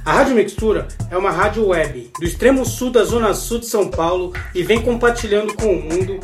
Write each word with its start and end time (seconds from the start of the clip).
A 0.05 0.13
Rádio 0.13 0.35
Mixtura 0.35 0.87
é 1.09 1.17
uma 1.17 1.31
rádio 1.31 1.69
web 1.69 2.11
do 2.19 2.23
extremo 2.23 2.63
sul 2.63 2.91
da 2.91 3.03
zona 3.03 3.33
sul 3.33 3.57
de 3.57 3.65
São 3.65 3.89
Paulo 3.89 4.33
e 4.53 4.61
vem 4.61 4.79
compartilhando 4.79 5.55
com 5.55 5.73
o 5.73 5.81
mundo 5.81 6.19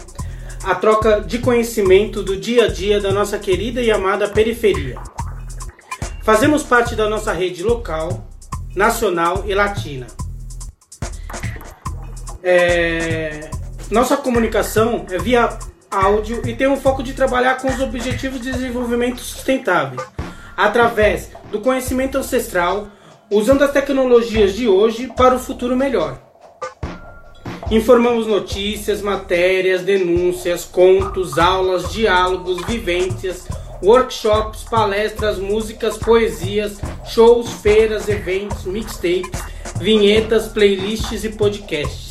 a 0.64 0.76
troca 0.76 1.20
de 1.20 1.40
conhecimento 1.40 2.22
do 2.22 2.38
dia 2.38 2.66
a 2.66 2.68
dia 2.68 3.02
da 3.02 3.12
nossa 3.12 3.40
querida 3.40 3.82
e 3.82 3.90
amada 3.90 4.30
periferia. 4.30 5.00
Fazemos 6.22 6.62
parte 6.62 6.96
da 6.96 7.10
nossa 7.10 7.34
rede 7.34 7.64
local, 7.64 8.30
nacional 8.76 9.46
e 9.48 9.56
latina. 9.56 10.06
É... 12.43 13.50
Nossa 13.92 14.16
comunicação 14.18 15.06
é 15.10 15.18
via 15.18 15.57
áudio 15.89 16.42
e 16.48 16.56
tem 16.56 16.68
um 16.68 16.79
foco 16.79 17.02
de 17.02 17.14
trabalhar 17.14 17.56
com 17.56 17.68
os 17.68 17.82
objetivos 17.82 18.39
de 18.39 18.52
desenvolvimento 18.52 19.20
sustentável, 19.20 20.00
através 20.56 21.32
do 21.52 21.60
conhecimento 21.60 22.18
ancestral, 22.18 22.88
usando 23.32 23.64
as 23.64 23.71
tecnologias 23.71 24.54
de 24.54 24.68
hoje 24.68 25.07
para 25.15 25.36
o 25.36 25.39
futuro 25.39 25.75
melhor. 25.75 26.20
Informamos 27.71 28.25
notícias, 28.25 29.01
matérias, 29.01 29.82
denúncias, 29.82 30.65
contos, 30.65 31.37
aulas, 31.37 31.92
diálogos, 31.92 32.66
vivências, 32.66 33.48
workshops, 33.81 34.64
palestras, 34.64 35.38
músicas, 35.38 35.98
poesias, 35.98 36.80
shows, 37.06 37.52
feiras, 37.62 38.09
eventos, 38.09 38.66
mixtapes, 38.66 39.44
vinhetas, 39.80 40.48
playlists 40.48 41.23
e 41.23 41.30
podcasts. 41.30 42.09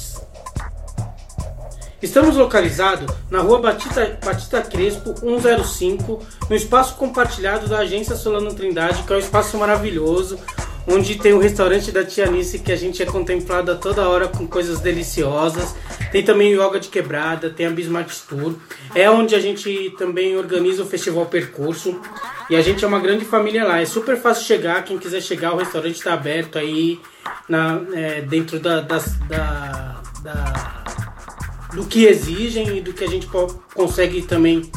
Estamos 2.00 2.36
localizados 2.36 3.12
na 3.28 3.40
rua 3.40 3.60
Batista, 3.60 4.18
Batista 4.24 4.62
Crespo 4.62 5.14
105, 5.18 6.24
no 6.48 6.54
espaço 6.54 6.94
compartilhado 6.94 7.66
da 7.66 7.78
Agência 7.78 8.14
Solano 8.14 8.54
Trindade, 8.54 9.02
que 9.02 9.12
é 9.12 9.16
um 9.16 9.18
espaço 9.18 9.58
maravilhoso, 9.58 10.38
onde 10.86 11.16
tem 11.16 11.32
o 11.32 11.40
restaurante 11.40 11.90
da 11.90 12.04
Tia 12.04 12.30
Nice 12.30 12.60
que 12.60 12.70
a 12.70 12.76
gente 12.76 13.02
é 13.02 13.06
contemplado 13.06 13.72
a 13.72 13.74
toda 13.74 14.08
hora 14.08 14.28
com 14.28 14.46
coisas 14.46 14.78
deliciosas. 14.78 15.74
Tem 16.12 16.22
também 16.22 16.54
yoga 16.54 16.78
de 16.78 16.88
quebrada, 16.88 17.50
tem 17.50 17.66
a 17.66 17.70
Bismarck 17.70 18.10
Tour. 18.28 18.54
É 18.94 19.10
onde 19.10 19.34
a 19.34 19.40
gente 19.40 19.92
também 19.98 20.36
organiza 20.36 20.84
o 20.84 20.86
Festival 20.86 21.26
Percurso. 21.26 22.00
E 22.48 22.54
a 22.56 22.62
gente 22.62 22.84
é 22.84 22.88
uma 22.88 23.00
grande 23.00 23.24
família 23.24 23.64
lá. 23.64 23.80
É 23.80 23.84
super 23.84 24.16
fácil 24.16 24.44
chegar. 24.44 24.82
Quem 24.84 24.98
quiser 24.98 25.20
chegar, 25.20 25.52
o 25.52 25.58
restaurante 25.58 25.96
está 25.96 26.14
aberto 26.14 26.58
aí 26.58 26.98
na, 27.48 27.82
é, 27.92 28.22
dentro 28.22 28.58
da, 28.58 28.80
da, 28.80 28.98
da, 29.28 30.00
da, 30.22 31.07
do 31.74 31.84
que 31.84 32.06
exigem 32.06 32.78
e 32.78 32.80
do 32.80 32.92
que 32.92 33.04
a 33.04 33.08
gente 33.08 33.28
consegue 33.74 34.22
também 34.22 34.70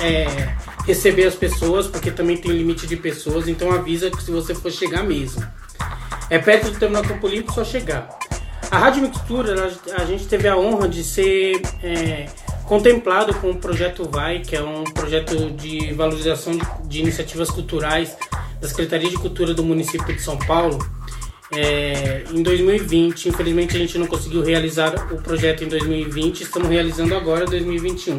é, 0.00 0.54
receber 0.84 1.24
as 1.24 1.34
pessoas, 1.34 1.86
porque 1.86 2.10
também 2.10 2.36
tem 2.36 2.50
limite 2.50 2.86
de 2.86 2.96
pessoas, 2.96 3.48
então 3.48 3.70
avisa 3.72 4.10
que 4.10 4.22
se 4.22 4.30
você 4.30 4.54
for 4.54 4.70
chegar 4.70 5.02
mesmo. 5.02 5.44
É 6.30 6.38
perto 6.38 6.70
do 6.70 6.78
Terminal 6.78 7.02
Campo 7.02 7.26
Limpo, 7.26 7.52
só 7.52 7.64
chegar. 7.64 8.08
A 8.70 8.78
Rádio 8.78 9.02
Mixtura, 9.02 9.70
a 9.96 10.04
gente 10.04 10.26
teve 10.26 10.46
a 10.46 10.56
honra 10.56 10.88
de 10.88 11.02
ser 11.02 11.62
é, 11.82 12.26
contemplado 12.66 13.34
com 13.34 13.50
o 13.50 13.56
projeto 13.56 14.08
VAI, 14.08 14.40
que 14.40 14.54
é 14.54 14.62
um 14.62 14.84
projeto 14.84 15.50
de 15.52 15.92
valorização 15.94 16.52
de, 16.52 16.66
de 16.84 17.00
iniciativas 17.00 17.50
culturais 17.50 18.14
da 18.60 18.68
Secretaria 18.68 19.08
de 19.08 19.16
Cultura 19.16 19.54
do 19.54 19.64
município 19.64 20.14
de 20.14 20.20
São 20.20 20.38
Paulo. 20.38 20.78
É, 21.54 22.24
em 22.30 22.42
2020, 22.42 23.30
infelizmente 23.30 23.74
a 23.74 23.78
gente 23.78 23.96
não 23.96 24.06
conseguiu 24.06 24.42
realizar 24.42 25.12
o 25.12 25.22
projeto 25.22 25.64
em 25.64 25.68
2020, 25.68 26.42
estamos 26.42 26.68
realizando 26.68 27.14
agora 27.16 27.46
2021. 27.46 28.18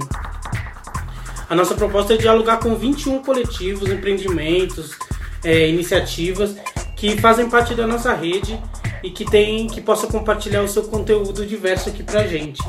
A 1.48 1.56
nossa 1.56 1.76
proposta 1.76 2.14
é 2.14 2.18
dialogar 2.18 2.58
com 2.58 2.76
21 2.76 3.24
coletivos, 3.24 3.90
empreendimentos, 3.90 4.98
é, 5.44 5.68
iniciativas 5.68 6.56
que 6.96 7.18
fazem 7.18 7.50
parte 7.50 7.76
da 7.76 7.88
nossa 7.88 8.14
rede 8.14 8.60
e 9.04 9.10
que 9.10 9.26
tem 9.26 9.68
que 9.68 9.80
possa 9.80 10.08
compartilhar 10.08 10.62
o 10.62 10.68
seu 10.68 10.84
conteúdo 10.84 11.46
diverso 11.46 11.90
aqui 11.90 12.04
pra 12.04 12.28
gente. 12.28 12.62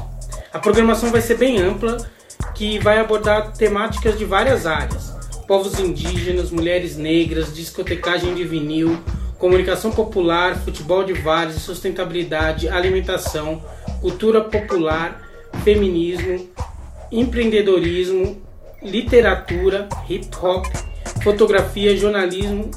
A 0.52 0.58
programação 0.58 1.10
vai 1.10 1.20
ser 1.20 1.36
bem 1.36 1.58
ampla, 1.60 1.96
que 2.54 2.78
vai 2.78 2.98
abordar 2.98 3.52
temáticas 3.52 4.18
de 4.18 4.24
várias 4.24 4.66
áreas: 4.66 5.14
povos 5.46 5.78
indígenas, 5.78 6.50
mulheres 6.50 6.96
negras, 6.96 7.54
discotecagem 7.54 8.34
de 8.34 8.44
vinil, 8.44 8.98
comunicação 9.40 9.90
popular, 9.90 10.56
futebol 10.58 11.02
de 11.02 11.14
vários, 11.14 11.62
sustentabilidade, 11.62 12.68
alimentação, 12.68 13.64
cultura 14.00 14.42
popular, 14.42 15.22
feminismo, 15.64 16.46
empreendedorismo, 17.10 18.40
literatura, 18.82 19.88
hip 20.08 20.28
hop, 20.40 20.66
fotografia, 21.24 21.96
jornalismo, 21.96 22.70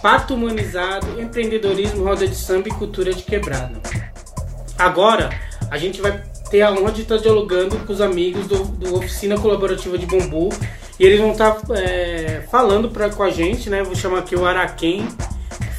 pato 0.00 0.34
humanizado, 0.34 1.20
empreendedorismo, 1.20 2.04
roda 2.04 2.26
de 2.26 2.34
samba 2.34 2.68
e 2.68 2.72
cultura 2.72 3.12
de 3.12 3.24
quebrada. 3.24 3.80
Agora 4.78 5.30
a 5.68 5.76
gente 5.76 6.00
vai 6.00 6.22
ter 6.48 6.62
a 6.62 6.72
honra 6.72 6.92
de 6.92 7.02
estar 7.02 7.18
dialogando 7.18 7.76
com 7.78 7.92
os 7.92 8.00
amigos 8.00 8.46
do, 8.46 8.64
do 8.64 8.96
Oficina 8.96 9.36
Colaborativa 9.36 9.98
de 9.98 10.06
Bambu 10.06 10.48
e 10.98 11.04
eles 11.04 11.20
vão 11.20 11.32
estar 11.32 11.58
é, 11.70 12.42
falando 12.50 12.88
pra, 12.88 13.10
com 13.10 13.22
a 13.22 13.30
gente, 13.30 13.68
né? 13.68 13.82
Vou 13.82 13.94
chamar 13.94 14.20
aqui 14.20 14.36
o 14.36 14.44
Araquém, 14.44 15.06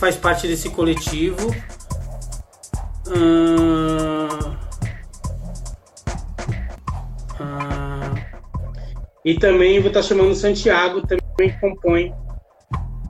faz 0.01 0.17
parte 0.17 0.47
desse 0.47 0.67
coletivo. 0.71 1.55
Hum... 3.07 4.27
E 9.23 9.35
também 9.37 9.79
vou 9.79 9.89
estar 9.89 10.01
chamando 10.01 10.31
o 10.31 10.35
Santiago, 10.35 11.05
também 11.05 11.55
compõe 11.59 12.11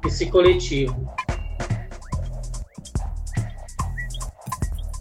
esse 0.05 0.25
coletivo. 0.25 1.09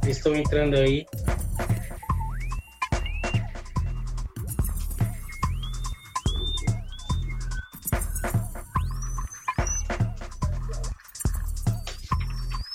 Eles 0.05 0.17
estão 0.17 0.37
entrando 0.37 0.77
aí. 0.77 1.05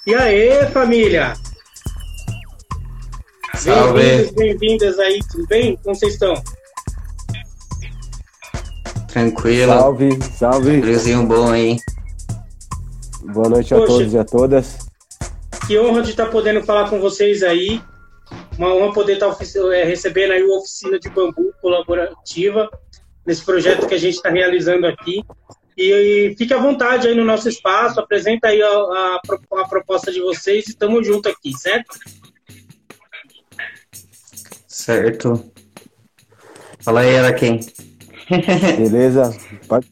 E 0.08 0.14
aí, 0.14 0.68
família? 0.68 1.34
Bem-vindos, 3.64 4.32
bem-vindas 4.34 5.00
aí, 5.00 5.20
tudo 5.32 5.48
bem? 5.48 5.76
Como 5.78 5.96
vocês 5.96 6.14
estão? 6.14 6.36
Tranquilo. 9.08 9.74
Salve, 9.74 10.22
salve. 10.22 10.82
Friozinho 10.82 11.26
bom 11.26 11.50
aí. 11.50 11.78
Boa 13.34 13.50
noite 13.50 13.74
a 13.74 13.78
Poxa, 13.78 13.88
todos 13.88 14.14
e 14.14 14.18
a 14.20 14.24
todas. 14.24 14.78
Que 15.66 15.80
honra 15.80 16.04
de 16.04 16.12
estar 16.12 16.28
podendo 16.28 16.62
falar 16.64 16.88
com 16.88 17.00
vocês 17.00 17.42
aí. 17.42 17.82
Uma 18.60 18.76
honra 18.76 18.94
poder 18.94 19.14
estar 19.14 19.36
é, 19.74 19.86
recebendo 19.86 20.34
aí 20.34 20.44
a 20.44 20.58
oficina 20.58 21.00
de 21.00 21.10
bambu 21.10 21.52
colaborativa 21.60 22.70
nesse 23.26 23.44
projeto 23.44 23.88
que 23.88 23.96
a 23.96 24.00
gente 24.00 24.18
está 24.18 24.30
realizando 24.30 24.86
aqui. 24.86 25.24
E, 25.78 25.91
e, 26.31 26.36
fique 26.38 26.53
à 26.53 26.58
vontade 26.58 27.08
aí 27.08 27.16
no 27.16 27.25
nosso 27.25 27.50
espaço, 27.50 28.00
apresenta 28.00 28.47
aí 28.47 28.62
a, 28.62 28.68
a, 28.68 29.22
a 29.58 29.68
proposta 29.68 30.12
de 30.12 30.22
vocês 30.22 30.68
e 30.68 30.69
estamos 30.69 31.06
juntos 31.06 31.31
aqui, 31.31 31.52
certo? 31.53 32.00
Certo. 34.68 35.52
Fala 36.80 37.02
aí, 37.02 37.13
era 37.13 37.34
quem? 37.34 37.59
Beleza? 38.78 39.36
Pode, 39.68 39.88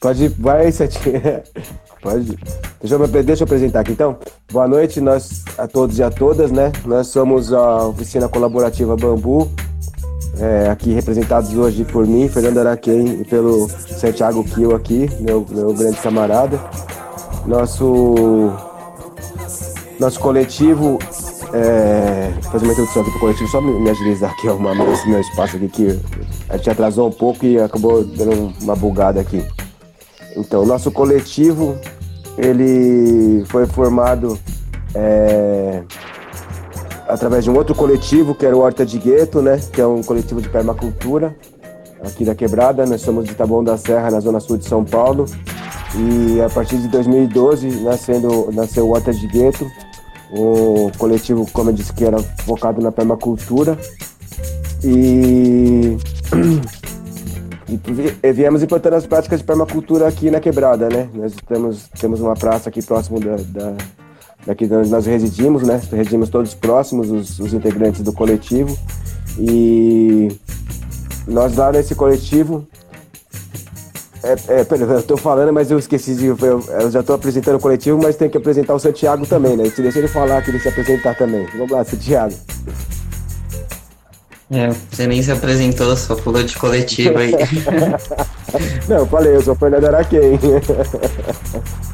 pode 0.00 0.28
vai, 0.28 0.72
Sete. 0.72 0.98
Pode. 2.00 2.34
Deixa 2.80 2.94
eu, 2.94 3.06
deixa 3.06 3.42
eu 3.42 3.44
apresentar 3.44 3.80
aqui 3.80 3.92
então. 3.92 4.18
Boa 4.50 4.66
noite 4.66 5.02
nós, 5.02 5.44
a 5.58 5.68
todos 5.68 5.98
e 5.98 6.02
a 6.02 6.10
todas, 6.10 6.50
né? 6.50 6.72
Nós 6.86 7.08
somos 7.08 7.52
a 7.52 7.88
Oficina 7.88 8.26
Colaborativa 8.26 8.96
Bambu, 8.96 9.52
é, 10.40 10.70
aqui 10.70 10.92
representados 10.92 11.54
hoje 11.54 11.84
por 11.84 12.06
mim, 12.06 12.28
Fernando 12.28 12.58
Araquém, 12.58 13.20
e 13.20 13.24
pelo 13.24 13.68
Santiago 13.68 14.42
Kiel 14.42 14.74
aqui, 14.74 15.08
meu, 15.20 15.44
meu 15.50 15.74
grande 15.74 15.98
camarada. 15.98 16.58
Nosso, 17.46 18.50
nosso 19.98 20.18
coletivo 20.18 20.98
é, 21.52 22.32
fazer 22.50 22.64
uma 22.64 22.72
introdução 22.72 23.02
aqui 23.02 23.10
pro 23.10 23.20
coletivo, 23.20 23.50
só 23.50 23.60
me, 23.60 23.72
me 23.80 23.90
agilizar 23.90 24.30
aqui, 24.30 24.48
arrumar 24.48 24.74
esse 24.92 25.08
meu 25.08 25.20
espaço 25.20 25.56
aqui 25.56 25.68
que 25.68 26.00
a 26.48 26.56
gente 26.56 26.70
atrasou 26.70 27.08
um 27.08 27.12
pouco 27.12 27.44
e 27.44 27.58
acabou 27.58 28.04
dando 28.04 28.52
uma 28.62 28.76
bugada 28.76 29.20
aqui. 29.20 29.44
Então, 30.36 30.64
nosso 30.64 30.90
coletivo, 30.90 31.76
ele 32.38 33.44
foi 33.46 33.66
formado 33.66 34.38
é, 34.94 35.82
através 37.10 37.44
de 37.44 37.50
um 37.50 37.56
outro 37.56 37.74
coletivo, 37.74 38.34
que 38.34 38.46
era 38.46 38.56
o 38.56 38.60
Horta 38.60 38.86
de 38.86 38.98
Gueto, 38.98 39.42
né? 39.42 39.60
Que 39.72 39.80
é 39.80 39.86
um 39.86 40.02
coletivo 40.02 40.40
de 40.40 40.48
permacultura 40.48 41.36
aqui 42.02 42.24
da 42.24 42.34
Quebrada. 42.34 42.86
Nós 42.86 43.00
somos 43.00 43.26
de 43.26 43.34
Taboão 43.34 43.62
da 43.62 43.76
Serra, 43.76 44.10
na 44.10 44.20
zona 44.20 44.40
sul 44.40 44.56
de 44.56 44.64
São 44.64 44.84
Paulo. 44.84 45.26
E 45.94 46.40
a 46.40 46.48
partir 46.48 46.78
de 46.78 46.88
2012, 46.88 47.80
nascendo, 47.80 48.50
nasceu 48.52 48.86
o 48.86 48.92
Horta 48.94 49.12
de 49.12 49.26
Gueto, 49.26 49.66
o 50.32 50.90
coletivo, 50.98 51.46
como 51.52 51.70
eu 51.70 51.74
disse, 51.74 51.92
que 51.92 52.04
era 52.04 52.18
focado 52.44 52.80
na 52.80 52.92
permacultura. 52.92 53.76
E, 54.84 55.96
e 58.22 58.32
viemos 58.32 58.62
implantando 58.62 58.96
as 58.96 59.06
práticas 59.06 59.40
de 59.40 59.44
permacultura 59.44 60.06
aqui 60.06 60.30
na 60.30 60.40
Quebrada, 60.40 60.88
né? 60.88 61.08
Nós 61.12 61.34
temos, 61.46 61.88
temos 62.00 62.20
uma 62.20 62.34
praça 62.34 62.68
aqui 62.68 62.82
próximo 62.82 63.18
da, 63.18 63.36
da 63.36 63.74
daqui 64.46 64.64
onde 64.72 64.90
nós 64.90 65.06
residimos, 65.06 65.62
né? 65.62 65.80
Residimos 65.90 66.28
todos 66.28 66.54
próximos, 66.54 67.10
os, 67.10 67.38
os 67.38 67.54
integrantes 67.54 68.02
do 68.02 68.12
coletivo. 68.12 68.76
E 69.38 70.28
nós 71.26 71.56
lá 71.56 71.72
nesse 71.72 71.94
coletivo 71.94 72.66
é, 74.22 74.60
é, 74.60 74.64
pera, 74.64 74.84
eu 74.84 75.02
tô 75.02 75.16
falando, 75.16 75.52
mas 75.52 75.70
eu 75.70 75.78
esqueci 75.78 76.14
de. 76.14 76.26
Eu, 76.26 76.38
eu 76.38 76.90
já 76.90 77.02
tô 77.02 77.14
apresentando 77.14 77.56
o 77.56 77.60
coletivo, 77.60 77.98
mas 78.02 78.16
tem 78.16 78.28
que 78.28 78.36
apresentar 78.36 78.74
o 78.74 78.78
Santiago 78.78 79.26
também, 79.26 79.56
né? 79.56 79.64
Deixa 79.74 79.98
ele 79.98 80.08
falar 80.08 80.42
que 80.42 80.50
ele 80.50 80.60
se 80.60 80.68
apresentar 80.68 81.16
também. 81.16 81.46
Vamos 81.54 81.70
lá, 81.70 81.82
Santiago. 81.84 82.34
É, 84.50 84.68
você 84.90 85.06
nem 85.06 85.22
se 85.22 85.30
apresentou, 85.30 85.96
só 85.96 86.16
falou 86.16 86.42
de 86.42 86.56
coletivo 86.56 87.18
aí. 87.18 87.32
Não, 88.88 88.98
eu 88.98 89.06
falei, 89.06 89.36
eu 89.36 89.42
sou 89.42 89.54
o 89.54 89.56
Fernando 89.56 89.86
Araquém. 89.86 90.38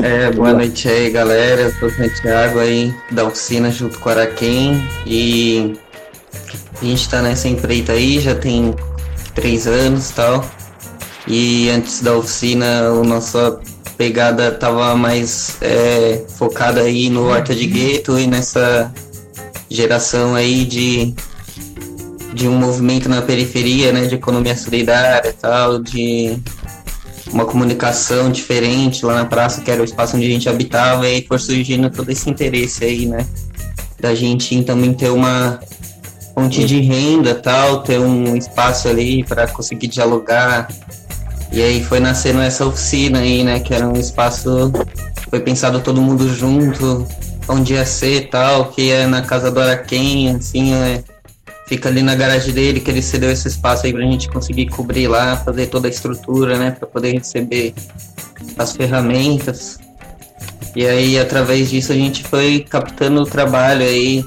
É, 0.00 0.30
boa 0.30 0.52
noite 0.52 0.88
aí, 0.88 1.10
galera. 1.10 1.62
Eu 1.62 1.72
sou 1.72 1.88
o 1.88 1.92
Santiago 1.92 2.60
aí, 2.60 2.94
da 3.10 3.24
oficina 3.24 3.68
junto 3.68 3.98
com 3.98 4.08
o 4.08 4.12
Araquém. 4.12 4.88
E 5.04 5.76
a 6.80 6.84
gente 6.84 7.08
tá 7.08 7.20
nessa 7.20 7.48
empreita 7.48 7.92
aí, 7.92 8.20
já 8.20 8.34
tem 8.34 8.76
três 9.34 9.66
anos 9.66 10.10
e 10.10 10.14
tal. 10.14 10.44
E 11.26 11.68
antes 11.70 12.00
da 12.00 12.16
oficina, 12.16 12.88
a 12.88 13.02
nossa 13.02 13.60
pegada 13.96 14.52
tava 14.52 14.94
mais 14.94 15.56
é, 15.60 16.24
focada 16.28 16.82
aí 16.82 17.10
no 17.10 17.28
Horta 17.28 17.52
de 17.52 17.66
Gueto 17.66 18.16
e 18.20 18.28
nessa 18.28 18.94
geração 19.68 20.36
aí 20.36 20.64
de, 20.64 21.12
de 22.34 22.46
um 22.46 22.56
movimento 22.56 23.08
na 23.08 23.20
periferia, 23.20 23.90
né, 23.90 24.06
de 24.06 24.14
economia 24.14 24.56
solidária 24.56 25.30
e 25.30 25.32
tal, 25.32 25.80
de 25.80 26.38
uma 27.32 27.44
comunicação 27.44 28.30
diferente 28.30 29.04
lá 29.04 29.14
na 29.14 29.24
praça, 29.24 29.60
que 29.60 29.70
era 29.70 29.80
o 29.80 29.84
espaço 29.84 30.16
onde 30.16 30.26
a 30.26 30.30
gente 30.30 30.48
habitava, 30.48 31.06
e 31.08 31.14
aí 31.14 31.26
foi 31.26 31.38
surgindo 31.38 31.90
todo 31.90 32.10
esse 32.10 32.28
interesse 32.28 32.84
aí, 32.84 33.06
né, 33.06 33.26
da 34.00 34.14
gente 34.14 34.62
também 34.62 34.92
ter 34.94 35.10
uma 35.10 35.60
fonte 36.34 36.64
de 36.64 36.80
renda 36.80 37.34
tal, 37.34 37.82
ter 37.82 37.98
um 37.98 38.36
espaço 38.36 38.88
ali 38.88 39.24
para 39.24 39.46
conseguir 39.48 39.88
dialogar 39.88 40.68
e 41.50 41.62
aí 41.62 41.82
foi 41.82 41.98
nascendo 41.98 42.40
essa 42.40 42.66
oficina 42.66 43.20
aí, 43.20 43.42
né? 43.42 43.60
Que 43.60 43.74
era 43.74 43.88
um 43.88 43.94
espaço. 43.94 44.70
Foi 45.30 45.40
pensado 45.40 45.80
todo 45.80 46.00
mundo 46.00 46.28
junto, 46.34 47.06
onde 47.48 47.74
ia 47.74 47.84
ser 47.84 48.28
tal, 48.28 48.66
que 48.66 48.90
é 48.90 49.06
na 49.06 49.22
casa 49.22 49.50
do 49.50 49.60
Araquém, 49.60 50.30
assim, 50.36 50.74
é, 50.74 51.02
fica 51.68 51.90
ali 51.90 52.02
na 52.02 52.14
garagem 52.14 52.52
dele, 52.52 52.80
que 52.80 52.90
ele 52.90 53.02
cedeu 53.02 53.30
esse 53.30 53.46
espaço 53.46 53.84
aí 53.84 53.92
pra 53.92 54.02
gente 54.02 54.28
conseguir 54.30 54.66
cobrir 54.66 55.06
lá, 55.06 55.36
fazer 55.36 55.66
toda 55.66 55.86
a 55.86 55.90
estrutura, 55.90 56.58
né? 56.58 56.70
Pra 56.70 56.88
poder 56.88 57.12
receber 57.12 57.74
as 58.56 58.74
ferramentas. 58.74 59.78
E 60.74 60.86
aí, 60.86 61.18
através 61.18 61.68
disso, 61.68 61.92
a 61.92 61.94
gente 61.94 62.24
foi 62.24 62.60
captando 62.60 63.20
o 63.20 63.26
trabalho 63.26 63.82
aí. 63.82 64.24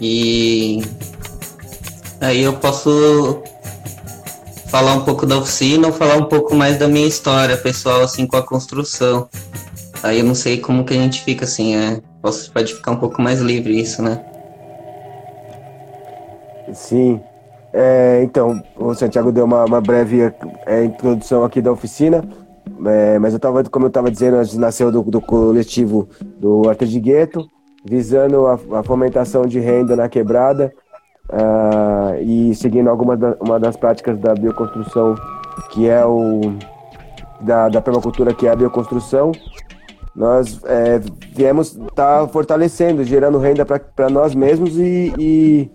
E 0.00 0.80
aí 2.20 2.42
eu 2.42 2.52
posso 2.52 3.42
falar 4.68 4.94
um 4.94 5.04
pouco 5.04 5.26
da 5.26 5.38
oficina 5.38 5.88
ou 5.88 5.92
falar 5.92 6.16
um 6.16 6.26
pouco 6.26 6.54
mais 6.54 6.78
da 6.78 6.86
minha 6.86 7.06
história 7.06 7.56
pessoal, 7.56 8.02
assim, 8.02 8.26
com 8.26 8.36
a 8.36 8.42
construção. 8.42 9.28
Aí 10.04 10.20
eu 10.20 10.24
não 10.24 10.36
sei 10.36 10.58
como 10.58 10.84
que 10.84 10.94
a 10.94 10.96
gente 10.96 11.24
fica, 11.24 11.44
assim, 11.44 11.74
é, 11.74 12.00
posso, 12.22 12.52
pode 12.52 12.74
ficar 12.74 12.92
um 12.92 12.96
pouco 12.96 13.20
mais 13.20 13.40
livre 13.40 13.80
isso, 13.80 14.00
né? 14.00 14.20
Sim. 16.72 17.20
É, 17.72 18.20
então, 18.22 18.62
o 18.76 18.94
Santiago 18.94 19.30
deu 19.30 19.44
uma, 19.44 19.64
uma 19.64 19.80
breve 19.80 20.32
é, 20.66 20.84
introdução 20.84 21.44
aqui 21.44 21.60
da 21.60 21.70
oficina, 21.70 22.24
é, 22.86 23.18
mas 23.18 23.34
eu 23.34 23.40
tava, 23.40 23.62
como 23.64 23.86
eu 23.86 23.88
estava 23.88 24.10
dizendo, 24.10 24.36
a 24.36 24.44
gente 24.44 24.58
nasceu 24.58 24.90
do, 24.90 25.02
do 25.02 25.20
coletivo 25.20 26.08
do 26.38 26.68
Arte 26.68 26.86
de 26.86 26.98
Gueto, 26.98 27.48
visando 27.84 28.46
a, 28.46 28.58
a 28.78 28.82
fomentação 28.82 29.42
de 29.42 29.58
renda 29.60 29.94
na 29.94 30.08
quebrada, 30.08 30.72
uh, 31.30 32.20
e 32.22 32.54
seguindo 32.54 32.88
alguma 32.88 33.16
da, 33.16 33.36
uma 33.40 33.60
das 33.60 33.76
práticas 33.76 34.18
da 34.18 34.34
bioconstrução, 34.34 35.14
que 35.70 35.88
é 35.88 36.04
o 36.04 36.40
da, 37.40 37.68
da 37.68 37.80
permacultura, 37.80 38.34
que 38.34 38.46
é 38.46 38.50
a 38.50 38.56
bioconstrução, 38.56 39.32
nós 40.14 40.60
é, 40.64 41.00
viemos 41.32 41.76
estar 41.76 42.22
tá 42.22 42.28
fortalecendo, 42.28 43.04
gerando 43.04 43.38
renda 43.38 43.64
para 43.64 44.10
nós 44.10 44.34
mesmos 44.34 44.76
e, 44.76 45.12
e, 45.16 45.70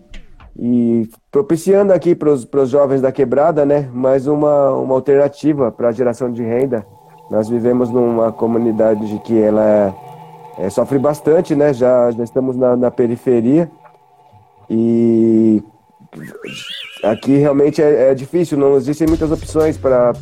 e 0.58 1.10
propiciando 1.32 1.94
aqui 1.94 2.14
para 2.14 2.30
os 2.30 2.70
jovens 2.70 3.02
da 3.02 3.12
quebrada, 3.12 3.66
né, 3.66 3.90
mais 3.94 4.28
uma, 4.28 4.72
uma 4.72 4.94
alternativa 4.94 5.72
para 5.72 5.90
a 5.90 5.92
geração 5.92 6.32
de 6.32 6.44
renda. 6.44 6.86
Nós 7.32 7.50
vivemos 7.50 7.90
numa 7.90 8.32
comunidade 8.32 9.20
que 9.26 9.40
ela 9.40 9.96
é, 10.58 10.66
é, 10.66 10.70
sofre 10.70 11.00
bastante, 11.00 11.56
né, 11.56 11.74
já, 11.74 12.12
já 12.12 12.24
estamos 12.24 12.56
na, 12.56 12.76
na 12.76 12.92
periferia, 12.92 13.70
e 14.70 15.64
aqui 17.04 17.38
realmente 17.38 17.82
é, 17.82 18.12
é 18.12 18.14
difícil, 18.14 18.58
não 18.58 18.76
existem 18.76 19.08
muitas 19.08 19.32
opções 19.32 19.78
para 19.78 20.14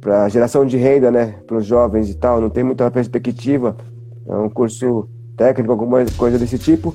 para 0.00 0.28
geração 0.28 0.64
de 0.64 0.76
renda, 0.76 1.10
né, 1.10 1.34
para 1.48 1.56
os 1.56 1.66
jovens 1.66 2.08
e 2.08 2.14
tal, 2.14 2.40
não 2.40 2.48
tem 2.48 2.62
muita 2.62 2.88
perspectiva. 2.92 3.76
É 4.28 4.36
um 4.36 4.48
curso 4.48 5.08
técnico, 5.36 5.72
alguma 5.72 6.04
coisa 6.16 6.38
desse 6.38 6.58
tipo. 6.58 6.94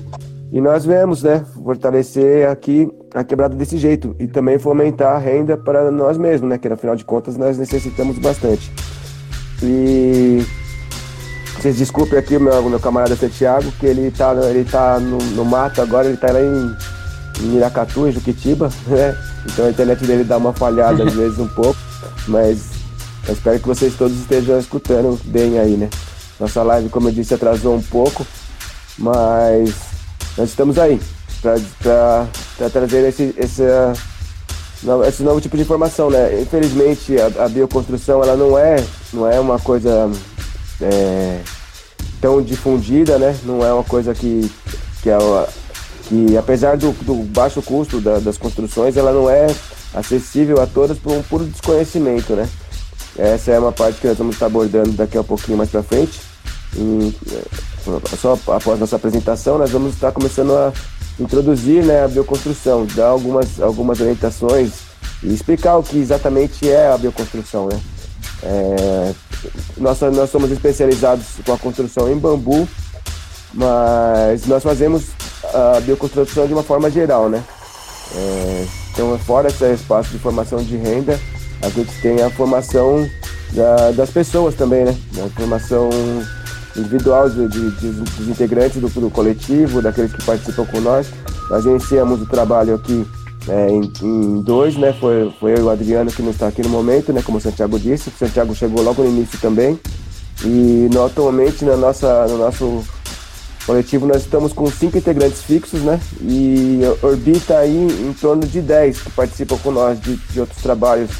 E 0.52 0.60
nós 0.60 0.84
vemos, 0.84 1.22
né, 1.22 1.42
fortalecer 1.64 2.46
aqui 2.46 2.86
a 3.14 3.24
quebrada 3.24 3.56
desse 3.56 3.78
jeito 3.78 4.14
e 4.18 4.26
também 4.26 4.58
fomentar 4.58 5.16
a 5.16 5.18
renda 5.18 5.56
para 5.56 5.90
nós 5.90 6.18
mesmos, 6.18 6.50
né, 6.50 6.58
que 6.58 6.68
afinal 6.68 6.94
de 6.94 7.06
contas 7.06 7.38
nós 7.38 7.56
necessitamos 7.56 8.18
bastante. 8.18 8.70
E 9.62 10.44
vocês 11.56 11.78
desculpem 11.78 12.18
aqui 12.18 12.36
o 12.36 12.40
meu, 12.40 12.68
meu 12.68 12.78
camarada 12.78 13.16
Santiago, 13.16 13.72
que 13.80 13.86
ele 13.86 14.10
tá, 14.10 14.34
ele 14.50 14.64
tá 14.64 15.00
no, 15.00 15.16
no 15.16 15.42
mato 15.42 15.80
agora, 15.80 16.08
ele 16.08 16.18
tá 16.18 16.30
lá 16.30 16.40
em, 16.42 16.76
em 17.40 17.46
Miracatu, 17.46 18.06
em 18.06 18.12
Juquitiba, 18.12 18.68
né? 18.86 19.16
Então 19.46 19.64
a 19.64 19.70
internet 19.70 20.04
dele 20.04 20.22
dá 20.22 20.36
uma 20.36 20.52
falhada 20.52 21.02
às 21.02 21.14
vezes 21.16 21.38
um 21.38 21.48
pouco, 21.48 21.78
mas 22.28 22.72
eu 23.26 23.32
espero 23.32 23.58
que 23.58 23.66
vocês 23.66 23.94
todos 23.94 24.18
estejam 24.18 24.58
escutando 24.58 25.18
bem 25.24 25.58
aí, 25.58 25.78
né? 25.78 25.88
Nossa 26.38 26.62
live, 26.62 26.90
como 26.90 27.08
eu 27.08 27.12
disse, 27.12 27.32
atrasou 27.32 27.74
um 27.74 27.82
pouco, 27.82 28.26
mas 28.98 29.91
nós 30.36 30.48
estamos 30.48 30.78
aí 30.78 31.00
para 31.40 32.70
trazer 32.70 33.08
esse, 33.08 33.34
esse, 33.36 33.62
esse 35.08 35.22
novo 35.22 35.40
tipo 35.40 35.56
de 35.56 35.62
informação, 35.62 36.08
né? 36.08 36.40
Infelizmente, 36.40 37.16
a, 37.18 37.44
a 37.44 37.48
bioconstrução 37.48 38.22
ela 38.22 38.36
não 38.36 38.56
é, 38.56 38.76
não 39.12 39.28
é 39.28 39.40
uma 39.40 39.58
coisa 39.58 40.10
é, 40.80 41.40
tão 42.20 42.40
difundida, 42.40 43.18
né? 43.18 43.36
Não 43.44 43.64
é 43.64 43.72
uma 43.72 43.84
coisa 43.84 44.14
que, 44.14 44.50
que, 45.02 45.10
é, 45.10 45.18
que 46.04 46.36
apesar 46.36 46.76
do, 46.76 46.92
do 47.02 47.14
baixo 47.24 47.60
custo 47.60 48.00
da, 48.00 48.20
das 48.20 48.38
construções, 48.38 48.96
ela 48.96 49.12
não 49.12 49.28
é 49.28 49.48
acessível 49.92 50.62
a 50.62 50.66
todas 50.66 50.98
por 50.98 51.12
um 51.12 51.22
puro 51.22 51.44
desconhecimento, 51.44 52.34
né? 52.34 52.48
Essa 53.18 53.50
é 53.50 53.58
uma 53.58 53.72
parte 53.72 54.00
que 54.00 54.06
nós 54.06 54.16
vamos 54.16 54.36
estar 54.36 54.46
abordando 54.46 54.92
daqui 54.92 55.18
a 55.18 55.24
pouquinho 55.24 55.58
mais 55.58 55.68
para 55.68 55.82
frente. 55.82 56.20
E, 56.74 57.14
só 58.16 58.38
após 58.48 58.78
nossa 58.78 58.96
apresentação, 58.96 59.58
nós 59.58 59.70
vamos 59.70 59.94
estar 59.94 60.12
começando 60.12 60.52
a 60.52 60.72
introduzir 61.18 61.84
né, 61.84 62.04
a 62.04 62.08
bioconstrução, 62.08 62.86
dar 62.94 63.08
algumas, 63.08 63.60
algumas 63.60 64.00
orientações 64.00 64.72
e 65.22 65.32
explicar 65.32 65.76
o 65.76 65.82
que 65.82 65.98
exatamente 65.98 66.68
é 66.68 66.88
a 66.88 66.98
bioconstrução, 66.98 67.68
né? 67.68 67.80
É, 68.42 69.14
nós, 69.76 70.00
nós 70.00 70.30
somos 70.30 70.50
especializados 70.50 71.26
com 71.44 71.52
a 71.52 71.58
construção 71.58 72.10
em 72.10 72.16
bambu, 72.16 72.66
mas 73.54 74.46
nós 74.46 74.62
fazemos 74.62 75.04
a 75.54 75.80
bioconstrução 75.80 76.46
de 76.46 76.52
uma 76.52 76.62
forma 76.62 76.90
geral, 76.90 77.28
né? 77.28 77.42
É, 78.14 78.66
então, 78.92 79.16
fora 79.18 79.48
esse 79.48 79.64
espaço 79.72 80.10
de 80.10 80.18
formação 80.18 80.62
de 80.62 80.76
renda, 80.76 81.18
a 81.62 81.68
gente 81.68 81.92
tem 82.00 82.22
a 82.22 82.30
formação 82.30 83.08
da, 83.52 83.92
das 83.92 84.10
pessoas 84.10 84.54
também, 84.54 84.84
né? 84.84 84.96
A 85.24 85.28
formação 85.30 85.88
individual 86.76 87.28
de, 87.28 87.48
de, 87.48 87.70
de, 87.70 87.90
dos 87.90 88.28
integrantes 88.28 88.80
do, 88.80 88.88
do 88.88 89.10
coletivo, 89.10 89.82
daqueles 89.82 90.12
que 90.12 90.24
participam 90.24 90.64
com 90.64 90.80
nós. 90.80 91.08
Nós 91.50 91.64
iniciamos 91.64 92.22
o 92.22 92.26
trabalho 92.26 92.74
aqui 92.74 93.06
é, 93.48 93.68
em, 93.70 93.92
em, 94.02 94.40
dois, 94.42 94.76
né? 94.76 94.92
Foi, 94.92 95.32
foi 95.38 95.52
eu 95.52 95.58
e 95.58 95.62
o 95.62 95.70
Adriano 95.70 96.10
que 96.10 96.22
não 96.22 96.30
está 96.30 96.48
aqui 96.48 96.62
no 96.62 96.68
momento, 96.68 97.12
né? 97.12 97.22
Como 97.22 97.38
o 97.38 97.40
Santiago 97.40 97.78
disse, 97.78 98.08
o 98.08 98.12
Santiago 98.12 98.54
chegou 98.54 98.82
logo 98.82 99.02
no 99.02 99.08
início 99.08 99.38
também. 99.38 99.78
E 100.44 100.88
no, 100.92 101.04
atualmente 101.04 101.64
na 101.64 101.76
nossa, 101.76 102.26
no 102.26 102.38
nosso 102.38 102.84
coletivo 103.66 104.06
nós 104.06 104.22
estamos 104.22 104.52
com 104.52 104.68
cinco 104.70 104.98
integrantes 104.98 105.42
fixos, 105.42 105.80
né? 105.82 106.00
E 106.20 106.80
orbita 107.02 107.58
aí 107.58 107.86
em 108.00 108.12
torno 108.12 108.46
de 108.46 108.60
10 108.60 109.02
que 109.02 109.10
participam 109.10 109.56
com 109.58 109.70
nós 109.70 110.00
de, 110.00 110.16
de 110.16 110.40
outros 110.40 110.60
trabalhos 110.62 111.10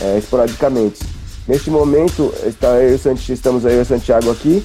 é, 0.00 0.18
esporadicamente. 0.18 1.00
Neste 1.46 1.70
momento 1.70 2.32
está 2.44 2.68
eu, 2.80 2.94
estamos 2.94 3.66
aí 3.66 3.74
eu 3.74 3.80
e 3.80 3.82
o 3.82 3.86
Santiago 3.86 4.30
aqui. 4.30 4.64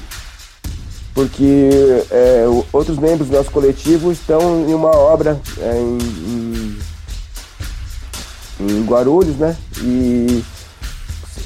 Porque 1.17 2.05
é, 2.11 2.45
outros 2.71 2.99
membros 2.99 3.27
do 3.27 3.37
nosso 3.37 3.49
coletivo 3.49 4.11
estão 4.11 4.69
em 4.69 4.73
uma 4.75 4.95
obra 4.95 5.41
é, 5.57 5.75
em, 5.79 6.77
em, 8.59 8.69
em, 8.69 8.85
Guarulhos, 8.85 9.35
né? 9.35 9.57
E 9.81 10.43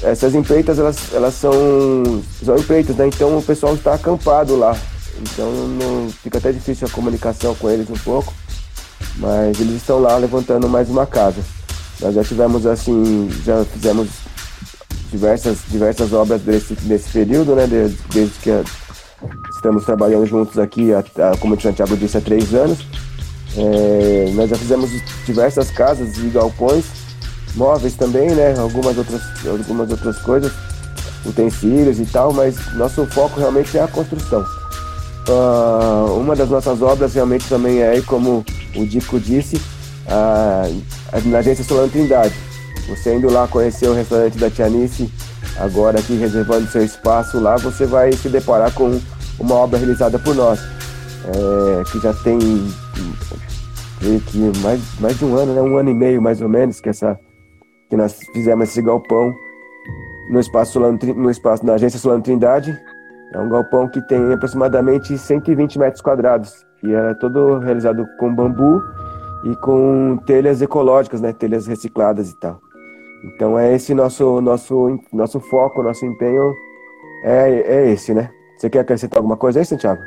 essas 0.02 0.34
empreitas, 0.34 0.78
elas, 0.78 1.14
elas 1.14 1.32
são, 1.32 1.54
são 2.44 2.58
empreitas, 2.58 2.96
né? 2.96 3.06
Então 3.06 3.38
o 3.38 3.42
pessoal 3.42 3.74
está 3.74 3.94
acampado 3.94 4.56
lá. 4.56 4.76
Então 5.18 5.50
não, 5.50 6.10
fica 6.22 6.36
até 6.36 6.52
difícil 6.52 6.86
a 6.86 6.90
comunicação 6.90 7.54
com 7.54 7.70
eles 7.70 7.88
um 7.88 7.98
pouco. 8.04 8.34
Mas 9.16 9.58
eles 9.58 9.76
estão 9.76 10.00
lá 10.00 10.18
levantando 10.18 10.68
mais 10.68 10.90
uma 10.90 11.06
casa. 11.06 11.40
Nós 11.98 12.14
já 12.14 12.22
tivemos 12.22 12.66
assim, 12.66 13.30
já 13.42 13.64
fizemos 13.64 14.08
diversas, 15.10 15.60
diversas 15.66 16.12
obras 16.12 16.42
desse, 16.42 16.74
desse 16.74 17.08
período, 17.08 17.54
né? 17.54 17.66
Desde, 17.66 17.96
desde 18.10 18.38
que 18.38 18.50
a, 18.50 18.62
estamos 19.62 19.84
trabalhando 19.84 20.26
juntos 20.26 20.58
aqui, 20.58 20.92
a, 20.92 20.98
a, 20.98 21.36
como 21.38 21.54
o 21.54 21.60
Santiago 21.60 21.96
disse, 21.96 22.18
há 22.18 22.20
três 22.20 22.52
anos. 22.52 22.84
É, 23.56 24.32
nós 24.34 24.50
já 24.50 24.56
fizemos 24.56 24.90
diversas 25.24 25.70
casas 25.70 26.16
e 26.18 26.26
galpões, 26.30 26.84
móveis 27.54 27.94
também, 27.94 28.30
né? 28.30 28.58
Algumas 28.58 28.98
outras, 28.98 29.22
algumas 29.46 29.88
outras 29.90 30.18
coisas, 30.18 30.52
utensílios 31.24 32.00
e 32.00 32.06
tal, 32.06 32.32
mas 32.32 32.56
nosso 32.74 33.06
foco 33.06 33.38
realmente 33.38 33.78
é 33.78 33.82
a 33.82 33.88
construção. 33.88 34.44
Uh, 35.28 36.18
uma 36.18 36.34
das 36.34 36.48
nossas 36.48 36.82
obras 36.82 37.14
realmente 37.14 37.48
também 37.48 37.80
é, 37.80 38.00
como 38.00 38.44
o 38.74 38.86
Dico 38.86 39.20
disse, 39.20 39.62
a, 40.08 40.64
a, 41.12 41.20
na 41.20 41.38
agência 41.38 41.62
Solano 41.62 41.88
Trindade. 41.88 42.34
Você 42.88 43.14
indo 43.14 43.30
lá 43.30 43.46
conhecer 43.46 43.86
o 43.86 43.94
restaurante 43.94 44.36
da 44.38 44.50
Tianice, 44.50 45.08
agora 45.56 46.00
aqui 46.00 46.16
reservando 46.16 46.66
seu 46.66 46.84
espaço 46.84 47.38
lá, 47.38 47.56
você 47.56 47.86
vai 47.86 48.12
se 48.12 48.28
deparar 48.28 48.72
com 48.72 49.00
uma 49.38 49.54
obra 49.56 49.78
realizada 49.78 50.18
por 50.18 50.34
nós, 50.34 50.60
é, 50.60 51.82
que 51.90 51.98
já 52.00 52.12
tem 52.14 52.38
que 54.30 54.60
mais, 54.62 54.80
mais 55.00 55.18
de 55.18 55.24
um 55.24 55.36
ano, 55.36 55.54
né? 55.54 55.62
um 55.62 55.76
ano 55.76 55.90
e 55.90 55.94
meio 55.94 56.20
mais 56.20 56.40
ou 56.40 56.48
menos, 56.48 56.80
que, 56.80 56.88
essa, 56.88 57.18
que 57.88 57.96
nós 57.96 58.18
fizemos 58.32 58.68
esse 58.68 58.82
galpão 58.82 59.32
no 60.30 60.40
espaço, 60.40 60.80
no 60.80 61.30
espaço 61.30 61.64
na 61.64 61.74
agência 61.74 61.98
Solano 61.98 62.22
Trindade. 62.22 62.76
É 63.32 63.38
um 63.38 63.48
galpão 63.48 63.88
que 63.88 64.00
tem 64.08 64.32
aproximadamente 64.32 65.16
120 65.16 65.78
metros 65.78 66.02
quadrados 66.02 66.66
e 66.82 66.92
é 66.92 67.14
todo 67.14 67.58
realizado 67.58 68.06
com 68.18 68.34
bambu 68.34 68.82
e 69.44 69.56
com 69.56 70.18
telhas 70.26 70.60
ecológicas, 70.60 71.20
né? 71.20 71.32
telhas 71.32 71.66
recicladas 71.66 72.30
e 72.30 72.36
tal. 72.40 72.60
Então 73.24 73.58
é 73.58 73.74
esse 73.74 73.94
nosso 73.94 74.40
nosso 74.40 74.98
nosso 75.12 75.40
foco, 75.40 75.82
nosso 75.82 76.04
empenho 76.04 76.52
é, 77.24 77.50
é 77.60 77.90
esse, 77.90 78.12
né? 78.12 78.30
Você 78.62 78.70
quer 78.70 78.78
acrescentar 78.78 79.18
alguma 79.18 79.36
coisa 79.36 79.58
aí, 79.58 79.64
Santiago? 79.64 80.00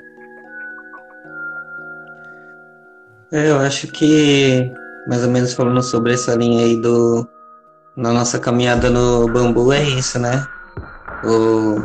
É, 3.29 3.49
eu 3.51 3.59
acho 3.59 3.87
que 3.87 4.71
mais 5.09 5.25
ou 5.25 5.29
menos 5.29 5.53
falando 5.53 5.83
sobre 5.83 6.13
essa 6.13 6.33
linha 6.35 6.63
aí 6.63 6.79
do 6.79 7.27
na 7.97 8.13
nossa 8.13 8.39
caminhada 8.39 8.89
no 8.89 9.27
bambu 9.27 9.73
é 9.73 9.83
isso, 9.83 10.17
né? 10.19 10.47
O, 11.25 11.81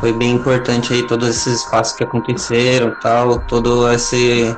foi 0.00 0.12
bem 0.12 0.32
importante 0.32 0.92
aí 0.92 1.06
todos 1.06 1.28
esses 1.28 1.60
espaços 1.60 1.96
que 1.96 2.02
aconteceram, 2.02 2.92
tal, 3.00 3.38
todo 3.46 3.88
esse 3.92 4.52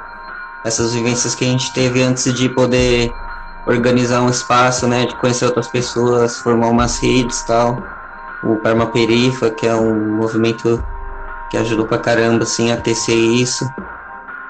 essas 0.65 0.95
vivências 0.95 1.35
que 1.35 1.45
a 1.45 1.49
gente 1.49 1.71
teve 1.75 2.03
antes 2.03 2.33
de 2.33 2.49
poder 2.49 3.13
organizar 3.67 4.23
um 4.23 4.31
espaço, 4.31 4.87
né, 4.87 5.05
de 5.05 5.15
conhecer 5.17 5.45
outras 5.45 5.69
pessoas, 5.69 6.39
formar 6.39 6.69
umas 6.69 6.99
redes 6.99 7.43
tal. 7.43 7.96
O 8.49 8.57
Parma 8.57 8.87
Perifa, 8.87 9.51
que 9.51 9.67
é 9.67 9.75
um 9.75 10.17
movimento 10.17 10.83
que 11.51 11.57
ajudou 11.57 11.87
pra 11.87 11.99
caramba, 11.99 12.45
assim, 12.45 12.71
a 12.73 12.77
tecer 12.77 13.17
isso. 13.17 13.65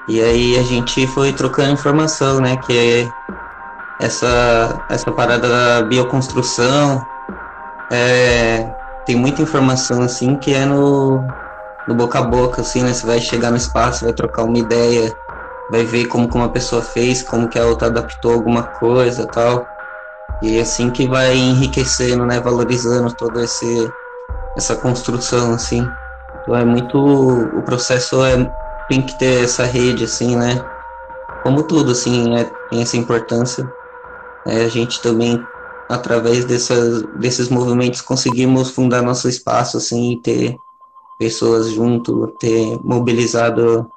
E 0.07 0.21
aí 0.21 0.57
a 0.57 0.63
gente 0.63 1.05
foi 1.07 1.33
trocando 1.33 1.73
informação, 1.73 2.39
né, 2.39 2.55
que 2.57 2.77
é 2.77 3.09
essa, 3.99 4.85
essa 4.89 5.11
parada 5.11 5.49
da 5.49 5.81
bioconstrução, 5.81 7.05
é, 7.91 8.69
tem 9.05 9.15
muita 9.15 9.41
informação, 9.41 10.01
assim, 10.01 10.35
que 10.35 10.53
é 10.53 10.65
no, 10.65 11.23
no 11.87 11.95
boca 11.95 12.19
a 12.19 12.21
boca, 12.21 12.61
assim, 12.61 12.83
né, 12.83 12.93
você 12.93 13.05
vai 13.05 13.19
chegar 13.19 13.51
no 13.51 13.57
espaço, 13.57 14.05
vai 14.05 14.13
trocar 14.13 14.43
uma 14.43 14.57
ideia, 14.57 15.13
vai 15.69 15.83
ver 15.83 16.05
como 16.07 16.29
que 16.29 16.37
uma 16.37 16.49
pessoa 16.49 16.81
fez, 16.81 17.23
como 17.23 17.49
que 17.49 17.59
a 17.59 17.65
outra 17.65 17.87
adaptou 17.87 18.33
alguma 18.33 18.63
coisa 18.63 19.25
tal. 19.27 19.67
E 20.41 20.57
é 20.57 20.61
assim 20.61 20.89
que 20.89 21.07
vai 21.07 21.35
enriquecendo, 21.35 22.25
né, 22.25 22.39
valorizando 22.39 23.13
toda 23.13 23.43
esse 23.43 23.91
essa 24.55 24.75
construção 24.75 25.53
assim. 25.53 25.87
Então 26.41 26.55
é 26.55 26.65
muito 26.65 26.97
o 26.97 27.61
processo 27.63 28.23
é 28.23 28.51
tem 28.89 29.01
que 29.01 29.17
ter 29.19 29.43
essa 29.43 29.65
rede 29.65 30.03
assim, 30.03 30.35
né? 30.35 30.63
Como 31.43 31.63
tudo 31.63 31.91
assim, 31.91 32.35
é, 32.35 32.45
tem 32.69 32.81
essa 32.81 32.97
importância. 32.97 33.69
É, 34.45 34.63
a 34.63 34.67
gente 34.69 35.01
também 35.01 35.43
através 35.89 36.45
dessas, 36.45 37.03
desses 37.15 37.49
movimentos 37.49 38.01
conseguimos 38.01 38.71
fundar 38.71 39.01
nosso 39.01 39.29
espaço 39.29 39.77
assim 39.77 40.19
ter 40.21 40.57
pessoas 41.17 41.71
junto, 41.71 42.27
ter 42.39 42.79
mobilizado 42.83 43.89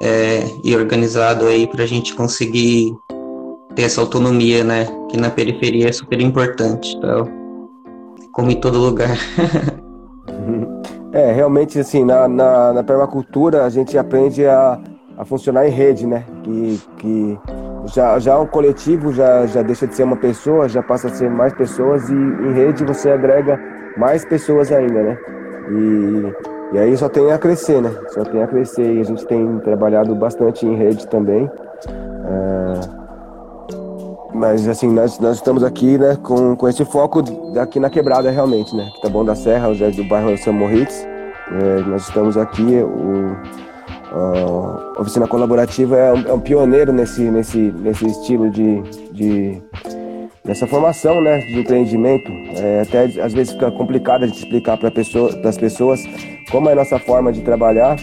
é, 0.00 0.50
e 0.62 0.76
organizado 0.76 1.46
aí 1.46 1.66
para 1.66 1.84
a 1.84 1.86
gente 1.86 2.14
conseguir 2.14 2.96
ter 3.76 3.82
essa 3.82 4.00
autonomia, 4.00 4.64
né? 4.64 4.86
Que 5.08 5.16
na 5.16 5.30
periferia 5.30 5.88
é 5.88 5.92
super 5.92 6.20
importante, 6.20 6.98
tal. 7.00 7.28
Como 8.32 8.50
em 8.50 8.58
todo 8.60 8.78
lugar. 8.78 9.16
é, 11.12 11.32
realmente, 11.32 11.78
assim, 11.78 12.04
na, 12.04 12.26
na, 12.26 12.72
na, 12.72 12.82
permacultura 12.82 13.64
a 13.64 13.68
gente 13.68 13.96
aprende 13.96 14.44
a, 14.44 14.80
a 15.16 15.24
funcionar 15.24 15.68
em 15.68 15.70
rede, 15.70 16.06
né? 16.06 16.24
Que, 16.42 16.80
que 16.98 17.38
já, 17.94 18.18
já 18.18 18.36
o 18.38 18.48
coletivo 18.48 19.12
já, 19.12 19.46
já 19.46 19.62
deixa 19.62 19.86
de 19.86 19.94
ser 19.94 20.02
uma 20.02 20.16
pessoa, 20.16 20.68
já 20.68 20.82
passa 20.82 21.06
a 21.06 21.10
ser 21.10 21.30
mais 21.30 21.52
pessoas 21.54 22.08
e 22.08 22.14
em 22.14 22.52
rede 22.52 22.82
você 22.82 23.10
agrega 23.10 23.60
mais 23.96 24.24
pessoas 24.24 24.72
ainda, 24.72 25.02
né? 25.02 25.18
E 25.70 26.56
e 26.72 26.78
aí 26.78 26.96
só 26.96 27.08
tem 27.08 27.30
a 27.30 27.38
crescer, 27.38 27.80
né? 27.80 27.90
Só 28.08 28.24
tem 28.24 28.42
a 28.42 28.46
crescer. 28.46 28.96
E 28.96 29.00
a 29.00 29.04
gente 29.04 29.24
tem 29.26 29.58
trabalhado 29.60 30.14
bastante 30.14 30.66
em 30.66 30.74
rede 30.74 31.06
também. 31.06 31.48
É... 31.88 33.05
Mas 34.36 34.68
assim, 34.68 34.92
nós, 34.92 35.18
nós 35.18 35.36
estamos 35.36 35.64
aqui 35.64 35.96
né, 35.96 36.16
com, 36.22 36.54
com 36.54 36.68
esse 36.68 36.84
foco 36.84 37.24
aqui 37.58 37.80
na 37.80 37.88
quebrada 37.88 38.30
realmente, 38.30 38.76
né? 38.76 38.90
Que 38.94 39.00
tá 39.00 39.08
bom 39.08 39.24
da 39.24 39.34
Serra, 39.34 39.70
o 39.70 39.74
do 39.74 40.04
bairro 40.04 40.36
São 40.36 40.52
Moritz. 40.52 41.06
É, 41.50 41.80
nós 41.86 42.06
estamos 42.06 42.36
aqui, 42.36 42.62
o, 42.62 43.34
a 44.96 45.00
oficina 45.00 45.26
colaborativa 45.26 45.96
é 45.96 46.12
um, 46.12 46.28
é 46.28 46.32
um, 46.34 46.40
pioneiro 46.40 46.92
nesse, 46.92 47.22
nesse, 47.22 47.58
nesse 47.58 48.04
estilo 48.06 48.50
de, 48.50 48.82
de 49.12 49.62
nessa 50.44 50.66
formação 50.66 51.22
né, 51.22 51.38
de 51.38 51.60
empreendimento. 51.60 52.30
É, 52.56 52.82
até 52.82 53.04
às 53.22 53.32
vezes 53.32 53.54
fica 53.54 53.70
complicado 53.70 54.24
a 54.24 54.26
gente 54.26 54.38
explicar 54.38 54.76
para 54.76 54.90
pessoa, 54.90 55.30
as 55.48 55.56
pessoas 55.56 56.02
como 56.50 56.68
é 56.68 56.72
a 56.72 56.76
nossa 56.76 56.98
forma 56.98 57.32
de 57.32 57.40
trabalhar, 57.40 57.96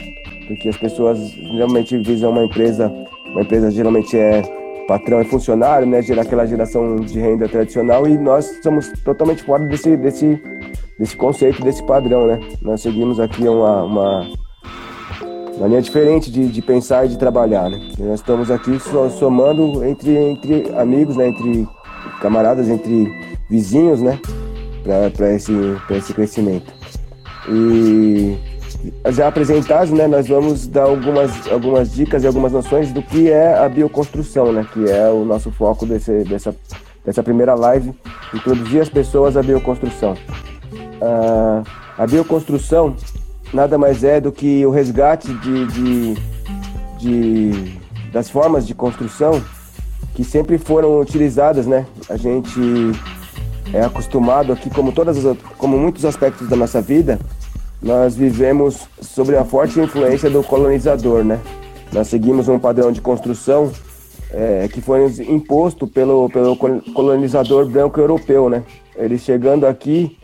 porque 0.47 0.67
as 0.67 0.77
pessoas 0.77 1.19
geralmente 1.19 1.95
visam 1.99 2.31
uma 2.31 2.43
empresa, 2.43 2.91
uma 3.27 3.41
empresa 3.41 3.69
geralmente 3.69 4.17
é 4.17 4.41
patrão 4.87 5.21
e 5.21 5.25
funcionário, 5.25 5.87
né, 5.87 6.01
gera 6.01 6.21
aquela 6.21 6.45
geração 6.45 6.97
de 6.97 7.19
renda 7.19 7.47
tradicional 7.47 8.07
e 8.07 8.17
nós 8.17 8.59
somos 8.61 8.91
totalmente 9.03 9.43
fora 9.43 9.63
desse, 9.65 9.95
desse, 9.97 10.41
desse 10.99 11.15
conceito, 11.15 11.63
desse 11.63 11.83
padrão, 11.83 12.27
né. 12.27 12.39
Nós 12.61 12.81
seguimos 12.81 13.19
aqui 13.19 13.47
uma, 13.47 13.83
uma, 13.83 14.27
uma 15.57 15.67
linha 15.67 15.81
diferente 15.81 16.31
de, 16.31 16.47
de 16.47 16.61
pensar 16.61 17.05
e 17.05 17.09
de 17.09 17.17
trabalhar, 17.17 17.69
né. 17.69 17.79
E 17.97 18.03
nós 18.03 18.19
estamos 18.19 18.51
aqui 18.51 18.77
somando 19.17 19.83
entre, 19.85 20.15
entre 20.15 20.71
amigos, 20.77 21.15
né, 21.15 21.29
entre 21.29 21.67
camaradas, 22.21 22.69
entre 22.69 23.07
vizinhos, 23.49 24.01
né, 24.01 24.19
para 25.15 25.33
esse, 25.33 25.53
esse 25.91 26.13
crescimento. 26.13 26.73
E 27.49 28.37
já 29.11 29.27
apresentados, 29.27 29.91
né, 29.91 30.07
nós 30.07 30.27
vamos 30.27 30.67
dar 30.67 30.83
algumas, 30.83 31.47
algumas 31.51 31.93
dicas 31.93 32.23
e 32.23 32.27
algumas 32.27 32.51
noções 32.51 32.91
do 32.91 33.01
que 33.01 33.29
é 33.29 33.57
a 33.57 33.69
bioconstrução, 33.69 34.51
né, 34.51 34.65
que 34.73 34.89
é 34.89 35.09
o 35.09 35.23
nosso 35.23 35.51
foco 35.51 35.85
desse, 35.85 36.23
dessa, 36.23 36.55
dessa 37.05 37.23
primeira 37.23 37.53
live, 37.55 37.93
introduzir 38.33 38.81
as 38.81 38.89
pessoas 38.89 39.37
à 39.37 39.43
bioconstrução. 39.43 40.13
Uh, 40.73 41.63
a 41.97 42.07
bioconstrução 42.07 42.95
nada 43.53 43.77
mais 43.77 44.03
é 44.03 44.19
do 44.19 44.31
que 44.31 44.65
o 44.65 44.71
resgate 44.71 45.31
de, 45.35 45.65
de, 45.67 46.13
de, 46.99 47.79
das 48.11 48.29
formas 48.29 48.65
de 48.65 48.73
construção 48.73 49.41
que 50.15 50.23
sempre 50.23 50.57
foram 50.57 50.99
utilizadas, 50.99 51.65
né? 51.65 51.85
A 52.09 52.17
gente 52.17 52.59
é 53.73 53.83
acostumado 53.83 54.51
aqui, 54.53 54.69
como 54.69 54.91
todas 54.91 55.23
as, 55.23 55.37
como 55.57 55.77
muitos 55.77 56.05
aspectos 56.05 56.47
da 56.47 56.55
nossa 56.55 56.81
vida, 56.81 57.19
nós 57.83 58.15
vivemos 58.15 58.87
sobre 59.01 59.35
a 59.35 59.43
forte 59.43 59.79
influência 59.79 60.29
do 60.29 60.41
colonizador, 60.41 61.23
né? 61.23 61.39
Nós 61.91 62.07
seguimos 62.07 62.47
um 62.47 62.57
padrão 62.57 62.91
de 62.91 63.01
construção 63.01 63.71
é, 64.31 64.67
que 64.67 64.81
foi 64.81 65.05
imposto 65.27 65.85
pelo, 65.85 66.29
pelo 66.29 66.55
colonizador 66.55 67.67
branco 67.67 67.99
europeu, 67.99 68.49
né? 68.49 68.63
Ele 68.95 69.17
chegando 69.17 69.67
aqui, 69.67 70.17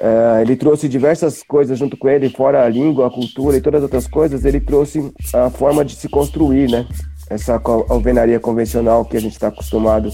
é, 0.00 0.42
ele 0.42 0.56
trouxe 0.56 0.88
diversas 0.88 1.42
coisas 1.42 1.78
junto 1.78 1.96
com 1.96 2.08
ele, 2.08 2.28
fora 2.28 2.64
a 2.64 2.68
língua, 2.68 3.06
a 3.06 3.10
cultura 3.10 3.56
e 3.56 3.60
todas 3.60 3.78
as 3.78 3.84
outras 3.84 4.06
coisas, 4.08 4.44
ele 4.44 4.60
trouxe 4.60 5.12
a 5.32 5.48
forma 5.48 5.84
de 5.84 5.94
se 5.94 6.08
construir, 6.08 6.68
né? 6.68 6.86
Essa 7.30 7.60
alvenaria 7.88 8.38
convencional 8.38 9.04
que 9.04 9.16
a 9.16 9.20
gente 9.20 9.32
está 9.32 9.48
acostumado 9.48 10.10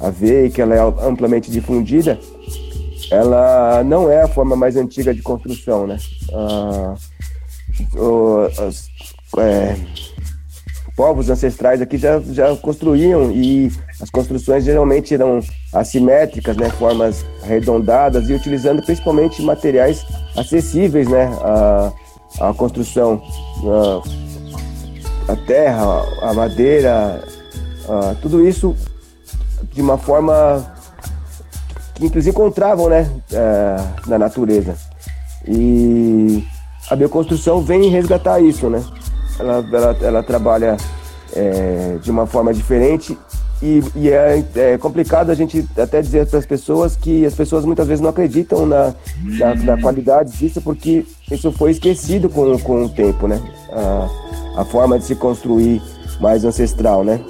a 0.00 0.10
ver 0.10 0.46
e 0.46 0.50
que 0.50 0.62
ela 0.62 0.74
é 0.74 0.80
amplamente 1.06 1.50
difundida, 1.50 2.18
ela 3.10 3.82
não 3.84 4.10
é 4.10 4.22
a 4.22 4.28
forma 4.28 4.56
mais 4.56 4.76
antiga 4.76 5.14
de 5.14 5.22
construção, 5.22 5.86
né? 5.86 5.96
Ah, 6.32 6.94
os, 7.94 8.90
é, 9.38 9.76
povos 10.96 11.28
ancestrais 11.28 11.80
aqui 11.82 11.98
já, 11.98 12.18
já 12.20 12.56
construíam 12.56 13.30
e 13.30 13.70
as 14.00 14.08
construções 14.08 14.64
geralmente 14.64 15.12
eram 15.12 15.40
assimétricas, 15.72 16.56
né, 16.56 16.70
formas 16.70 17.24
arredondadas 17.42 18.30
e 18.30 18.32
utilizando 18.32 18.82
principalmente 18.82 19.42
materiais 19.42 20.04
acessíveis, 20.34 21.06
né, 21.06 21.30
à, 21.42 21.92
à 22.40 22.54
construção, 22.54 23.22
a, 25.28 25.32
a 25.32 25.36
terra, 25.36 25.84
a 26.22 26.32
madeira, 26.32 27.22
a, 27.88 28.14
tudo 28.22 28.46
isso 28.46 28.74
de 29.74 29.82
uma 29.82 29.98
forma 29.98 30.75
que 31.96 32.06
inclusive 32.06 32.30
encontravam, 32.30 32.88
né, 32.88 33.10
é, 33.32 33.76
na 34.06 34.18
natureza. 34.18 34.76
E 35.48 36.46
a 36.88 36.94
bioconstrução 36.94 37.60
vem 37.60 37.90
resgatar 37.90 38.40
isso, 38.40 38.70
né? 38.70 38.84
ela, 39.38 39.64
ela, 39.72 39.96
ela 40.00 40.22
trabalha 40.22 40.76
é, 41.34 41.98
de 42.02 42.10
uma 42.10 42.26
forma 42.26 42.52
diferente 42.52 43.16
e, 43.62 43.82
e 43.94 44.10
é, 44.10 44.44
é, 44.54 44.78
complicado 44.78 45.30
a 45.30 45.34
gente 45.34 45.66
até 45.78 46.02
dizer 46.02 46.26
para 46.26 46.38
as 46.38 46.46
pessoas 46.46 46.94
que 46.94 47.24
as 47.24 47.34
pessoas 47.34 47.64
muitas 47.64 47.86
vezes 47.86 48.02
não 48.02 48.10
acreditam 48.10 48.66
na, 48.66 48.94
na, 49.38 49.54
na, 49.54 49.80
qualidade 49.80 50.36
disso 50.36 50.60
porque 50.60 51.06
isso 51.30 51.50
foi 51.52 51.70
esquecido 51.70 52.28
com, 52.28 52.58
com 52.58 52.84
o 52.84 52.88
tempo, 52.88 53.26
né? 53.26 53.40
A, 53.72 54.60
a 54.60 54.64
forma 54.64 54.98
de 54.98 55.06
se 55.06 55.14
construir 55.14 55.80
mais 56.20 56.44
ancestral, 56.44 57.02
né? 57.02 57.20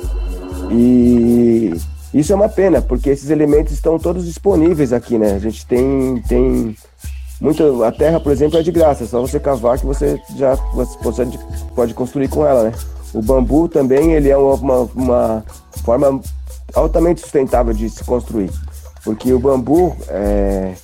E 0.70 1.72
isso 2.14 2.32
é 2.32 2.36
uma 2.36 2.48
pena, 2.48 2.80
porque 2.80 3.10
esses 3.10 3.30
elementos 3.30 3.72
estão 3.72 3.98
todos 3.98 4.24
disponíveis 4.24 4.92
aqui, 4.92 5.18
né? 5.18 5.34
A 5.34 5.38
gente 5.38 5.66
tem, 5.66 6.22
tem 6.28 6.76
muito, 7.40 7.84
a 7.84 7.92
terra, 7.92 8.18
por 8.20 8.32
exemplo, 8.32 8.58
é 8.58 8.62
de 8.62 8.72
graça, 8.72 9.04
é 9.04 9.06
só 9.06 9.20
você 9.20 9.38
cavar 9.38 9.78
que 9.78 9.86
você 9.86 10.20
já 10.36 10.54
você 10.72 10.96
pode, 11.74 11.94
construir 11.94 12.28
com 12.28 12.46
ela, 12.46 12.64
né? 12.64 12.72
O 13.12 13.22
bambu 13.22 13.68
também 13.68 14.12
ele 14.12 14.28
é 14.28 14.36
uma, 14.36 14.88
uma 14.94 15.44
forma 15.84 16.20
altamente 16.74 17.20
sustentável 17.20 17.72
de 17.72 17.88
se 17.90 18.02
construir, 18.04 18.50
porque 19.04 19.32
o 19.32 19.38
bambu 19.38 19.96
é, 20.08 20.74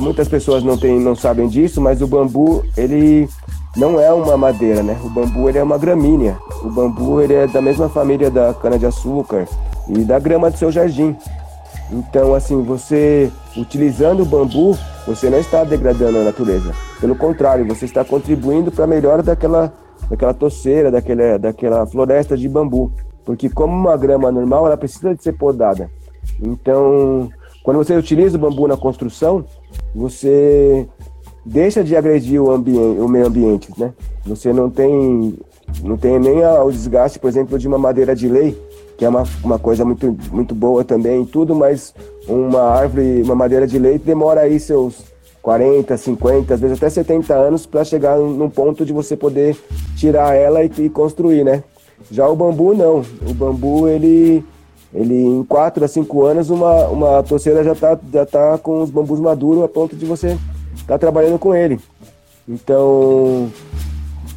muitas 0.00 0.28
pessoas 0.28 0.62
não 0.62 0.78
tem, 0.78 0.98
não 1.00 1.16
sabem 1.16 1.48
disso, 1.48 1.80
mas 1.80 2.00
o 2.00 2.06
bambu 2.06 2.64
ele 2.76 3.28
não 3.76 3.98
é 3.98 4.12
uma 4.12 4.36
madeira, 4.36 4.82
né? 4.82 4.96
O 5.02 5.08
bambu 5.08 5.48
ele 5.48 5.58
é 5.58 5.62
uma 5.62 5.78
gramínea. 5.78 6.38
O 6.62 6.70
bambu 6.70 7.20
ele 7.20 7.34
é 7.34 7.46
da 7.46 7.60
mesma 7.60 7.88
família 7.88 8.30
da 8.30 8.54
cana 8.54 8.78
de 8.78 8.86
açúcar 8.86 9.48
e 9.88 9.98
da 10.04 10.18
grama 10.18 10.50
do 10.50 10.56
seu 10.56 10.70
jardim. 10.70 11.16
Então, 11.90 12.34
assim, 12.34 12.62
você 12.62 13.30
utilizando 13.56 14.22
o 14.22 14.26
bambu, 14.26 14.76
você 15.06 15.28
não 15.28 15.38
está 15.38 15.64
degradando 15.64 16.18
a 16.18 16.24
natureza. 16.24 16.72
Pelo 17.00 17.16
contrário, 17.16 17.66
você 17.66 17.84
está 17.84 18.04
contribuindo 18.04 18.70
para 18.70 18.84
a 18.84 18.86
melhora 18.86 19.22
daquela, 19.22 19.72
daquela 20.08 20.32
toceira, 20.32 20.90
daquela, 20.90 21.38
daquela 21.38 21.86
floresta 21.86 22.36
de 22.36 22.48
bambu. 22.48 22.92
Porque 23.24 23.48
como 23.48 23.74
uma 23.74 23.96
grama 23.96 24.30
normal, 24.30 24.66
ela 24.66 24.76
precisa 24.76 25.14
de 25.14 25.22
ser 25.22 25.32
podada. 25.32 25.90
Então, 26.40 27.28
quando 27.62 27.78
você 27.78 27.96
utiliza 27.96 28.36
o 28.36 28.40
bambu 28.40 28.68
na 28.68 28.76
construção, 28.76 29.44
você 29.94 30.88
deixa 31.44 31.84
de 31.84 31.96
agredir 31.96 32.42
o, 32.42 32.54
o 32.54 33.08
meio 33.08 33.26
ambiente, 33.26 33.68
né? 33.76 33.92
Você 34.26 34.52
não 34.52 34.70
tem, 34.70 35.36
não 35.82 35.96
tem 35.96 36.18
nem 36.18 36.44
o 36.44 36.70
desgaste, 36.70 37.18
por 37.18 37.28
exemplo, 37.28 37.58
de 37.58 37.68
uma 37.68 37.78
madeira 37.78 38.14
de 38.14 38.28
lei, 38.28 38.58
que 38.96 39.04
é 39.04 39.08
uma, 39.08 39.24
uma 39.42 39.58
coisa 39.58 39.84
muito, 39.84 40.16
muito 40.32 40.54
boa 40.54 40.84
também 40.84 41.24
tudo, 41.24 41.54
mas 41.54 41.94
uma 42.26 42.62
árvore, 42.62 43.22
uma 43.22 43.34
madeira 43.34 43.66
de 43.66 43.78
leite 43.78 44.04
demora 44.04 44.42
aí 44.42 44.58
seus 44.58 45.14
40, 45.42 45.96
50, 45.96 46.54
às 46.54 46.60
vezes 46.60 46.78
até 46.78 46.88
70 46.88 47.34
anos 47.34 47.66
para 47.66 47.84
chegar 47.84 48.16
num 48.18 48.48
ponto 48.48 48.84
de 48.84 48.94
você 48.94 49.14
poder 49.14 49.56
tirar 49.94 50.34
ela 50.34 50.64
e, 50.64 50.70
e, 50.78 50.88
construir, 50.88 51.44
né? 51.44 51.62
Já 52.10 52.26
o 52.26 52.34
bambu 52.34 52.74
não. 52.74 53.02
O 53.28 53.34
bambu 53.34 53.86
ele 53.86 54.42
ele 54.92 55.22
em 55.22 55.44
4 55.44 55.84
a 55.84 55.88
5 55.88 56.24
anos 56.24 56.50
uma 56.50 56.86
uma 56.86 57.22
torceira 57.22 57.64
já 57.64 57.74
tá 57.74 57.98
já 58.12 58.24
tá 58.24 58.56
com 58.56 58.80
os 58.80 58.90
bambus 58.90 59.18
maduros 59.18 59.64
a 59.64 59.68
ponto 59.68 59.96
de 59.96 60.06
você 60.06 60.38
estar 60.74 60.94
tá 60.94 60.98
trabalhando 60.98 61.38
com 61.38 61.54
ele. 61.54 61.80
Então, 62.48 63.50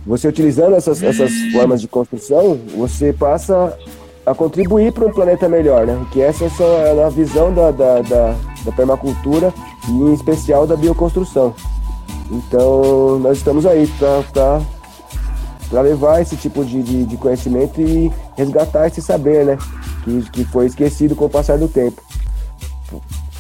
você 0.05 0.27
utilizando 0.27 0.75
essas, 0.75 1.03
essas 1.03 1.31
formas 1.51 1.81
de 1.81 1.87
construção, 1.87 2.57
você 2.75 3.11
passa 3.11 3.77
a 4.25 4.33
contribuir 4.33 4.91
para 4.91 5.05
um 5.05 5.11
planeta 5.11 5.47
melhor, 5.47 5.85
né? 5.85 6.05
Que 6.11 6.21
essa 6.21 6.45
é 6.45 7.03
a 7.03 7.09
visão 7.09 7.53
da, 7.53 7.71
da, 7.71 8.01
da, 8.01 8.35
da 8.65 8.71
permacultura 8.71 9.53
e 9.87 9.91
em 9.91 10.13
especial 10.13 10.67
da 10.67 10.75
bioconstrução. 10.75 11.53
Então 12.29 13.19
nós 13.19 13.37
estamos 13.37 13.65
aí 13.65 13.89
para 13.99 15.81
levar 15.81 16.21
esse 16.21 16.35
tipo 16.35 16.63
de, 16.63 16.83
de, 16.83 17.05
de, 17.05 17.17
conhecimento 17.17 17.81
e 17.81 18.11
resgatar 18.35 18.87
esse 18.87 19.01
saber, 19.01 19.45
né? 19.45 19.57
Que, 20.03 20.29
que 20.31 20.43
foi 20.45 20.65
esquecido 20.65 21.15
com 21.15 21.25
o 21.25 21.29
passar 21.29 21.57
do 21.57 21.67
tempo. 21.67 22.01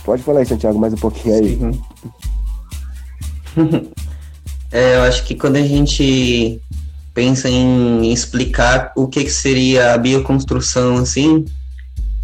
Pode 0.05 0.23
falar 0.23 0.39
aí, 0.39 0.45
Santiago, 0.45 0.79
mais 0.79 0.93
um 0.93 0.97
pouquinho 0.97 1.35
aí. 1.35 1.81
É, 4.69 4.97
eu 4.97 5.03
acho 5.03 5.23
que 5.23 5.33
quando 5.33 5.55
a 5.55 5.61
gente 5.61 6.61
pensa 7.13 7.49
em 7.49 8.11
explicar 8.11 8.91
o 8.97 9.07
que, 9.07 9.23
que 9.23 9.31
seria 9.31 9.93
a 9.93 9.97
bioconstrução, 9.97 10.97
assim, 10.97 11.45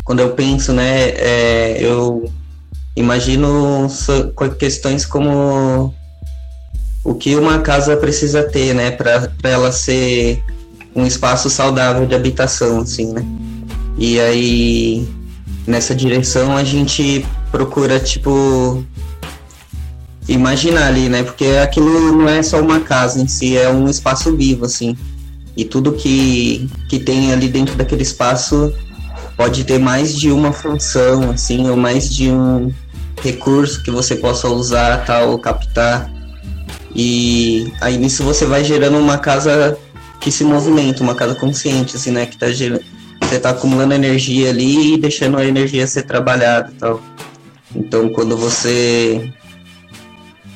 quando 0.03 0.19
eu 0.19 0.31
penso, 0.31 0.73
né, 0.73 1.09
é, 1.15 1.77
eu 1.79 2.29
imagino 2.95 3.87
questões 4.59 5.05
como 5.05 5.95
o 7.03 7.15
que 7.15 7.35
uma 7.35 7.59
casa 7.59 7.97
precisa 7.97 8.43
ter, 8.43 8.75
né, 8.75 8.91
para 8.91 9.29
ela 9.43 9.71
ser 9.71 10.43
um 10.95 11.05
espaço 11.05 11.49
saudável 11.49 12.05
de 12.05 12.13
habitação, 12.13 12.81
assim, 12.81 13.11
né? 13.13 13.25
E 13.97 14.19
aí, 14.19 15.07
nessa 15.65 15.95
direção, 15.95 16.55
a 16.55 16.63
gente 16.63 17.25
procura, 17.51 17.99
tipo, 17.99 18.85
imaginar 20.27 20.87
ali, 20.87 21.09
né? 21.09 21.23
Porque 21.23 21.45
aquilo 21.61 22.11
não 22.11 22.29
é 22.29 22.41
só 22.41 22.61
uma 22.61 22.79
casa 22.79 23.21
em 23.21 23.27
si, 23.27 23.57
é 23.57 23.69
um 23.69 23.89
espaço 23.89 24.35
vivo, 24.35 24.65
assim. 24.65 24.95
E 25.55 25.63
tudo 25.65 25.93
que, 25.93 26.69
que 26.89 26.99
tem 26.99 27.31
ali 27.31 27.47
dentro 27.47 27.75
daquele 27.75 28.03
espaço 28.03 28.73
pode 29.37 29.63
ter 29.63 29.79
mais 29.79 30.15
de 30.15 30.31
uma 30.31 30.51
função, 30.51 31.31
assim, 31.31 31.69
ou 31.69 31.75
mais 31.75 32.09
de 32.09 32.31
um 32.31 32.71
recurso 33.21 33.83
que 33.83 33.91
você 33.91 34.15
possa 34.15 34.47
usar, 34.47 35.05
tal, 35.05 35.37
captar. 35.39 36.11
E 36.95 37.71
aí 37.81 37.97
nisso 37.97 38.23
você 38.23 38.45
vai 38.45 38.63
gerando 38.63 38.97
uma 38.97 39.17
casa 39.17 39.77
que 40.19 40.31
se 40.31 40.43
movimenta, 40.43 41.03
uma 41.03 41.15
casa 41.15 41.35
consciente, 41.35 41.95
assim, 41.95 42.11
né? 42.11 42.25
Que 42.25 42.37
tá 42.37 42.51
gerando, 42.51 42.83
você 43.21 43.39
tá 43.39 43.49
acumulando 43.49 43.93
energia 43.93 44.49
ali 44.49 44.93
e 44.93 44.97
deixando 44.97 45.37
a 45.37 45.45
energia 45.45 45.85
ser 45.85 46.03
trabalhada 46.03 46.71
tal. 46.79 47.01
Então, 47.75 48.09
quando 48.09 48.37
você 48.37 49.31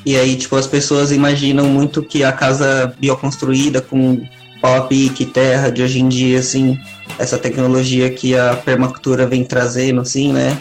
e 0.04 0.16
aí, 0.16 0.36
tipo, 0.36 0.56
as 0.56 0.66
pessoas 0.66 1.12
imaginam 1.12 1.66
muito 1.68 2.02
que 2.02 2.24
a 2.24 2.32
casa 2.32 2.94
bioconstruída 2.98 3.80
com 3.80 4.22
pau 4.60 4.76
a 4.76 4.80
pique, 4.82 5.26
terra 5.26 5.70
de 5.70 5.82
hoje 5.82 6.00
em 6.00 6.08
dia, 6.08 6.38
assim, 6.38 6.78
essa 7.18 7.38
tecnologia 7.38 8.10
que 8.10 8.36
a 8.36 8.56
permacultura 8.56 9.26
vem 9.26 9.44
trazendo, 9.44 10.00
assim, 10.00 10.32
né? 10.32 10.60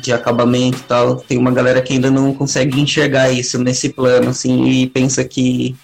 De 0.00 0.12
acabamento 0.12 0.78
e 0.78 0.82
tal. 0.82 1.16
Tem 1.16 1.38
uma 1.38 1.50
galera 1.50 1.80
que 1.80 1.92
ainda 1.92 2.10
não 2.10 2.34
consegue 2.34 2.80
enxergar 2.80 3.30
isso 3.30 3.58
nesse 3.58 3.88
plano, 3.88 4.30
assim, 4.30 4.68
e 4.68 4.86
pensa 4.86 5.24
que 5.24 5.76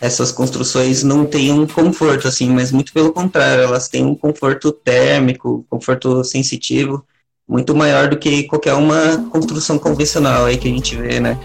essas 0.00 0.30
construções 0.30 1.02
não 1.02 1.24
têm 1.26 1.52
um 1.52 1.66
conforto, 1.66 2.28
assim, 2.28 2.50
mas 2.50 2.70
muito 2.70 2.92
pelo 2.92 3.12
contrário, 3.12 3.64
elas 3.64 3.88
têm 3.88 4.04
um 4.04 4.14
conforto 4.14 4.70
térmico, 4.70 5.64
conforto 5.68 6.22
sensitivo, 6.22 7.04
muito 7.48 7.74
maior 7.74 8.08
do 8.08 8.16
que 8.16 8.44
qualquer 8.44 8.74
uma 8.74 9.28
construção 9.30 9.78
convencional 9.78 10.44
aí 10.44 10.56
que 10.56 10.68
a 10.68 10.70
gente 10.70 10.94
vê, 10.94 11.18
né? 11.18 11.38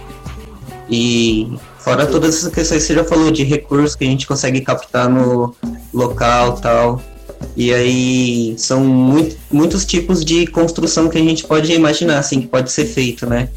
E 0.95 1.51
fora 1.79 2.05
todas 2.05 2.35
essas 2.35 2.53
questões 2.53 2.83
que 2.83 2.87
você 2.89 2.93
já 2.93 3.03
falou 3.03 3.31
de 3.31 3.43
recursos 3.43 3.95
que 3.95 4.03
a 4.03 4.07
gente 4.07 4.27
consegue 4.27 4.61
captar 4.61 5.09
no 5.09 5.55
local 5.91 6.53
tal. 6.53 7.01
E 7.57 7.73
aí 7.73 8.53
são 8.59 8.81
muito, 8.81 9.35
muitos 9.51 9.85
tipos 9.85 10.23
de 10.23 10.45
construção 10.45 11.09
que 11.09 11.17
a 11.17 11.21
gente 11.21 11.45
pode 11.45 11.73
imaginar, 11.73 12.19
assim, 12.19 12.41
que 12.41 12.47
pode 12.47 12.71
ser 12.71 12.85
feito, 12.85 13.25
né? 13.25 13.49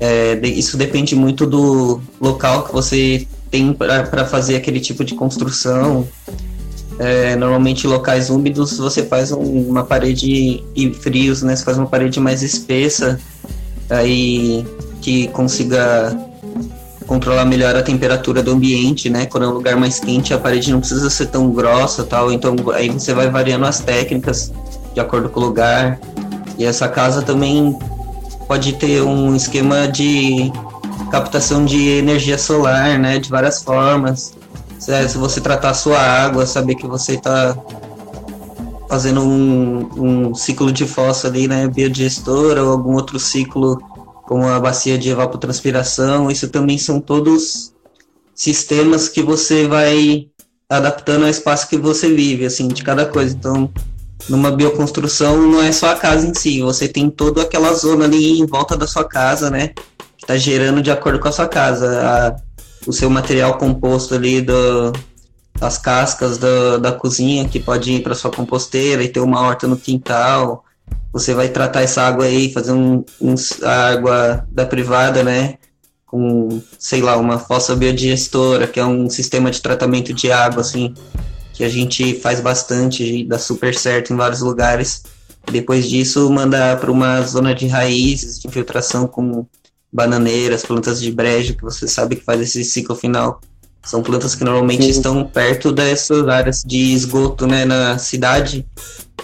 É, 0.00 0.40
isso 0.42 0.78
depende 0.78 1.14
muito 1.14 1.46
do 1.46 2.00
local 2.18 2.64
que 2.64 2.72
você 2.72 3.26
tem 3.50 3.74
para 3.74 4.24
fazer 4.24 4.56
aquele 4.56 4.80
tipo 4.80 5.04
de 5.04 5.14
construção. 5.14 6.08
É, 6.98 7.36
normalmente 7.36 7.86
locais 7.86 8.30
úmidos 8.30 8.78
você 8.78 9.02
faz 9.04 9.32
um, 9.32 9.68
uma 9.68 9.84
parede 9.84 10.64
e 10.74 10.94
frios, 10.94 11.42
né? 11.42 11.54
Você 11.54 11.62
faz 11.62 11.76
uma 11.76 11.86
parede 11.86 12.18
mais 12.18 12.42
espessa. 12.42 13.20
Aí 13.90 14.64
que 15.02 15.28
consiga 15.28 16.29
controlar 17.06 17.44
melhor 17.44 17.74
a 17.74 17.82
temperatura 17.82 18.42
do 18.42 18.52
ambiente, 18.52 19.10
né? 19.10 19.26
Quando 19.26 19.44
é 19.44 19.48
um 19.48 19.52
lugar 19.52 19.76
mais 19.76 19.98
quente, 19.98 20.32
a 20.32 20.38
parede 20.38 20.70
não 20.70 20.78
precisa 20.80 21.10
ser 21.10 21.26
tão 21.26 21.50
grossa, 21.50 22.04
tal. 22.04 22.30
Então 22.30 22.54
aí 22.72 22.88
você 22.88 23.12
vai 23.12 23.28
variando 23.28 23.66
as 23.66 23.80
técnicas 23.80 24.52
de 24.94 25.00
acordo 25.00 25.28
com 25.28 25.40
o 25.40 25.44
lugar. 25.44 25.98
E 26.56 26.64
essa 26.64 26.88
casa 26.88 27.22
também 27.22 27.76
pode 28.46 28.74
ter 28.74 29.02
um 29.02 29.34
esquema 29.34 29.88
de 29.88 30.52
captação 31.10 31.64
de 31.64 31.88
energia 31.98 32.38
solar, 32.38 32.98
né? 32.98 33.18
De 33.18 33.28
várias 33.28 33.62
formas. 33.62 34.32
Se, 34.78 35.08
se 35.08 35.18
você 35.18 35.40
tratar 35.40 35.70
a 35.70 35.74
sua 35.74 35.98
água, 35.98 36.46
saber 36.46 36.74
que 36.76 36.86
você 36.86 37.14
está 37.14 37.56
fazendo 38.88 39.20
um, 39.22 39.88
um 39.96 40.34
ciclo 40.34 40.72
de 40.72 40.86
fósforo 40.86 41.34
ali, 41.34 41.48
né? 41.48 41.66
Biodigestora 41.66 42.62
ou 42.62 42.70
algum 42.70 42.94
outro 42.94 43.18
ciclo 43.18 43.80
como 44.30 44.46
a 44.46 44.60
bacia 44.60 44.96
de 44.96 45.10
evapotranspiração, 45.10 46.30
isso 46.30 46.48
também 46.48 46.78
são 46.78 47.00
todos 47.00 47.72
sistemas 48.32 49.08
que 49.08 49.20
você 49.20 49.66
vai 49.66 50.28
adaptando 50.68 51.24
ao 51.24 51.28
espaço 51.28 51.68
que 51.68 51.76
você 51.76 52.14
vive, 52.14 52.46
assim, 52.46 52.68
de 52.68 52.84
cada 52.84 53.04
coisa. 53.04 53.34
Então, 53.34 53.68
numa 54.28 54.52
bioconstrução 54.52 55.36
não 55.36 55.60
é 55.60 55.72
só 55.72 55.90
a 55.90 55.96
casa 55.96 56.28
em 56.28 56.32
si, 56.32 56.62
você 56.62 56.86
tem 56.86 57.10
toda 57.10 57.42
aquela 57.42 57.72
zona 57.74 58.04
ali 58.04 58.38
em 58.38 58.46
volta 58.46 58.76
da 58.76 58.86
sua 58.86 59.02
casa, 59.02 59.50
né? 59.50 59.72
Que 60.16 60.22
está 60.22 60.36
gerando 60.36 60.80
de 60.80 60.92
acordo 60.92 61.18
com 61.18 61.26
a 61.26 61.32
sua 61.32 61.48
casa. 61.48 62.00
A, 62.00 62.36
o 62.86 62.92
seu 62.92 63.10
material 63.10 63.58
composto 63.58 64.14
ali 64.14 64.40
do, 64.40 64.92
das 65.58 65.76
cascas 65.76 66.38
da, 66.38 66.76
da 66.76 66.92
cozinha 66.92 67.48
que 67.48 67.58
pode 67.58 67.94
ir 67.94 68.02
para 68.04 68.14
sua 68.14 68.30
composteira 68.30 69.02
e 69.02 69.08
ter 69.08 69.18
uma 69.18 69.40
horta 69.40 69.66
no 69.66 69.76
quintal 69.76 70.64
você 71.12 71.34
vai 71.34 71.48
tratar 71.48 71.82
essa 71.82 72.02
água 72.02 72.24
aí, 72.24 72.52
fazer 72.52 72.72
um, 72.72 73.04
um 73.20 73.34
a 73.62 73.88
água 73.88 74.46
da 74.50 74.64
privada, 74.64 75.22
né? 75.22 75.58
Com, 76.06 76.60
sei 76.78 77.00
lá, 77.00 77.16
uma 77.16 77.38
fossa 77.38 77.74
biodigestora, 77.74 78.66
que 78.66 78.80
é 78.80 78.84
um 78.84 79.08
sistema 79.08 79.50
de 79.50 79.60
tratamento 79.60 80.12
de 80.12 80.30
água, 80.30 80.60
assim, 80.60 80.94
que 81.52 81.64
a 81.64 81.68
gente 81.68 82.14
faz 82.20 82.40
bastante, 82.40 83.24
dá 83.24 83.38
super 83.38 83.74
certo 83.74 84.12
em 84.12 84.16
vários 84.16 84.40
lugares. 84.40 85.02
Depois 85.50 85.88
disso, 85.88 86.30
mandar 86.30 86.78
para 86.78 86.90
uma 86.90 87.22
zona 87.22 87.54
de 87.54 87.66
raízes, 87.66 88.40
de 88.40 88.48
infiltração 88.48 89.06
com 89.06 89.46
bananeiras, 89.92 90.64
plantas 90.64 91.00
de 91.00 91.10
brejo, 91.10 91.56
que 91.56 91.62
você 91.62 91.88
sabe 91.88 92.16
que 92.16 92.24
faz 92.24 92.40
esse 92.40 92.64
ciclo 92.64 92.94
final. 92.94 93.40
São 93.82 94.02
plantas 94.02 94.34
que 94.34 94.44
normalmente 94.44 94.84
Sim. 94.84 94.90
estão 94.90 95.24
perto 95.24 95.72
dessas 95.72 96.28
áreas 96.28 96.62
de 96.64 96.92
esgoto, 96.92 97.46
né, 97.46 97.64
na 97.64 97.98
cidade. 97.98 98.66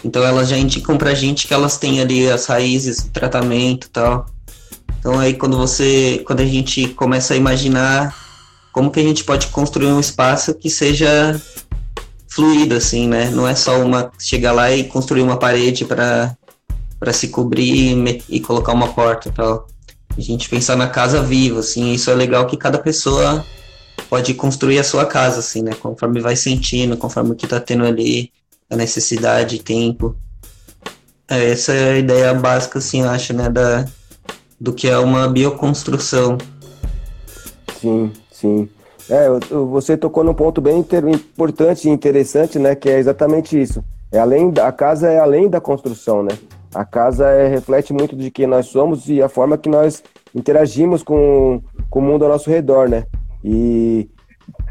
Então 0.05 0.25
elas 0.25 0.49
já 0.49 0.57
indicam 0.57 0.97
pra 0.97 1.14
gente 1.14 1.47
que 1.47 1.55
elas 1.55 1.77
têm 1.77 2.01
ali 2.01 2.31
as 2.31 2.47
raízes, 2.47 2.99
o 3.01 3.11
tratamento 3.11 3.87
e 3.87 3.90
tal. 3.90 4.27
Então 4.99 5.19
aí 5.19 5.35
quando 5.35 5.57
você, 5.57 6.23
quando 6.27 6.40
a 6.40 6.47
gente 6.47 6.88
começa 6.88 7.35
a 7.35 7.37
imaginar 7.37 8.14
como 8.73 8.90
que 8.90 9.01
a 9.01 9.03
gente 9.03 9.25
pode 9.25 9.47
construir 9.49 9.87
um 9.87 10.01
espaço 10.01 10.55
que 10.55 10.69
seja 10.69 11.40
fluido 12.29 12.75
assim, 12.75 13.09
né? 13.09 13.31
Não 13.31 13.49
é 13.49 13.55
só 13.55 13.81
uma 13.81 14.11
chegar 14.19 14.53
lá 14.53 14.71
e 14.71 14.85
construir 14.85 15.23
uma 15.23 15.38
parede 15.38 15.85
para 15.85 16.37
para 16.99 17.12
se 17.12 17.29
cobrir 17.29 17.95
e, 17.97 18.37
e 18.37 18.40
colocar 18.40 18.73
uma 18.73 18.88
porta 18.88 19.29
e 19.29 19.33
tal. 19.33 19.66
A 20.16 20.21
gente 20.21 20.49
pensar 20.49 20.77
na 20.77 20.88
casa 20.88 21.23
viva, 21.23 21.61
assim, 21.61 21.92
isso 21.92 22.11
é 22.11 22.14
legal 22.14 22.47
que 22.47 22.57
cada 22.57 22.79
pessoa 22.79 23.45
pode 24.09 24.35
construir 24.35 24.78
a 24.78 24.85
sua 24.85 25.04
casa, 25.06 25.40
assim, 25.40 25.62
né? 25.62 25.72
Conforme 25.74 26.20
vai 26.20 26.37
sentindo, 26.37 26.96
conforme 26.96 27.32
o 27.32 27.35
que 27.35 27.46
tá 27.46 27.61
tendo 27.61 27.85
ali, 27.85 28.30
a 28.70 28.76
necessidade, 28.76 29.62
tempo. 29.62 30.16
É, 31.28 31.50
essa 31.50 31.72
é 31.72 31.92
a 31.92 31.98
ideia 31.98 32.35
básica, 32.35 32.78
assim, 32.78 33.02
eu 33.02 33.09
acho, 33.09 33.32
né, 33.32 33.48
da, 33.48 33.85
do 34.61 34.72
que 34.72 34.88
é 34.88 34.98
uma 34.98 35.28
bioconstrução. 35.28 36.38
Sim, 37.80 38.12
sim. 38.30 38.68
É, 39.09 39.28
você 39.50 39.96
tocou 39.96 40.24
num 40.24 40.35
ponto 40.35 40.61
bem 40.61 40.78
importante 40.78 41.88
e 41.88 41.90
interessante, 41.90 42.59
né, 42.59 42.74
que 42.74 42.88
é 42.88 42.98
exatamente 42.98 43.61
isso. 43.61 43.82
É 44.11 44.18
além 44.18 44.50
da, 44.50 44.68
a 44.68 44.72
casa 44.72 45.09
é 45.09 45.18
além 45.18 45.48
da 45.48 45.61
construção, 45.61 46.22
né? 46.22 46.30
A 46.74 46.85
casa 46.85 47.28
é, 47.28 47.48
reflete 47.48 47.92
muito 47.92 48.14
de 48.14 48.30
quem 48.30 48.46
nós 48.46 48.66
somos 48.66 49.09
e 49.09 49.20
a 49.20 49.28
forma 49.28 49.59
que 49.59 49.68
nós 49.68 50.02
interagimos 50.35 51.02
com, 51.02 51.61
com 51.90 51.98
o 51.98 52.02
mundo 52.02 52.24
ao 52.24 52.30
nosso 52.30 52.50
redor, 52.50 52.88
né? 52.88 53.04
E 53.48 54.11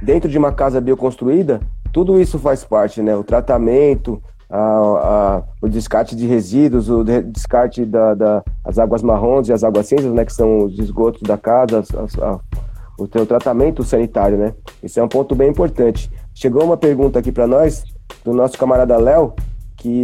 dentro 0.02 0.30
de 0.30 0.38
uma 0.38 0.52
casa 0.52 0.82
bioconstruída, 0.82 1.62
tudo 1.94 2.20
isso 2.20 2.38
faz 2.38 2.66
parte, 2.66 3.02
né? 3.02 3.16
O 3.16 3.24
tratamento, 3.24 4.22
a, 4.50 4.60
a, 4.60 5.44
o 5.62 5.70
descarte 5.70 6.14
de 6.14 6.28
resíduos, 6.28 6.90
o 6.90 7.02
descarte 7.02 7.86
das 7.86 8.18
da, 8.18 8.44
das 8.66 8.78
águas 8.78 9.02
marrons 9.02 9.48
e 9.48 9.54
as 9.54 9.64
águas 9.64 9.88
cinzas, 9.88 10.12
né? 10.12 10.26
Que 10.26 10.34
são 10.34 10.66
os 10.66 10.78
esgotos 10.78 11.22
da 11.22 11.38
casa, 11.38 11.80
as, 11.80 11.96
as, 11.96 12.20
a, 12.20 12.38
o, 13.00 13.04
o 13.04 13.26
tratamento 13.26 13.82
sanitário, 13.82 14.38
né? 14.38 14.54
Isso 14.84 15.00
é 15.00 15.04
um 15.04 15.08
ponto 15.08 15.34
bem 15.36 15.50
importante. 15.50 16.12
Chegou 16.34 16.66
uma 16.66 16.76
pergunta 16.76 17.20
aqui 17.20 17.32
para 17.32 17.48
nós, 17.48 17.86
do 18.26 18.34
nosso 18.34 18.58
camarada 18.58 18.98
Léo, 18.98 19.34
que 19.78 20.02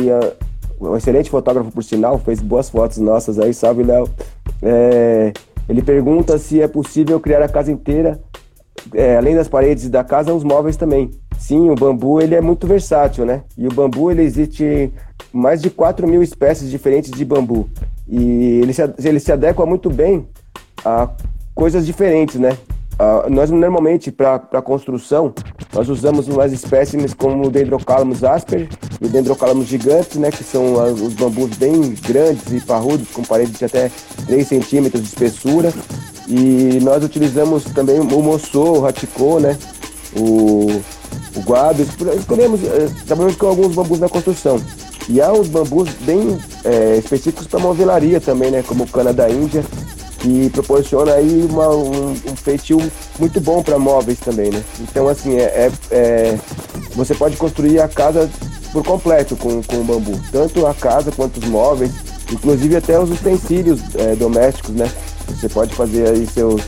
uh, 0.79 0.88
um 0.89 0.95
excelente 0.95 1.29
fotógrafo, 1.29 1.71
por 1.71 1.84
sinal, 1.84 2.17
fez 2.19 2.39
boas 2.39 2.69
fotos 2.69 2.99
nossas 2.99 3.38
aí, 3.38 3.53
salve, 3.53 3.84
Léo. 3.84 4.07
É, 4.62 5.34
ele 5.67 5.81
pergunta 5.81 6.38
se 6.38 6.62
é 6.62 6.69
possível 6.69 7.19
criar 7.19 7.43
a 7.43 7.49
casa 7.49 7.69
inteira, 7.69 8.17
é, 8.94 9.17
além 9.17 9.36
das 9.36 9.48
paredes 9.48 9.89
da 9.89 10.04
casa, 10.04 10.34
os 10.34 10.44
móveis 10.44 10.78
também. 10.78 11.12
Sim, 11.38 11.70
o 11.70 11.76
bambu 11.76 12.22
ele 12.22 12.36
é 12.36 12.41
muito 12.41 12.67
versátil, 12.67 13.26
né? 13.26 13.44
E 13.58 13.67
o 13.67 13.74
bambu 13.74 14.12
ele 14.12 14.22
existe 14.22 14.91
mais 15.34 15.62
de 15.62 15.70
4 15.70 16.08
mil 16.08 16.22
espécies 16.22 16.70
diferentes 16.70 17.12
de 17.12 17.26
bambu. 17.26 17.70
E 18.08 18.60
ele 18.62 18.74
se, 18.74 18.82
ele 19.04 19.20
se 19.20 19.32
adequa 19.32 19.65
muito 19.65 19.89
bem 19.89 20.28
a 20.84 21.10
coisas 21.56 21.86
diferentes, 21.86 22.36
né? 22.36 22.58
Uh, 23.02 23.30
nós 23.32 23.50
normalmente 23.50 24.12
para 24.12 24.62
construção 24.62 25.34
nós 25.74 25.89
usamos 25.89 26.28
umas 26.28 26.52
espécimes 26.52 27.15
como 27.15 27.48
o 27.48 27.50
Dendrocalamus 27.50 28.24
asper 28.24 28.67
e 29.00 29.06
o 29.06 29.10
Dendrocalamus 29.10 29.65
gigantes, 29.65 30.17
né, 30.17 30.30
que 30.30 30.44
são 30.44 30.74
os 30.94 31.13
bambus 31.13 31.58
bem 31.58 31.96
grandes 32.08 32.52
e 32.52 32.60
parrudos 32.60 33.10
com 33.10 33.24
paredes 33.24 33.58
de 33.58 33.65
até 33.65 33.89
3 34.28 34.48
centímetros 34.48 35.02
de 35.02 35.08
espessura. 35.08 35.74
E 36.27 36.79
nós 36.81 37.03
utilizamos 37.03 37.63
também 37.65 37.99
o 37.99 38.05
moçô, 38.05 38.73
o 38.73 38.81
raticô, 38.81 39.39
né, 39.39 39.57
o 40.15 40.81
o 41.36 41.41
guado, 41.41 41.81
escolhemos, 42.17 42.62
eh, 42.63 42.89
trabalhamos 43.05 43.38
com 43.38 43.47
alguns 43.47 43.73
bambus 43.73 43.99
na 43.99 44.10
construção. 44.10 44.62
E 45.10 45.19
há 45.21 45.31
uns 45.31 45.47
bambus 45.47 45.89
bem 46.01 46.38
é, 46.63 46.97
específicos 46.97 47.47
para 47.47 47.60
movelaria 47.60 48.21
também, 48.21 48.51
né? 48.51 48.63
Como 48.63 48.84
o 48.84 48.88
cana 48.88 49.12
da 49.12 49.29
Índia, 49.29 49.63
que 50.19 50.49
proporciona 50.51 51.13
aí 51.13 51.47
uma, 51.49 51.69
um, 51.69 52.12
um 52.12 52.36
feitio 52.36 52.77
muito 53.17 53.41
bom 53.41 53.63
para 53.63 53.79
móveis 53.79 54.19
também, 54.19 54.51
né? 54.51 54.63
Então, 54.79 55.07
assim, 55.07 55.38
é, 55.38 55.41
é, 55.41 55.71
é, 55.91 56.39
você 56.95 57.15
pode 57.15 57.36
construir 57.36 57.79
a 57.79 57.88
casa 57.88 58.29
por 58.71 58.84
completo 58.86 59.36
com, 59.36 59.62
com 59.63 59.77
o 59.77 59.84
bambu. 59.84 60.19
Tanto 60.31 60.65
a 60.67 60.73
casa 60.73 61.12
quanto 61.12 61.38
os 61.38 61.47
móveis, 61.47 61.91
inclusive 62.31 62.75
até 62.75 62.99
os 62.99 63.10
utensílios 63.10 63.81
é, 63.95 64.15
domésticos, 64.15 64.75
né? 64.75 64.89
Você 65.32 65.50
pode 65.50 65.74
fazer 65.74 66.08
aí 66.08 66.28
seus 66.28 66.62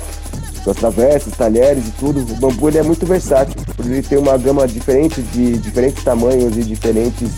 suas 0.64 0.78
travessas, 0.78 1.34
talheres 1.34 1.88
e 1.88 1.92
tudo. 1.92 2.22
O 2.22 2.36
bambu 2.38 2.70
ele 2.70 2.78
é 2.78 2.84
muito 2.84 3.06
versátil, 3.06 3.56
por 3.76 3.86
ele 3.86 4.02
ter 4.02 4.18
uma 4.18 4.38
gama 4.38 4.68
diferente 4.68 5.22
de 5.22 5.58
diferentes 5.58 6.04
tamanhos 6.04 6.56
e 6.58 6.64
diferentes 6.64 7.30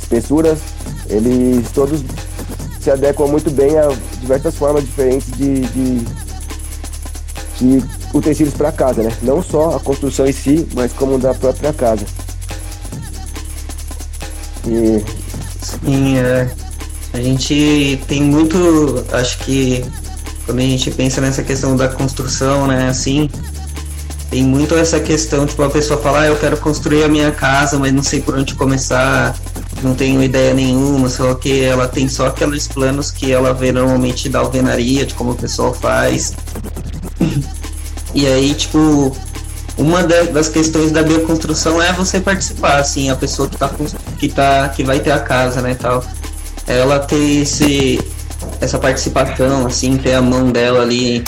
espessuras. 0.00 0.58
Eles 1.08 1.70
todos 1.72 2.02
se 2.80 2.90
adequam 2.90 3.26
muito 3.26 3.50
bem 3.50 3.78
a 3.78 3.88
diversas 4.20 4.54
formas 4.54 4.84
diferentes 4.84 5.30
de, 5.36 5.60
de, 5.60 6.06
de 7.58 7.84
utensílios 8.14 8.54
para 8.54 8.70
casa, 8.70 9.02
né? 9.02 9.12
Não 9.22 9.42
só 9.42 9.76
a 9.76 9.80
construção 9.80 10.26
em 10.26 10.32
si, 10.32 10.66
mas 10.74 10.92
como 10.92 11.18
da 11.18 11.34
própria 11.34 11.72
casa. 11.72 12.04
E... 14.66 15.02
Sim, 15.62 16.18
é. 16.18 16.48
A 17.12 17.20
gente 17.20 18.00
tem 18.08 18.22
muito, 18.22 19.04
acho 19.12 19.38
que 19.38 19.84
quando 20.44 20.58
a 20.58 20.62
gente 20.62 20.90
pensa 20.90 21.20
nessa 21.20 21.42
questão 21.42 21.76
da 21.76 21.88
construção, 21.88 22.66
né, 22.66 22.88
assim, 22.88 23.30
tem 24.30 24.42
muito 24.42 24.74
essa 24.74 24.98
questão, 24.98 25.46
tipo, 25.46 25.62
a 25.62 25.70
pessoa 25.70 26.00
fala, 26.00 26.22
ah, 26.22 26.26
eu 26.26 26.36
quero 26.36 26.56
construir 26.56 27.04
a 27.04 27.08
minha 27.08 27.30
casa, 27.30 27.78
mas 27.78 27.92
não 27.92 28.02
sei 28.02 28.20
por 28.20 28.36
onde 28.36 28.54
começar, 28.54 29.34
não 29.82 29.94
tenho 29.94 30.22
ideia 30.22 30.52
nenhuma, 30.52 31.08
só 31.08 31.34
que 31.34 31.62
ela 31.62 31.86
tem 31.86 32.08
só 32.08 32.26
aqueles 32.26 32.66
planos 32.66 33.10
que 33.10 33.30
ela 33.30 33.54
vê 33.54 33.70
normalmente 33.70 34.28
da 34.28 34.40
alvenaria, 34.40 35.06
de 35.06 35.14
como 35.14 35.30
o 35.32 35.34
pessoal 35.34 35.72
faz. 35.72 36.34
E 38.12 38.26
aí, 38.26 38.54
tipo, 38.54 39.16
uma 39.76 40.02
das 40.02 40.48
questões 40.48 40.92
da 40.92 41.02
bioconstrução 41.02 41.82
é 41.82 41.92
você 41.92 42.20
participar, 42.20 42.76
assim, 42.76 43.10
a 43.10 43.16
pessoa 43.16 43.48
que 43.48 43.56
tá, 43.56 43.70
que 44.18 44.28
tá, 44.28 44.68
que 44.68 44.84
vai 44.84 45.00
ter 45.00 45.10
a 45.10 45.18
casa, 45.18 45.60
né, 45.60 45.74
tal, 45.74 46.04
ela 46.66 46.98
ter 46.98 47.42
esse, 47.42 48.00
essa 48.60 48.78
participação, 48.78 49.66
assim, 49.66 49.96
ter 49.96 50.14
a 50.14 50.22
mão 50.22 50.50
dela 50.50 50.82
ali, 50.82 51.24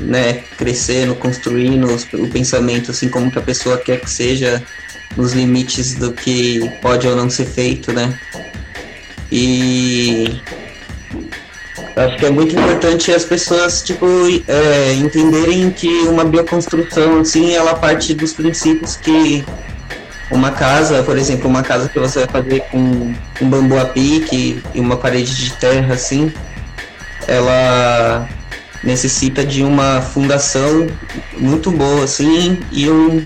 né, 0.00 0.44
crescendo, 0.56 1.14
construindo 1.14 1.88
o 2.14 2.28
pensamento, 2.28 2.90
assim, 2.90 3.08
como 3.08 3.30
que 3.30 3.38
a 3.38 3.42
pessoa 3.42 3.78
quer 3.78 4.00
que 4.00 4.10
seja, 4.10 4.62
nos 5.16 5.32
limites 5.32 5.94
do 5.94 6.12
que 6.12 6.70
pode 6.82 7.06
ou 7.06 7.16
não 7.16 7.30
ser 7.30 7.46
feito, 7.46 7.92
né? 7.92 8.18
E 9.32 10.40
Acho 11.96 12.18
que 12.18 12.26
é 12.26 12.30
muito 12.30 12.54
importante 12.54 13.10
as 13.10 13.24
pessoas, 13.24 13.82
tipo, 13.82 14.06
é, 14.46 14.92
entenderem 14.92 15.70
que 15.70 15.88
uma 16.02 16.26
bioconstrução, 16.26 17.20
assim, 17.20 17.54
ela 17.54 17.74
parte 17.74 18.12
dos 18.12 18.34
princípios 18.34 18.96
que 18.96 19.42
uma 20.30 20.50
casa, 20.50 21.02
por 21.02 21.16
exemplo, 21.16 21.48
uma 21.48 21.62
casa 21.62 21.88
que 21.88 21.98
você 21.98 22.26
vai 22.26 22.42
fazer 22.42 22.60
com 22.70 23.14
um 23.40 23.50
bambu 23.50 23.78
a 23.78 23.84
pique 23.84 24.62
e 24.74 24.80
uma 24.80 24.96
parede 24.96 25.34
de 25.34 25.52
terra, 25.54 25.94
assim, 25.94 26.32
ela 27.26 28.28
necessita 28.82 29.44
de 29.44 29.62
uma 29.62 30.00
fundação 30.00 30.86
muito 31.36 31.70
boa, 31.70 32.04
assim, 32.04 32.58
e 32.70 32.88
um 32.90 33.24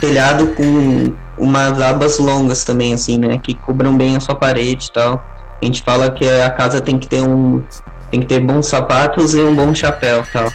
telhado 0.00 0.48
com 0.48 1.12
umas 1.38 1.80
abas 1.80 2.18
longas 2.18 2.64
também, 2.64 2.94
assim, 2.94 3.18
né, 3.18 3.38
que 3.42 3.54
cobram 3.54 3.96
bem 3.96 4.16
a 4.16 4.20
sua 4.20 4.34
parede 4.34 4.86
e 4.86 4.92
tal. 4.92 5.24
A 5.60 5.64
gente 5.64 5.82
fala 5.82 6.10
que 6.10 6.28
a 6.28 6.50
casa 6.50 6.80
tem 6.80 6.98
que 6.98 7.06
ter 7.06 7.22
um 7.22 7.62
tem 8.10 8.20
que 8.20 8.26
ter 8.26 8.38
bons 8.38 8.68
sapatos 8.68 9.34
e 9.34 9.40
um 9.40 9.54
bom 9.54 9.74
chapéu 9.74 10.24
tal. 10.32 10.52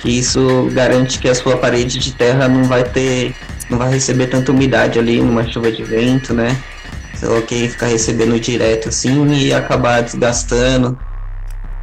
Que 0.00 0.18
isso 0.18 0.70
garante 0.72 1.18
que 1.18 1.28
a 1.28 1.34
sua 1.34 1.56
parede 1.56 1.98
de 1.98 2.12
terra 2.12 2.48
não 2.48 2.64
vai 2.64 2.82
ter. 2.84 3.34
Não 3.68 3.78
vai 3.78 3.90
receber 3.90 4.28
tanta 4.28 4.52
umidade 4.52 4.98
ali 4.98 5.20
numa 5.20 5.46
chuva 5.46 5.70
de 5.70 5.82
vento, 5.82 6.32
né? 6.32 6.56
Sei 7.14 7.28
lá, 7.28 7.40
que 7.42 7.68
ficar 7.68 7.86
recebendo 7.86 8.38
direto 8.38 8.88
assim 8.88 9.26
e 9.32 9.52
acabar 9.52 10.02
desgastando. 10.02 10.98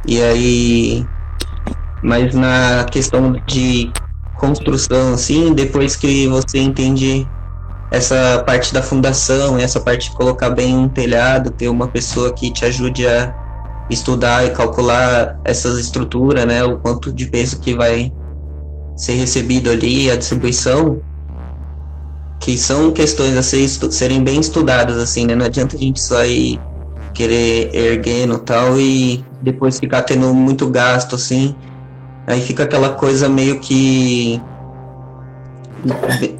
E 0.06 0.22
aí. 0.22 1.06
Mas 2.02 2.34
na 2.34 2.84
questão 2.84 3.32
de 3.46 3.90
construção, 4.36 5.14
assim, 5.14 5.52
depois 5.52 5.96
que 5.96 6.28
você 6.28 6.58
entende 6.58 7.26
essa 7.90 8.42
parte 8.46 8.72
da 8.72 8.82
fundação, 8.82 9.58
essa 9.58 9.80
parte 9.80 10.10
de 10.10 10.16
colocar 10.16 10.50
bem 10.50 10.76
um 10.76 10.88
telhado, 10.88 11.50
ter 11.50 11.68
uma 11.68 11.88
pessoa 11.88 12.32
que 12.32 12.52
te 12.52 12.64
ajude 12.64 13.06
a 13.06 13.34
estudar 13.88 14.44
e 14.44 14.50
calcular 14.50 15.38
essas 15.44 15.78
estruturas, 15.78 16.44
né, 16.44 16.64
o 16.64 16.78
quanto 16.78 17.12
de 17.12 17.26
peso 17.26 17.60
que 17.60 17.74
vai 17.74 18.12
ser 18.96 19.14
recebido 19.14 19.70
ali, 19.70 20.10
a 20.10 20.16
distribuição, 20.16 21.00
que 22.40 22.56
são 22.56 22.90
questões 22.90 23.36
a 23.36 23.42
ser, 23.42 23.68
serem 23.68 24.22
bem 24.22 24.40
estudadas, 24.40 24.98
assim, 24.98 25.26
né, 25.26 25.34
não 25.34 25.46
adianta 25.46 25.76
a 25.76 25.78
gente 25.78 26.00
só 26.00 26.24
ir 26.24 26.60
querer 27.14 27.74
erguendo 27.74 28.38
tal 28.38 28.78
e 28.78 29.24
depois 29.40 29.78
ficar 29.78 30.02
tendo 30.02 30.32
muito 30.34 30.68
gasto, 30.68 31.14
assim, 31.14 31.54
aí 32.26 32.40
fica 32.40 32.64
aquela 32.64 32.90
coisa 32.90 33.28
meio 33.28 33.58
que 33.60 34.40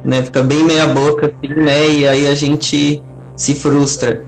né, 0.03 0.23
fica 0.23 0.43
bem 0.43 0.63
meia 0.63 0.87
boca, 0.87 1.27
assim, 1.27 1.53
né, 1.53 1.89
e 1.89 2.07
aí 2.07 2.27
a 2.27 2.35
gente 2.35 3.01
se 3.35 3.55
frustra. 3.55 4.25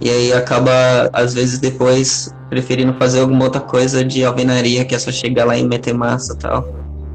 E 0.00 0.10
aí 0.10 0.32
acaba, 0.32 1.08
às 1.12 1.32
vezes, 1.32 1.60
depois 1.60 2.34
preferindo 2.50 2.92
fazer 2.94 3.20
alguma 3.20 3.44
outra 3.44 3.60
coisa 3.60 4.04
de 4.04 4.24
alvenaria, 4.24 4.84
que 4.84 4.94
é 4.94 4.98
só 4.98 5.12
chegar 5.12 5.44
lá 5.44 5.56
e 5.56 5.64
meter 5.64 5.94
massa 5.94 6.34
tal. 6.34 6.68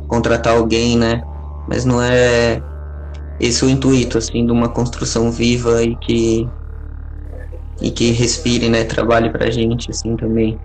Contratar 0.08 0.56
alguém, 0.56 0.98
né? 0.98 1.22
Mas 1.68 1.84
não 1.84 2.02
é 2.02 2.62
esse 3.40 3.64
o 3.64 3.70
intuito, 3.70 4.18
assim, 4.18 4.46
de 4.46 4.52
uma 4.52 4.70
construção 4.70 5.32
viva 5.32 5.84
e 5.84 5.96
que 5.96 6.50
e 7.80 7.92
que 7.92 8.12
respire, 8.12 8.70
né? 8.70 8.84
Trabalhe 8.84 9.30
pra 9.30 9.50
gente, 9.52 9.92
assim, 9.92 10.16
também. 10.16 10.60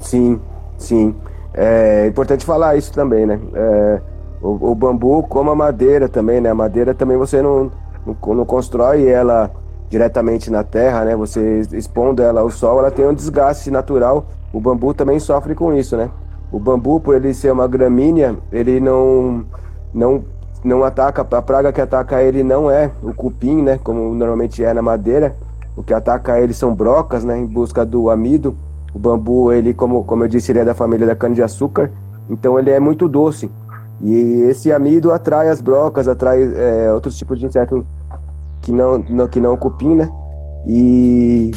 Sim, 0.00 0.40
sim. 0.78 1.14
É 1.52 2.06
importante 2.06 2.44
falar 2.44 2.76
isso 2.76 2.92
também, 2.92 3.26
né? 3.26 3.38
É, 3.54 4.00
o, 4.40 4.70
o, 4.70 4.74
bambu, 4.74 5.22
como 5.24 5.50
a 5.50 5.54
madeira 5.54 6.08
também, 6.08 6.40
né? 6.40 6.50
A 6.50 6.54
madeira 6.54 6.94
também 6.94 7.16
você 7.16 7.42
não, 7.42 7.70
não, 8.06 8.34
não 8.34 8.44
constrói 8.44 9.06
ela 9.06 9.50
diretamente 9.88 10.50
na 10.50 10.64
terra, 10.64 11.04
né? 11.04 11.16
Você 11.16 11.62
expondo 11.72 12.22
ela 12.22 12.40
ao 12.40 12.50
sol, 12.50 12.78
ela 12.78 12.90
tem 12.90 13.06
um 13.06 13.14
desgaste 13.14 13.70
natural. 13.70 14.26
O 14.52 14.60
bambu 14.60 14.94
também 14.94 15.18
sofre 15.18 15.54
com 15.54 15.74
isso, 15.74 15.96
né? 15.96 16.10
O 16.50 16.58
bambu, 16.58 17.00
por 17.00 17.14
ele 17.14 17.34
ser 17.34 17.52
uma 17.52 17.66
gramínea, 17.66 18.36
ele 18.52 18.80
não 18.80 19.44
não 19.92 20.24
não 20.64 20.84
ataca 20.84 21.22
a 21.22 21.42
praga 21.42 21.72
que 21.72 21.80
ataca 21.80 22.22
ele 22.22 22.42
não 22.42 22.70
é 22.70 22.90
o 23.02 23.12
cupim, 23.12 23.62
né? 23.62 23.78
Como 23.82 24.14
normalmente 24.14 24.64
é 24.64 24.72
na 24.72 24.82
madeira. 24.82 25.34
O 25.76 25.82
que 25.82 25.92
ataca 25.92 26.40
ele 26.40 26.54
são 26.54 26.74
brocas, 26.74 27.24
né? 27.24 27.38
Em 27.38 27.46
busca 27.46 27.84
do 27.84 28.10
amido. 28.10 28.56
O 28.94 28.98
bambu, 28.98 29.52
ele 29.52 29.74
como 29.74 30.04
como 30.04 30.24
eu 30.24 30.28
disse, 30.28 30.52
ele 30.52 30.60
é 30.60 30.64
da 30.64 30.74
família 30.74 31.06
da 31.06 31.14
cana 31.16 31.34
de 31.34 31.42
açúcar. 31.42 31.90
Então 32.28 32.58
ele 32.58 32.70
é 32.70 32.80
muito 32.80 33.08
doce. 33.08 33.50
E 34.00 34.42
esse 34.48 34.72
amido 34.72 35.12
atrai 35.12 35.48
as 35.48 35.60
brocas, 35.60 36.06
atrai 36.06 36.42
é, 36.42 36.92
outros 36.92 37.16
tipos 37.16 37.38
de 37.38 37.46
insetos 37.46 37.84
que 38.60 38.72
não, 38.72 38.98
não, 38.98 39.28
que 39.28 39.40
não 39.40 39.54
o 39.54 39.58
cupim, 39.58 39.94
né? 39.94 40.10
E 40.66 41.52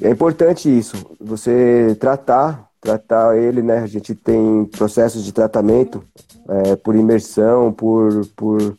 é 0.00 0.10
importante 0.10 0.68
isso, 0.68 0.96
você 1.20 1.96
tratar, 1.98 2.68
tratar 2.82 3.38
ele, 3.38 3.62
né? 3.62 3.78
A 3.78 3.86
gente 3.86 4.14
tem 4.14 4.64
processos 4.66 5.24
de 5.24 5.32
tratamento 5.32 6.04
é, 6.48 6.76
por 6.76 6.96
imersão, 6.96 7.72
por, 7.72 8.26
por 8.36 8.76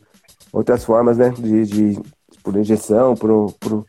outras 0.52 0.84
formas, 0.84 1.16
né? 1.16 1.30
De, 1.30 1.64
de 1.64 2.02
por 2.42 2.54
injeção, 2.54 3.16
por, 3.16 3.52
por 3.58 3.84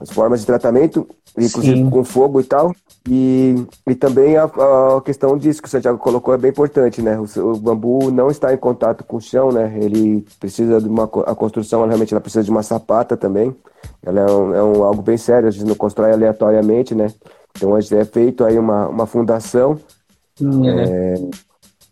as 0.00 0.10
formas 0.10 0.40
de 0.40 0.46
tratamento, 0.46 1.08
inclusive 1.36 1.76
Sim. 1.76 1.88
com 1.88 2.04
fogo 2.04 2.40
e 2.40 2.44
tal. 2.44 2.74
E, 3.08 3.54
e 3.86 3.94
também 3.94 4.36
a, 4.36 4.44
a, 4.44 5.00
questão 5.02 5.38
disso 5.38 5.62
que 5.62 5.68
o 5.68 5.70
Santiago 5.70 5.96
colocou 5.96 6.34
é 6.34 6.36
bem 6.36 6.50
importante, 6.50 7.00
né? 7.00 7.18
O, 7.18 7.52
o, 7.52 7.56
bambu 7.56 8.10
não 8.10 8.28
está 8.28 8.52
em 8.52 8.56
contato 8.58 9.04
com 9.04 9.16
o 9.16 9.20
chão, 9.20 9.50
né? 9.50 9.78
Ele 9.80 10.26
precisa 10.40 10.80
de 10.80 10.88
uma 10.88 11.04
a 11.04 11.34
construção, 11.34 11.86
realmente 11.86 12.12
ela 12.12 12.20
precisa 12.20 12.44
de 12.44 12.50
uma 12.50 12.62
sapata 12.62 13.16
também. 13.16 13.54
Ela 14.04 14.20
é, 14.20 14.30
um, 14.30 14.54
é 14.54 14.62
um, 14.62 14.82
algo 14.82 15.00
bem 15.00 15.16
sério, 15.16 15.48
a 15.48 15.50
gente 15.50 15.64
não 15.64 15.76
constrói 15.76 16.12
aleatoriamente, 16.12 16.94
né? 16.94 17.06
Então 17.58 17.74
a 17.74 17.80
gente 17.80 17.94
é 17.96 18.04
feito 18.04 18.44
aí 18.44 18.56
uma, 18.56 18.88
uma 18.88 19.06
fundação. 19.06 19.80
É. 20.40 20.44
É, 20.44 21.14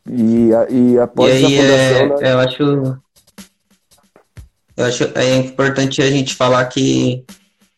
e, 0.09 0.51
e 0.71 0.99
após 0.99 1.35
e 1.35 1.45
aí, 1.45 1.45
a 1.45 1.63
fundação. 1.63 2.19
É, 2.19 2.23
né? 2.23 2.33
Eu 2.33 2.39
acho. 2.39 2.63
Eu 4.77 4.85
acho 4.85 5.05
é 5.17 5.37
importante 5.37 6.01
a 6.01 6.11
gente 6.11 6.35
falar 6.35 6.65
que 6.67 7.25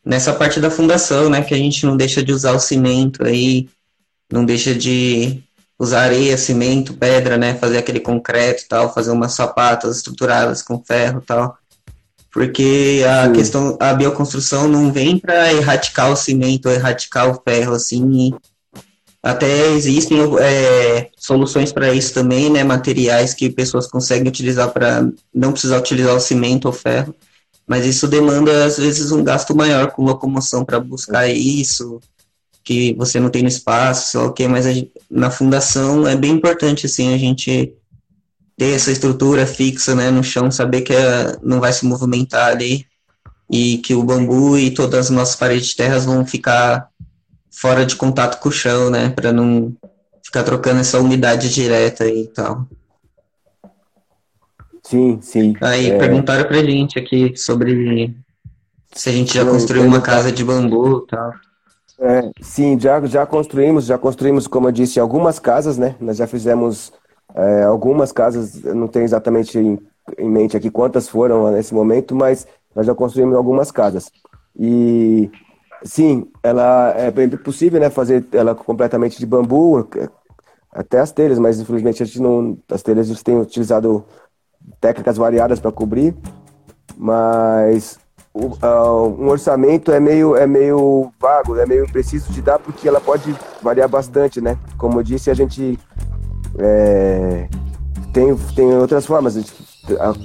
nessa 0.04 0.32
parte 0.34 0.60
da 0.60 0.70
fundação, 0.70 1.30
né, 1.30 1.42
que 1.42 1.54
a 1.54 1.56
gente 1.56 1.86
não 1.86 1.96
deixa 1.96 2.22
de 2.22 2.32
usar 2.32 2.52
o 2.52 2.60
cimento 2.60 3.24
aí, 3.24 3.68
não 4.30 4.44
deixa 4.44 4.74
de 4.74 5.42
usar 5.78 6.02
areia, 6.02 6.36
cimento, 6.36 6.94
pedra, 6.94 7.38
né, 7.38 7.54
fazer 7.54 7.78
aquele 7.78 8.00
concreto 8.00 8.64
e 8.64 8.68
tal, 8.68 8.92
fazer 8.92 9.12
umas 9.12 9.32
sapatas 9.32 9.96
estruturadas 9.96 10.60
com 10.60 10.82
ferro 10.82 11.20
e 11.22 11.24
tal. 11.24 11.56
Porque 12.30 13.02
a 13.08 13.26
Sim. 13.26 13.32
questão, 13.32 13.76
a 13.80 13.94
bioconstrução 13.94 14.68
não 14.68 14.92
vem 14.92 15.18
para 15.18 15.52
erradicar 15.52 16.12
o 16.12 16.16
cimento, 16.16 16.68
erradicar 16.68 17.30
o 17.30 17.40
ferro, 17.42 17.72
assim, 17.74 18.32
até 19.22 19.72
existem 19.72 20.18
é, 20.38 21.10
soluções 21.16 21.72
para 21.72 21.92
isso 21.92 22.14
também, 22.14 22.50
né? 22.50 22.62
Materiais 22.62 23.34
que 23.34 23.50
pessoas 23.50 23.86
conseguem 23.86 24.28
utilizar 24.28 24.70
para 24.70 25.08
não 25.34 25.52
precisar 25.52 25.78
utilizar 25.78 26.14
o 26.14 26.20
cimento 26.20 26.66
ou 26.66 26.72
ferro. 26.72 27.14
Mas 27.66 27.84
isso 27.84 28.06
demanda, 28.08 28.64
às 28.64 28.78
vezes, 28.78 29.10
um 29.10 29.22
gasto 29.22 29.54
maior 29.54 29.90
com 29.90 30.04
locomoção 30.04 30.64
para 30.64 30.80
buscar 30.80 31.28
isso, 31.28 32.00
que 32.64 32.94
você 32.94 33.20
não 33.20 33.28
tem 33.28 33.42
no 33.42 33.48
espaço, 33.48 34.10
sei 34.10 34.20
lá 34.20 34.26
o 34.26 34.32
quê, 34.32 34.48
mas 34.48 34.64
gente, 34.64 34.92
na 35.10 35.30
fundação 35.30 36.06
é 36.06 36.16
bem 36.16 36.32
importante, 36.32 36.86
assim, 36.86 37.12
a 37.12 37.18
gente 37.18 37.74
ter 38.58 38.74
essa 38.74 38.90
estrutura 38.90 39.46
fixa, 39.46 39.94
né, 39.94 40.10
no 40.10 40.24
chão, 40.24 40.50
saber 40.50 40.82
que 40.82 40.92
é, 40.92 41.36
não 41.42 41.60
vai 41.60 41.72
se 41.72 41.86
movimentar 41.86 42.48
ali, 42.48 42.84
e 43.48 43.78
que 43.78 43.94
o 43.94 44.02
bambu 44.02 44.58
e 44.58 44.70
todas 44.70 45.06
as 45.06 45.10
nossas 45.10 45.36
paredes 45.36 45.68
de 45.68 45.76
terras 45.76 46.04
vão 46.04 46.26
ficar 46.26 46.88
fora 47.50 47.86
de 47.86 47.96
contato 47.96 48.40
com 48.40 48.48
o 48.48 48.52
chão, 48.52 48.90
né, 48.90 49.10
para 49.10 49.32
não 49.32 49.72
ficar 50.22 50.42
trocando 50.42 50.80
essa 50.80 51.00
umidade 51.00 51.48
direta 51.54 52.06
e 52.06 52.26
tal. 52.26 52.66
Sim, 54.82 55.18
sim. 55.22 55.54
Aí 55.60 55.90
é... 55.90 55.98
perguntaram 55.98 56.44
pra 56.44 56.62
gente 56.62 56.98
aqui 56.98 57.36
sobre 57.36 58.16
se 58.92 59.08
a 59.08 59.12
gente 59.12 59.34
já 59.34 59.44
construiu 59.44 59.84
uma 59.84 60.00
casa 60.00 60.32
de 60.32 60.44
bambu 60.44 61.04
e 61.04 61.10
tal. 61.10 61.32
É, 62.00 62.30
sim, 62.40 62.78
já, 62.78 63.04
já 63.06 63.26
construímos, 63.26 63.86
já 63.86 63.98
construímos, 63.98 64.46
como 64.46 64.68
eu 64.68 64.72
disse, 64.72 65.00
algumas 65.00 65.38
casas, 65.38 65.76
né? 65.76 65.96
Nós 66.00 66.16
já 66.16 66.26
fizemos 66.26 66.92
é, 67.34 67.62
algumas 67.64 68.12
casas, 68.12 68.62
não 68.62 68.88
tenho 68.88 69.04
exatamente 69.04 69.58
em, 69.58 69.78
em, 70.16 70.28
mente 70.28 70.56
aqui 70.56 70.70
quantas 70.70 71.08
foram 71.08 71.50
nesse 71.50 71.74
momento, 71.74 72.14
mas 72.14 72.46
nós 72.74 72.86
já 72.86 72.94
construímos 72.94 73.36
algumas 73.36 73.70
casas. 73.70 74.10
E 74.58 75.30
sim, 75.84 76.26
ela 76.42 76.92
é 76.96 77.10
bem 77.10 77.28
possível, 77.28 77.80
né? 77.80 77.90
Fazer 77.90 78.26
ela 78.32 78.54
completamente 78.54 79.18
de 79.18 79.26
bambu, 79.26 79.88
até 80.72 81.00
as 81.00 81.12
telhas, 81.12 81.38
mas 81.38 81.60
infelizmente 81.60 82.02
a 82.02 82.06
gente 82.06 82.20
não, 82.20 82.58
as 82.70 82.82
telhas 82.82 83.06
a 83.06 83.12
gente 83.12 83.24
tem 83.24 83.38
utilizado 83.38 84.04
técnicas 84.80 85.16
variadas 85.16 85.60
para 85.60 85.72
cobrir, 85.72 86.14
mas 86.96 87.98
o, 88.32 88.46
uh, 88.46 89.06
um 89.18 89.28
orçamento 89.28 89.92
é 89.92 90.00
meio, 90.00 90.36
é 90.36 90.46
meio 90.46 91.12
vago, 91.18 91.56
é 91.56 91.66
meio 91.66 91.90
preciso 91.90 92.32
de 92.32 92.42
dar 92.42 92.58
porque 92.58 92.86
ela 92.86 93.00
pode 93.00 93.34
variar 93.62 93.88
bastante, 93.88 94.40
né? 94.40 94.58
Como 94.76 94.98
eu 94.98 95.02
disse, 95.02 95.30
a 95.30 95.34
gente 95.34 95.78
é, 96.58 97.48
tem, 98.12 98.34
tem 98.54 98.74
outras 98.74 99.06
formas. 99.06 99.36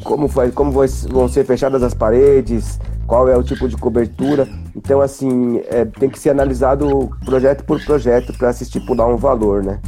Como, 0.04 0.28
vai, 0.28 0.52
como 0.52 0.72
vão 0.72 1.28
ser 1.28 1.46
fechadas 1.46 1.82
as 1.84 1.94
paredes, 1.94 2.80
qual 3.08 3.30
é 3.30 3.38
o 3.38 3.44
tipo 3.44 3.68
de 3.68 3.78
cobertura. 3.78 4.48
Então, 4.76 5.02
assim, 5.02 5.62
é, 5.70 5.86
tem 5.86 6.10
que 6.10 6.20
ser 6.20 6.30
analisado 6.30 7.10
projeto 7.26 7.64
por 7.64 7.84
projeto 7.84 8.34
para 8.38 8.52
se 8.54 8.64
estipular 8.64 9.08
um 9.08 9.18
valor, 9.18 9.64
né? 9.64 9.80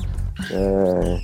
É, 0.51 1.19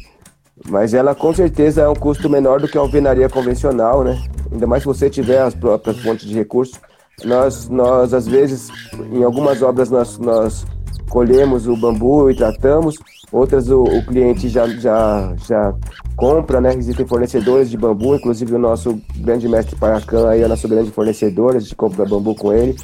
mas 0.70 0.94
ela 0.94 1.16
com 1.16 1.34
certeza 1.34 1.82
é 1.82 1.88
um 1.88 1.96
custo 1.96 2.30
menor 2.30 2.60
do 2.60 2.68
que 2.68 2.78
a 2.78 2.82
alvenaria 2.82 3.30
convencional, 3.30 4.04
né? 4.04 4.22
Ainda 4.52 4.68
mais 4.68 4.84
se 4.84 4.88
você 4.88 5.10
tiver 5.10 5.42
as 5.42 5.56
próprias 5.56 6.00
fontes 6.00 6.28
de 6.28 6.34
recursos. 6.34 6.80
Nós, 7.24 7.70
nós 7.70 8.14
às 8.14 8.28
vezes, 8.28 8.70
em 9.12 9.24
algumas 9.24 9.62
obras, 9.62 9.90
nós, 9.90 10.18
nós 10.18 10.66
colhemos 11.12 11.68
o 11.68 11.76
bambu 11.76 12.32
e 12.32 12.36
tratamos, 12.36 12.96
outras 13.32 13.70
o, 13.70 13.84
o 13.84 14.06
cliente 14.06 14.48
já, 14.48 14.66
já, 14.68 15.36
já 15.46 15.74
compra, 16.16 16.62
né? 16.62 16.74
Existem 16.74 17.06
fornecedores 17.06 17.70
de 17.70 17.78
bambu, 17.78 18.16
inclusive 18.16 18.56
o 18.56 18.60
nosso 18.60 19.00
grande 19.18 19.48
mestre 19.48 19.76
Paracan 19.76 20.30
aí 20.30 20.42
é 20.42 20.48
nosso 20.48 20.68
grande 20.70 20.90
fornecedor, 20.90 21.56
a 21.56 21.60
gente 21.60 21.76
compra 21.76 22.06
bambu 22.06 22.34
com 22.34 22.54
ele. 22.54 22.76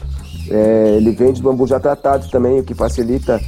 É, 0.50 0.96
ele 0.98 1.12
vende 1.12 1.42
bambu 1.42 1.66
já 1.66 1.80
tratado 1.80 2.30
também, 2.30 2.60
o 2.60 2.64
que 2.64 2.74
facilita 2.74 3.40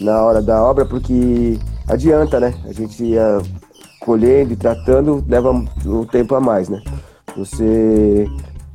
na 0.00 0.22
hora 0.22 0.40
da 0.40 0.62
obra, 0.62 0.86
porque 0.86 1.58
adianta, 1.86 2.40
né? 2.40 2.54
A 2.66 2.72
gente 2.72 3.04
ia 3.04 3.38
colhendo 4.00 4.54
e 4.54 4.56
tratando 4.56 5.22
leva 5.28 5.52
um 5.52 6.04
tempo 6.06 6.34
a 6.34 6.40
mais, 6.40 6.70
né? 6.70 6.82
Você 7.36 8.26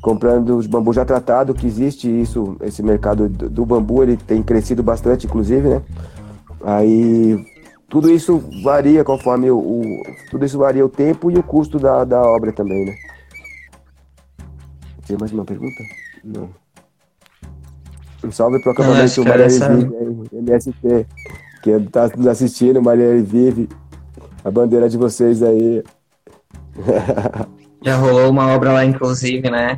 comprando 0.01 0.57
os 0.57 0.67
bambus 0.67 0.95
já 0.95 1.05
tratados, 1.05 1.59
que 1.59 1.65
existe 1.65 2.07
isso, 2.07 2.55
esse 2.61 2.83
mercado 2.83 3.27
do, 3.27 3.65
bambu, 3.65 4.03
ele 4.03 4.17
tem 4.17 4.43
crescido 4.43 4.83
bastante, 4.83 5.25
inclusive, 5.25 5.67
né? 5.67 5.81
Aí 6.63 7.43
tudo 7.89 8.09
isso 8.09 8.43
varia 8.63 9.03
conforme 9.03 9.49
o, 9.49 9.57
o, 9.57 9.83
tudo 10.29 10.45
isso 10.45 10.57
varia 10.57 10.85
o 10.85 10.89
tempo 10.89 11.31
e 11.31 11.37
o 11.37 11.43
custo 11.43 11.79
da, 11.79 12.03
da 12.03 12.21
obra 12.21 12.51
também, 12.51 12.85
né? 12.85 12.95
Tem 15.07 15.17
mais 15.17 15.31
uma 15.31 15.45
pergunta? 15.45 15.83
Não. 16.23 16.49
Um 18.23 18.31
salve 18.31 18.59
pro 18.59 18.71
acampamento 18.71 19.23
Maria 19.23 19.47
Vive, 19.47 20.29
MST, 20.33 21.07
que 21.63 21.69
está 21.69 22.09
nos 22.15 22.27
assistindo, 22.27 22.81
Maria 22.81 23.21
Vive, 23.21 23.69
a 24.43 24.51
bandeira 24.51 24.89
de 24.89 24.97
vocês 24.97 25.41
aí. 25.41 25.83
Já 27.83 27.95
rolou 27.95 28.29
uma 28.29 28.47
obra 28.47 28.73
lá, 28.73 28.85
inclusive, 28.85 29.49
né? 29.49 29.77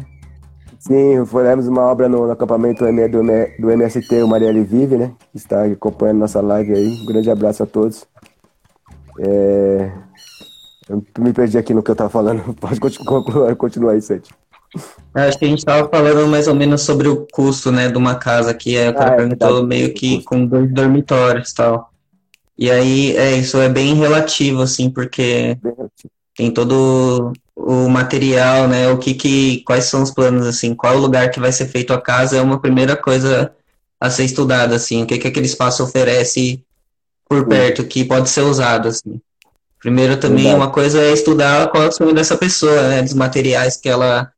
Sim, 0.79 1.25
fizemos 1.25 1.67
uma 1.67 1.81
obra 1.81 2.07
no, 2.07 2.25
no 2.25 2.31
acampamento 2.31 2.85
do, 2.85 3.23
do 3.59 3.71
MST, 3.71 4.23
o 4.23 4.27
Marielle 4.27 4.63
Vive, 4.63 4.97
né? 4.97 5.13
Que 5.31 5.37
está 5.37 5.65
acompanhando 5.65 6.19
nossa 6.19 6.41
live 6.41 6.73
aí. 6.73 7.01
Um 7.01 7.05
grande 7.05 7.29
abraço 7.29 7.63
a 7.63 7.65
todos. 7.65 8.05
É... 9.19 9.91
Eu 10.87 11.03
me 11.19 11.33
perdi 11.33 11.57
aqui 11.57 11.73
no 11.73 11.83
que 11.83 11.91
eu 11.91 11.93
estava 11.93 12.09
falando. 12.09 12.53
Pode 12.59 12.79
continuar, 12.79 13.55
continuar 13.57 13.91
aí, 13.91 14.01
Sete. 14.01 14.31
Acho 15.13 15.37
que 15.37 15.45
a 15.45 15.47
gente 15.47 15.59
estava 15.59 15.89
falando 15.89 16.27
mais 16.27 16.47
ou 16.47 16.55
menos 16.55 16.81
sobre 16.81 17.07
o 17.07 17.27
custo, 17.31 17.71
né, 17.71 17.89
de 17.89 17.97
uma 17.97 18.15
casa 18.15 18.53
que 18.53 18.77
é, 18.77 18.89
o 18.89 18.93
cara 18.93 19.11
ah, 19.11 19.13
é, 19.13 19.17
perguntou 19.17 19.65
meio 19.65 19.93
que 19.93 20.23
com 20.23 20.45
dois 20.45 20.71
dormitórios 20.71 21.49
e 21.49 21.55
tal. 21.55 21.91
E 22.57 22.69
aí, 22.69 23.17
é, 23.17 23.35
isso 23.35 23.57
é 23.57 23.67
bem 23.67 23.95
relativo, 23.95 24.61
assim, 24.61 24.89
porque 24.89 25.57
tem 26.35 26.51
todo 26.51 27.33
o 27.59 27.89
material, 27.89 28.67
né? 28.67 28.89
O 28.89 28.97
que, 28.97 29.13
que 29.13 29.61
quais 29.65 29.85
são 29.85 30.01
os 30.01 30.11
planos 30.11 30.47
assim? 30.47 30.73
Qual 30.73 30.95
o 30.95 30.99
lugar 30.99 31.29
que 31.29 31.39
vai 31.39 31.51
ser 31.51 31.67
feito 31.67 31.93
a 31.93 32.01
casa 32.01 32.37
é 32.37 32.41
uma 32.41 32.59
primeira 32.59 32.95
coisa 32.95 33.51
a 33.99 34.09
ser 34.09 34.23
estudada 34.23 34.75
assim. 34.75 35.03
O 35.03 35.05
que 35.05 35.17
que 35.17 35.27
aquele 35.27 35.45
espaço 35.45 35.83
oferece 35.83 36.63
por 37.27 37.45
perto 37.47 37.83
que 37.83 38.05
pode 38.05 38.29
ser 38.29 38.41
usado 38.41 38.87
assim. 38.87 39.19
Primeiro 39.79 40.17
também 40.17 40.45
Verdade. 40.45 40.55
uma 40.55 40.71
coisa 40.71 41.01
é 41.01 41.11
estudar 41.11 41.67
qual 41.69 41.83
é 41.83 41.87
o 41.87 41.91
sonho 41.91 42.13
dessa 42.13 42.37
pessoa, 42.37 42.87
né? 42.87 43.01
Dos 43.01 43.13
materiais 43.13 43.75
que 43.77 43.89
ela 43.89 44.31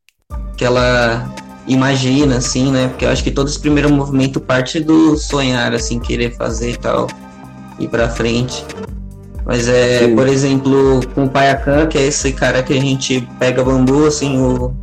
que 0.57 0.65
ela 0.65 1.33
imagina 1.67 2.37
assim, 2.37 2.71
né? 2.71 2.87
Porque 2.87 3.05
eu 3.05 3.09
acho 3.09 3.23
que 3.23 3.31
todo 3.31 3.47
esse 3.47 3.59
primeiro 3.59 3.89
movimento 3.89 4.39
parte 4.39 4.79
do 4.79 5.15
sonhar 5.15 5.73
assim, 5.73 5.99
querer 5.99 6.35
fazer 6.35 6.71
e 6.71 6.77
tal, 6.77 7.07
ir 7.79 7.87
para 7.87 8.09
frente. 8.09 8.65
Mas 9.51 9.67
é, 9.67 9.99
Sim. 9.99 10.15
por 10.15 10.29
exemplo, 10.29 11.01
com 11.13 11.25
o 11.25 11.29
Payacan, 11.29 11.85
que 11.85 11.97
é 11.97 12.03
esse 12.03 12.31
cara 12.31 12.63
que 12.63 12.71
a 12.71 12.79
gente 12.79 13.27
pega 13.37 13.61
bambu, 13.61 14.05
assim, 14.05 14.39
o, 14.39 14.73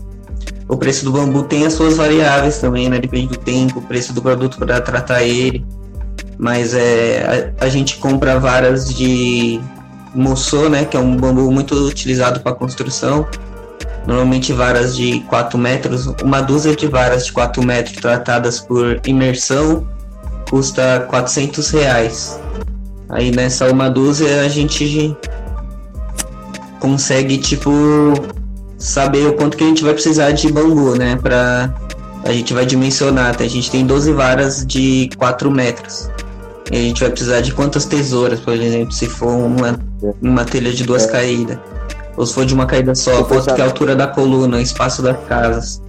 o 0.69 0.77
preço 0.77 1.07
do 1.07 1.11
bambu 1.11 1.43
tem 1.45 1.65
as 1.65 1.73
suas 1.73 1.97
variáveis 1.97 2.59
também, 2.59 2.87
né? 2.87 2.99
Depende 2.99 3.29
do 3.29 3.39
tempo, 3.39 3.79
o 3.79 3.83
preço 3.83 4.13
do 4.13 4.21
produto 4.21 4.59
para 4.59 4.79
tratar 4.83 5.23
ele. 5.23 5.65
Mas 6.37 6.75
é, 6.75 7.55
a, 7.59 7.65
a, 7.65 7.69
gente 7.71 7.97
compra 7.97 8.39
varas 8.39 8.95
de 8.95 9.59
moçô, 10.15 10.69
né? 10.69 10.85
Que 10.85 10.99
é 10.99 11.01
um 11.01 11.17
bambu 11.17 11.51
muito 11.51 11.75
utilizado 11.75 12.41
para 12.41 12.53
construção. 12.53 13.27
Normalmente 14.07 14.53
varas 14.53 14.95
de 14.95 15.21
4 15.21 15.57
metros, 15.57 16.13
uma 16.23 16.43
dúzia 16.43 16.77
de 16.77 16.87
varas 16.89 17.25
de 17.25 17.33
4 17.33 17.63
metros 17.65 17.97
tratadas 17.97 18.61
por 18.61 19.01
imersão 19.07 19.87
custa 20.51 21.07
400 21.09 21.71
reais. 21.71 22.39
Aí 23.09 23.31
nessa 23.31 23.71
uma 23.71 23.89
dúzia 23.89 24.43
a 24.43 24.49
gente 24.49 25.17
consegue, 26.81 27.39
tipo, 27.39 27.71
saber 28.77 29.27
o 29.27 29.35
quanto 29.35 29.57
que 29.57 29.65
a 29.65 29.67
gente 29.67 29.83
vai 29.83 29.93
precisar 29.93 30.33
de 30.33 30.53
bambu, 30.53 30.95
né? 30.95 31.17
Pra... 31.17 31.73
A 32.25 32.33
gente 32.33 32.53
vai 32.53 32.67
dimensionar, 32.67 33.35
tá? 33.37 33.45
a 33.45 33.49
gente 33.49 33.71
tem 33.71 33.87
12 33.87 34.13
varas 34.13 34.67
de 34.67 35.09
4 35.17 35.51
metros. 35.51 36.11
E 36.71 36.77
a 36.77 36.81
gente 36.81 37.01
vai 37.01 37.11
precisar 37.11 37.41
de 37.41 37.53
quantas 37.53 37.87
tesouras, 37.87 38.41
por 38.41 38.55
exemplo, 38.55 38.93
se 38.93 39.07
for 39.07 39.29
uma, 39.29 39.79
uma 40.21 40.45
telha 40.45 40.73
de 40.73 40.85
duas 40.85 41.05
é. 41.05 41.13
caídas. 41.13 41.59
Ou 42.17 42.27
se 42.27 42.35
for 42.35 42.45
de 42.45 42.53
uma 42.53 42.67
caída 42.67 42.95
só, 42.95 43.23
quanto 43.25 43.55
que 43.55 43.61
é 43.61 43.65
a 43.65 43.67
altura 43.67 43.97
da 43.97 44.09
coluna, 44.09 44.59
o 44.59 44.61
espaço 44.61 45.01
das 45.01 45.17
casas. 45.27 45.81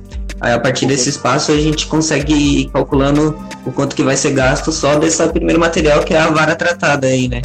Aí 0.41 0.53
a 0.53 0.59
partir 0.59 0.85
desse 0.85 1.09
espaço 1.09 1.51
a 1.51 1.57
gente 1.57 1.87
consegue 1.87 2.33
ir 2.33 2.69
calculando 2.69 3.37
o 3.65 3.71
quanto 3.71 3.95
que 3.95 4.03
vai 4.03 4.15
ser 4.15 4.31
gasto 4.31 4.71
só 4.71 4.95
desse 4.95 5.25
primeiro 5.29 5.59
material 5.59 6.01
que 6.03 6.13
é 6.13 6.19
a 6.19 6.29
vara 6.29 6.55
tratada 6.55 7.07
aí, 7.07 7.27
né? 7.27 7.41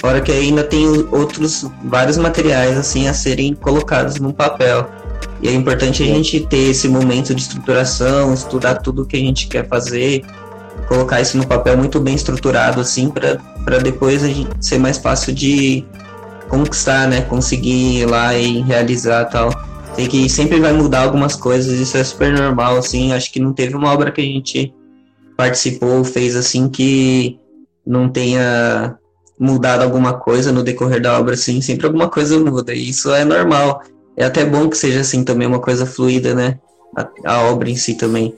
Fora 0.00 0.20
que 0.20 0.30
ainda 0.30 0.62
tem 0.62 0.86
outros 1.10 1.66
vários 1.84 2.16
materiais 2.18 2.76
assim 2.76 3.08
a 3.08 3.14
serem 3.14 3.54
colocados 3.54 4.16
no 4.16 4.32
papel. 4.32 4.88
E 5.42 5.48
é 5.48 5.52
importante 5.52 6.02
a 6.02 6.06
gente 6.06 6.40
ter 6.40 6.70
esse 6.70 6.88
momento 6.88 7.34
de 7.34 7.42
estruturação, 7.42 8.32
estudar 8.32 8.76
tudo 8.76 9.04
que 9.04 9.16
a 9.16 9.20
gente 9.20 9.48
quer 9.48 9.66
fazer, 9.66 10.24
colocar 10.88 11.20
isso 11.20 11.36
no 11.36 11.46
papel 11.46 11.76
muito 11.76 11.98
bem 11.98 12.14
estruturado 12.14 12.80
assim 12.80 13.10
para 13.10 13.78
depois 13.78 14.22
a 14.22 14.28
gente 14.28 14.50
ser 14.60 14.78
mais 14.78 14.98
fácil 14.98 15.34
de 15.34 15.84
conquistar, 16.48 17.08
né? 17.08 17.22
Conseguir 17.22 18.02
ir 18.02 18.06
lá 18.06 18.34
e 18.34 18.60
realizar 18.62 19.24
tal. 19.26 19.50
Sei 19.96 20.06
que 20.08 20.28
sempre 20.28 20.60
vai 20.60 20.74
mudar 20.74 21.04
algumas 21.04 21.34
coisas, 21.34 21.80
isso 21.80 21.96
é 21.96 22.04
super 22.04 22.30
normal, 22.30 22.76
assim. 22.76 23.14
Acho 23.14 23.32
que 23.32 23.40
não 23.40 23.54
teve 23.54 23.74
uma 23.74 23.90
obra 23.90 24.12
que 24.12 24.20
a 24.20 24.24
gente 24.24 24.74
participou, 25.38 26.04
fez 26.04 26.36
assim 26.36 26.68
que 26.68 27.40
não 27.84 28.06
tenha 28.06 28.98
mudado 29.40 29.82
alguma 29.82 30.12
coisa 30.12 30.52
no 30.52 30.62
decorrer 30.62 31.00
da 31.00 31.18
obra, 31.18 31.32
assim. 31.32 31.62
Sempre 31.62 31.86
alguma 31.86 32.10
coisa 32.10 32.38
muda, 32.38 32.74
e 32.74 32.90
isso 32.90 33.10
é 33.14 33.24
normal. 33.24 33.80
É 34.18 34.26
até 34.26 34.44
bom 34.44 34.68
que 34.68 34.76
seja 34.76 35.00
assim 35.00 35.24
também, 35.24 35.48
uma 35.48 35.60
coisa 35.60 35.86
fluida, 35.86 36.34
né? 36.34 36.58
A, 36.94 37.08
a 37.24 37.50
obra 37.50 37.70
em 37.70 37.76
si 37.76 37.94
também. 37.94 38.36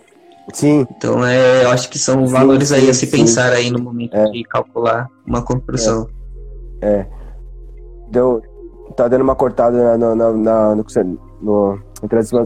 Sim. 0.52 0.86
Então, 0.96 1.26
é, 1.26 1.64
eu 1.64 1.70
acho 1.70 1.88
que 1.90 1.98
são 1.98 2.24
sim, 2.24 2.32
valores 2.32 2.68
sim, 2.68 2.76
aí 2.76 2.88
a 2.88 2.94
se 2.94 3.04
sim. 3.04 3.16
pensar 3.18 3.52
aí 3.52 3.68
no 3.68 3.80
momento 3.80 4.14
é. 4.14 4.30
de 4.30 4.44
calcular 4.44 5.08
uma 5.26 5.42
construção. 5.42 6.08
É. 6.80 6.88
é. 6.88 7.06
Deu, 8.12 8.40
tá 8.96 9.08
dando 9.08 9.22
uma 9.22 9.34
cortada 9.34 9.76
na, 9.76 9.98
na, 9.98 10.14
na, 10.14 10.32
no, 10.32 10.36
no, 10.36 10.84
na, 10.84 11.27
transmissão, 12.08 12.44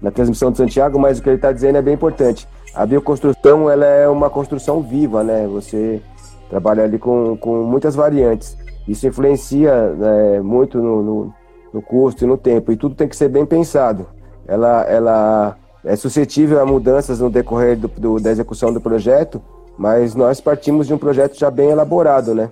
na 0.00 0.10
transmissão 0.10 0.50
de 0.50 0.58
Santiago, 0.58 0.98
mas 0.98 1.18
o 1.18 1.22
que 1.22 1.28
ele 1.28 1.36
está 1.36 1.52
dizendo 1.52 1.76
é 1.76 1.82
bem 1.82 1.94
importante. 1.94 2.46
A 2.74 2.86
bioconstrução 2.86 3.70
ela 3.70 3.86
é 3.86 4.08
uma 4.08 4.30
construção 4.30 4.82
viva, 4.82 5.24
né? 5.24 5.46
Você 5.48 6.00
trabalha 6.48 6.84
ali 6.84 6.98
com, 6.98 7.36
com 7.36 7.62
muitas 7.64 7.94
variantes. 7.94 8.56
Isso 8.86 9.06
influencia 9.06 9.90
né, 9.90 10.40
muito 10.40 10.78
no, 10.78 11.02
no, 11.02 11.34
no, 11.74 11.82
custo 11.82 12.24
e 12.24 12.26
no 12.26 12.38
tempo, 12.38 12.72
e 12.72 12.76
tudo 12.76 12.94
tem 12.94 13.08
que 13.08 13.16
ser 13.16 13.28
bem 13.28 13.44
pensado. 13.44 14.06
Ela, 14.46 14.82
ela 14.84 15.56
é 15.84 15.94
suscetível 15.94 16.60
a 16.60 16.64
mudanças 16.64 17.20
no 17.20 17.28
decorrer 17.28 17.76
do, 17.76 17.88
do, 17.88 18.18
da 18.18 18.30
execução 18.30 18.72
do 18.72 18.80
projeto, 18.80 19.42
mas 19.76 20.14
nós 20.14 20.40
partimos 20.40 20.86
de 20.86 20.94
um 20.94 20.98
projeto 20.98 21.38
já 21.38 21.50
bem 21.50 21.70
elaborado, 21.70 22.34
né? 22.34 22.50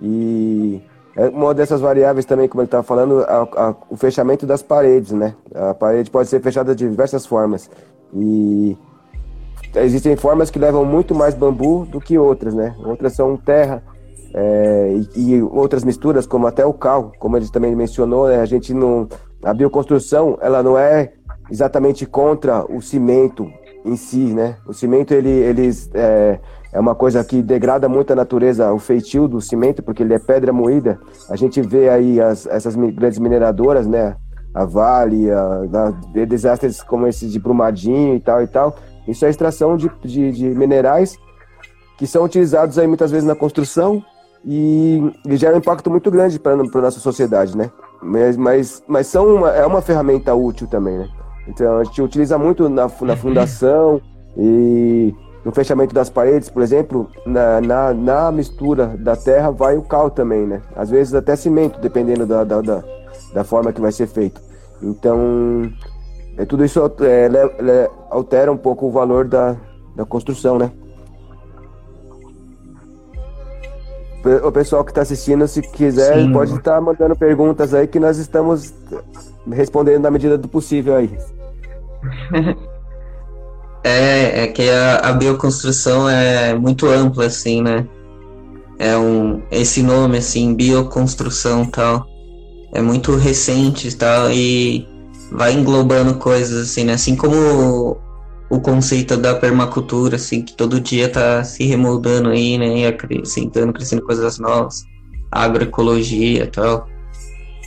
E 0.00 0.80
uma 1.16 1.54
dessas 1.54 1.80
variáveis 1.80 2.26
também, 2.26 2.48
como 2.48 2.60
ele 2.60 2.66
estava 2.66 2.82
falando, 2.82 3.20
a, 3.20 3.42
a, 3.42 3.74
o 3.88 3.96
fechamento 3.96 4.46
das 4.46 4.62
paredes, 4.62 5.12
né? 5.12 5.34
A 5.54 5.72
parede 5.72 6.10
pode 6.10 6.28
ser 6.28 6.40
fechada 6.40 6.74
de 6.74 6.88
diversas 6.88 7.24
formas. 7.24 7.70
E 8.12 8.76
existem 9.76 10.16
formas 10.16 10.50
que 10.50 10.58
levam 10.58 10.84
muito 10.84 11.14
mais 11.14 11.34
bambu 11.34 11.86
do 11.86 12.00
que 12.00 12.18
outras, 12.18 12.52
né? 12.52 12.74
Outras 12.84 13.12
são 13.12 13.36
terra 13.36 13.82
é, 14.34 14.96
e, 15.14 15.34
e, 15.34 15.42
outras 15.42 15.84
misturas, 15.84 16.26
como 16.26 16.48
até 16.48 16.66
o 16.66 16.72
cal, 16.72 17.12
como 17.20 17.36
ele 17.36 17.48
também 17.48 17.74
mencionou, 17.76 18.28
né? 18.28 18.40
A 18.40 18.46
gente 18.46 18.74
não... 18.74 19.08
A 19.44 19.54
bioconstrução, 19.54 20.38
ela 20.40 20.62
não 20.62 20.76
é 20.76 21.12
exatamente 21.50 22.06
contra 22.06 22.64
o 22.64 22.80
cimento 22.80 23.48
em 23.84 23.96
si, 23.96 24.32
né? 24.34 24.56
O 24.66 24.72
cimento, 24.72 25.14
ele, 25.14 25.30
eles... 25.30 25.88
É, 25.94 26.40
é 26.74 26.80
uma 26.80 26.94
coisa 26.94 27.22
que 27.22 27.40
degrada 27.40 27.88
muito 27.88 28.12
a 28.12 28.16
natureza, 28.16 28.72
o 28.72 28.80
feitio 28.80 29.28
do 29.28 29.40
cimento, 29.40 29.80
porque 29.80 30.02
ele 30.02 30.12
é 30.12 30.18
pedra 30.18 30.52
moída. 30.52 30.98
A 31.30 31.36
gente 31.36 31.62
vê 31.62 31.88
aí 31.88 32.20
as, 32.20 32.46
essas 32.46 32.74
grandes 32.74 33.20
mineradoras, 33.20 33.86
né? 33.86 34.16
a 34.52 34.64
Vale, 34.64 35.30
a, 35.30 35.62
a, 35.72 35.90
de 36.12 36.26
desastres 36.26 36.82
como 36.82 37.06
esse 37.06 37.28
de 37.28 37.38
Brumadinho 37.38 38.16
e 38.16 38.20
tal 38.20 38.42
e 38.42 38.46
tal. 38.48 38.76
Isso 39.06 39.24
é 39.24 39.30
extração 39.30 39.76
de, 39.76 39.90
de, 40.02 40.32
de 40.32 40.48
minerais 40.50 41.16
que 41.96 42.08
são 42.08 42.24
utilizados 42.24 42.76
aí 42.76 42.88
muitas 42.88 43.10
vezes 43.12 43.26
na 43.26 43.36
construção 43.36 44.02
e, 44.44 45.00
e 45.26 45.36
gera 45.36 45.54
um 45.54 45.58
impacto 45.58 45.88
muito 45.88 46.10
grande 46.10 46.40
para 46.40 46.54
a 46.54 46.56
nossa 46.56 46.98
sociedade, 46.98 47.56
né? 47.56 47.70
Mas, 48.02 48.36
mas, 48.36 48.82
mas 48.88 49.06
são 49.06 49.36
uma, 49.36 49.50
é 49.50 49.64
uma 49.64 49.80
ferramenta 49.80 50.34
útil 50.34 50.66
também, 50.66 50.98
né? 50.98 51.08
Então 51.46 51.78
a 51.78 51.84
gente 51.84 52.02
utiliza 52.02 52.36
muito 52.36 52.68
na, 52.68 52.90
na 53.02 53.16
fundação 53.16 54.00
e 54.36 55.14
no 55.44 55.52
fechamento 55.52 55.94
das 55.94 56.08
paredes, 56.08 56.48
por 56.48 56.62
exemplo, 56.62 57.10
na, 57.26 57.60
na, 57.60 57.92
na, 57.92 58.32
mistura 58.32 58.86
da 58.98 59.14
terra 59.14 59.50
vai 59.50 59.76
o 59.76 59.82
cal 59.82 60.10
também, 60.10 60.46
né? 60.46 60.62
Às 60.74 60.88
vezes 60.90 61.14
até 61.14 61.36
cimento, 61.36 61.78
dependendo 61.80 62.24
da, 62.24 62.42
da, 62.44 62.62
da, 62.62 62.82
da 63.34 63.44
forma 63.44 63.72
que 63.72 63.80
vai 63.80 63.92
ser 63.92 64.06
feito. 64.06 64.40
Então, 64.82 65.70
é, 66.38 66.46
tudo 66.46 66.64
isso 66.64 66.80
é, 67.02 67.90
altera 68.10 68.50
um 68.50 68.56
pouco 68.56 68.86
o 68.86 68.90
valor 68.90 69.28
da, 69.28 69.54
da 69.94 70.04
construção, 70.06 70.58
né? 70.58 70.70
O 74.42 74.50
pessoal 74.50 74.82
que 74.82 74.90
está 74.90 75.02
assistindo, 75.02 75.46
se 75.46 75.60
quiser, 75.60 76.14
Sim. 76.14 76.32
pode 76.32 76.54
estar 76.54 76.76
tá 76.76 76.80
mandando 76.80 77.14
perguntas 77.14 77.74
aí 77.74 77.86
que 77.86 78.00
nós 78.00 78.16
estamos 78.16 78.72
respondendo 79.52 80.04
na 80.04 80.10
medida 80.10 80.38
do 80.38 80.48
possível 80.48 80.96
aí. 80.96 81.10
É, 83.84 84.44
é 84.44 84.46
que 84.46 84.70
a, 84.70 84.96
a 84.96 85.12
bioconstrução 85.12 86.08
é 86.08 86.54
muito 86.54 86.86
ampla, 86.86 87.26
assim, 87.26 87.60
né? 87.60 87.86
É 88.78 88.96
um, 88.96 89.42
esse 89.50 89.82
nome, 89.82 90.16
assim, 90.16 90.54
bioconstrução 90.54 91.66
tal, 91.66 92.06
é 92.72 92.80
muito 92.80 93.14
recente 93.14 93.94
tal, 93.94 94.30
e 94.30 94.88
vai 95.30 95.52
englobando 95.52 96.14
coisas, 96.14 96.70
assim, 96.70 96.84
né? 96.84 96.94
Assim 96.94 97.14
como 97.14 97.98
o, 98.48 98.60
conceito 98.60 99.18
da 99.18 99.34
permacultura, 99.34 100.16
assim, 100.16 100.40
que 100.42 100.54
todo 100.54 100.80
dia 100.80 101.08
tá 101.10 101.44
se 101.44 101.64
remoldando 101.66 102.30
aí, 102.30 102.56
né? 102.56 102.78
E 102.78 102.86
acrescentando, 102.86 103.74
crescendo 103.74 104.02
coisas 104.02 104.38
novas, 104.38 104.82
agroecologia 105.30 106.46
tal. 106.50 106.88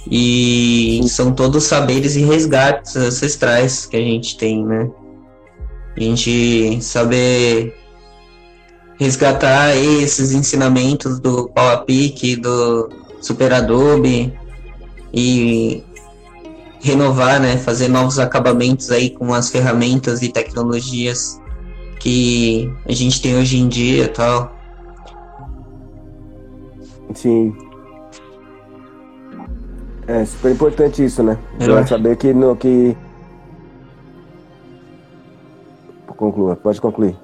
E 0.09 1.01
são 1.09 1.31
todos 1.31 1.65
saberes 1.65 2.15
e 2.15 2.21
resgates 2.21 2.95
ancestrais 2.95 3.85
que 3.85 3.97
a 3.97 4.01
gente 4.01 4.35
tem, 4.35 4.65
né? 4.65 4.89
A 5.97 5.99
gente 5.99 6.79
saber 6.81 7.75
resgatar 8.99 9.75
esses 9.75 10.31
ensinamentos 10.31 11.19
do 11.19 11.49
pau 11.49 11.69
a 11.69 11.77
pique, 11.77 12.35
do 12.35 12.89
super 13.19 13.51
adobe 13.51 14.31
e 15.11 15.83
renovar, 16.81 17.39
né, 17.39 17.57
fazer 17.57 17.87
novos 17.87 18.19
acabamentos 18.19 18.91
aí 18.91 19.09
com 19.09 19.33
as 19.33 19.49
ferramentas 19.49 20.21
e 20.21 20.29
tecnologias 20.29 21.41
que 21.99 22.71
a 22.85 22.91
gente 22.93 23.19
tem 23.19 23.35
hoje 23.35 23.57
em 23.57 23.67
dia, 23.67 24.07
tal. 24.07 24.55
Sim. 27.15 27.55
É 30.07 30.23
super 30.23 30.51
importante 30.51 31.03
isso, 31.03 31.23
né? 31.23 31.37
É. 31.59 31.85
Saber 31.85 32.15
que 32.15 32.33
no 32.33 32.55
que 32.55 32.95
conclua, 36.17 36.55
pode 36.55 36.81
concluir. 36.81 37.15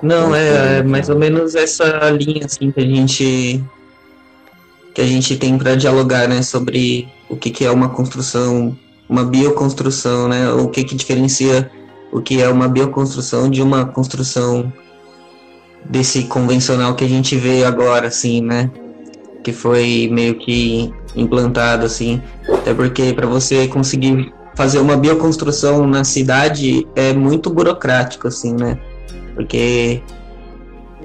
Não, 0.00 0.34
é, 0.34 0.78
é, 0.78 0.82
mais 0.82 1.08
ou 1.08 1.18
menos 1.18 1.54
essa 1.54 2.10
linha 2.10 2.44
assim 2.44 2.70
que 2.70 2.80
a 2.80 2.84
gente 2.84 3.64
que 4.94 5.00
a 5.00 5.06
gente 5.06 5.36
tem 5.36 5.58
para 5.58 5.74
dialogar, 5.74 6.28
né, 6.28 6.40
sobre 6.42 7.08
o 7.28 7.36
que, 7.36 7.50
que 7.50 7.64
é 7.64 7.70
uma 7.70 7.88
construção, 7.88 8.76
uma 9.08 9.24
bioconstrução, 9.24 10.28
né, 10.28 10.52
o 10.52 10.68
que 10.68 10.84
que 10.84 10.94
diferencia 10.94 11.68
o 12.12 12.20
que 12.20 12.40
é 12.40 12.48
uma 12.48 12.68
bioconstrução 12.68 13.50
de 13.50 13.62
uma 13.62 13.86
construção 13.86 14.72
desse 15.84 16.24
convencional 16.24 16.94
que 16.94 17.04
a 17.04 17.08
gente 17.08 17.34
vê 17.34 17.64
agora, 17.64 18.06
assim, 18.06 18.40
né, 18.40 18.70
que 19.42 19.52
foi 19.52 20.08
meio 20.12 20.34
que 20.36 20.92
implantado, 21.16 21.86
assim, 21.86 22.22
até 22.48 22.74
porque 22.74 23.12
para 23.12 23.26
você 23.26 23.66
conseguir 23.68 24.32
fazer 24.54 24.78
uma 24.78 24.96
bioconstrução 24.96 25.86
na 25.86 26.04
cidade 26.04 26.86
é 26.94 27.12
muito 27.12 27.50
burocrático, 27.50 28.28
assim, 28.28 28.54
né? 28.54 28.78
Porque 29.34 30.02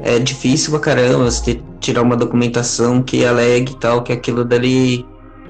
é 0.02 0.20
difícil 0.20 0.72
pra 0.72 0.80
caramba 0.80 1.26
você 1.26 1.60
tirar 1.80 2.02
uma 2.02 2.16
documentação 2.16 3.02
que 3.02 3.26
alegue 3.26 3.76
tal, 3.76 4.04
que 4.04 4.14
aquilo 4.14 4.46
dali 4.46 5.06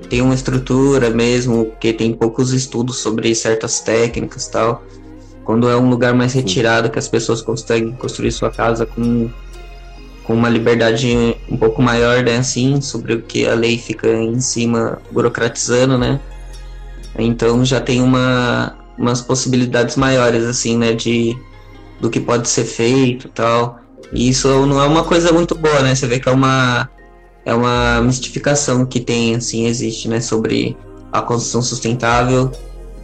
tem 0.09 0.21
uma 0.21 0.33
estrutura 0.33 1.09
mesmo, 1.09 1.73
que 1.79 1.93
tem 1.93 2.13
poucos 2.13 2.53
estudos 2.53 2.97
sobre 2.97 3.33
certas 3.35 3.81
técnicas 3.81 4.47
tal. 4.47 4.83
Quando 5.43 5.69
é 5.69 5.75
um 5.75 5.89
lugar 5.89 6.13
mais 6.13 6.33
retirado, 6.33 6.89
que 6.89 6.99
as 6.99 7.07
pessoas 7.07 7.41
conseguem 7.41 7.91
construir 7.93 8.31
sua 8.31 8.51
casa 8.51 8.85
com, 8.85 9.29
com 10.23 10.33
uma 10.33 10.47
liberdade 10.47 11.35
um 11.49 11.57
pouco 11.57 11.81
maior, 11.81 12.23
né, 12.23 12.37
assim, 12.37 12.79
sobre 12.81 13.13
o 13.13 13.21
que 13.21 13.47
a 13.47 13.55
lei 13.55 13.77
fica 13.77 14.07
em 14.07 14.39
cima 14.39 14.99
burocratizando, 15.11 15.97
né? 15.97 16.19
Então 17.21 17.63
já 17.65 17.79
tem 17.79 18.01
uma, 18.01 18.77
umas 18.97 19.21
possibilidades 19.21 19.95
maiores, 19.95 20.43
assim, 20.45 20.77
né, 20.77 20.93
de 20.93 21.37
do 21.99 22.09
que 22.09 22.19
pode 22.19 22.47
ser 22.47 22.63
feito 22.63 23.27
e 23.27 23.29
tal. 23.29 23.79
E 24.13 24.29
isso 24.29 24.47
não 24.65 24.81
é 24.81 24.87
uma 24.87 25.03
coisa 25.03 25.31
muito 25.31 25.53
boa, 25.53 25.81
né? 25.81 25.93
Você 25.93 26.07
vê 26.07 26.19
que 26.19 26.29
é 26.29 26.31
uma 26.31 26.89
é 27.45 27.53
uma 27.53 28.01
mistificação 28.01 28.85
que 28.85 28.99
tem, 28.99 29.35
assim, 29.35 29.65
existe, 29.65 30.07
né, 30.07 30.21
sobre 30.21 30.77
a 31.11 31.21
construção 31.21 31.61
sustentável. 31.61 32.51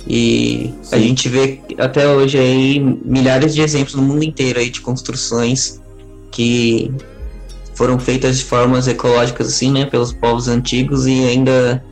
E 0.07 0.71
Sim. 0.83 0.95
a 0.95 0.99
gente 0.99 1.29
vê 1.29 1.61
até 1.79 2.07
hoje 2.07 2.37
aí 2.37 2.79
milhares 2.79 3.55
de 3.55 3.61
exemplos 3.61 3.95
no 3.95 4.03
mundo 4.03 4.23
inteiro 4.23 4.59
aí 4.59 4.69
de 4.69 4.81
construções 4.81 5.81
que 6.31 6.91
foram 7.73 7.97
feitas 7.97 8.37
de 8.37 8.43
formas 8.43 8.87
ecológicas 8.87 9.47
assim, 9.47 9.71
né, 9.71 9.85
pelos 9.85 10.13
povos 10.13 10.47
antigos 10.47 11.07
e 11.07 11.25
ainda 11.25 11.83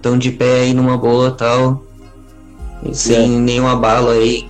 estão 0.00 0.16
de 0.16 0.32
pé 0.32 0.62
aí 0.62 0.74
numa 0.74 0.96
boa 0.96 1.30
tal. 1.30 1.82
Sem 2.92 3.36
é. 3.36 3.38
nenhuma 3.38 3.76
bala 3.76 4.12
aí. 4.12 4.48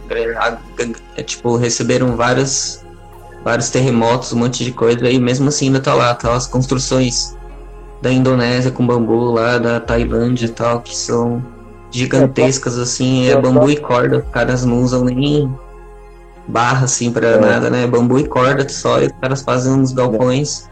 É, 1.17 1.23
tipo, 1.23 1.57
receberam 1.57 2.17
vários, 2.17 2.81
vários 3.45 3.71
terremotos, 3.71 4.33
um 4.33 4.39
monte 4.39 4.65
de 4.65 4.71
coisa, 4.71 5.11
e 5.11 5.19
mesmo 5.19 5.49
assim 5.49 5.67
ainda 5.67 5.81
tá 5.81 5.93
lá, 5.95 6.15
tá 6.15 6.33
as 6.33 6.47
construções 6.47 7.37
da 8.01 8.11
Indonésia 8.11 8.71
com 8.71 8.87
bambu 8.87 9.33
lá, 9.33 9.59
da 9.59 9.81
Tailândia 9.81 10.47
e 10.47 10.51
tal, 10.51 10.81
que 10.81 10.97
são 10.97 11.45
gigantescas 11.91 12.79
é, 12.79 12.83
assim, 12.83 13.27
é 13.27 13.39
bambu 13.39 13.69
e 13.69 13.77
corda, 13.77 14.19
os 14.19 14.31
caras 14.31 14.65
não 14.65 14.81
usam 14.81 15.05
nem 15.05 15.53
barra 16.47 16.85
assim 16.85 17.13
pra 17.13 17.27
é. 17.27 17.41
nada, 17.41 17.69
né? 17.69 17.87
Bambu 17.87 18.19
e 18.19 18.27
corda 18.27 18.67
só, 18.69 19.03
e 19.03 19.07
os 19.07 19.13
caras 19.21 19.43
fazem 19.43 19.73
uns 19.73 19.93
galpões 19.93 20.71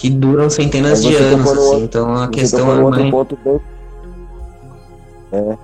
que 0.00 0.08
duram 0.08 0.48
centenas 0.48 1.02
de 1.02 1.14
anos, 1.14 1.46
assim, 1.46 1.60
outro, 1.60 1.84
então 1.84 2.14
a 2.14 2.28
questão 2.28 2.72
é 2.72 2.90
mais... 2.90 3.10
Ponto 3.10 3.38
bem... 3.44 3.60
é. 5.30 5.58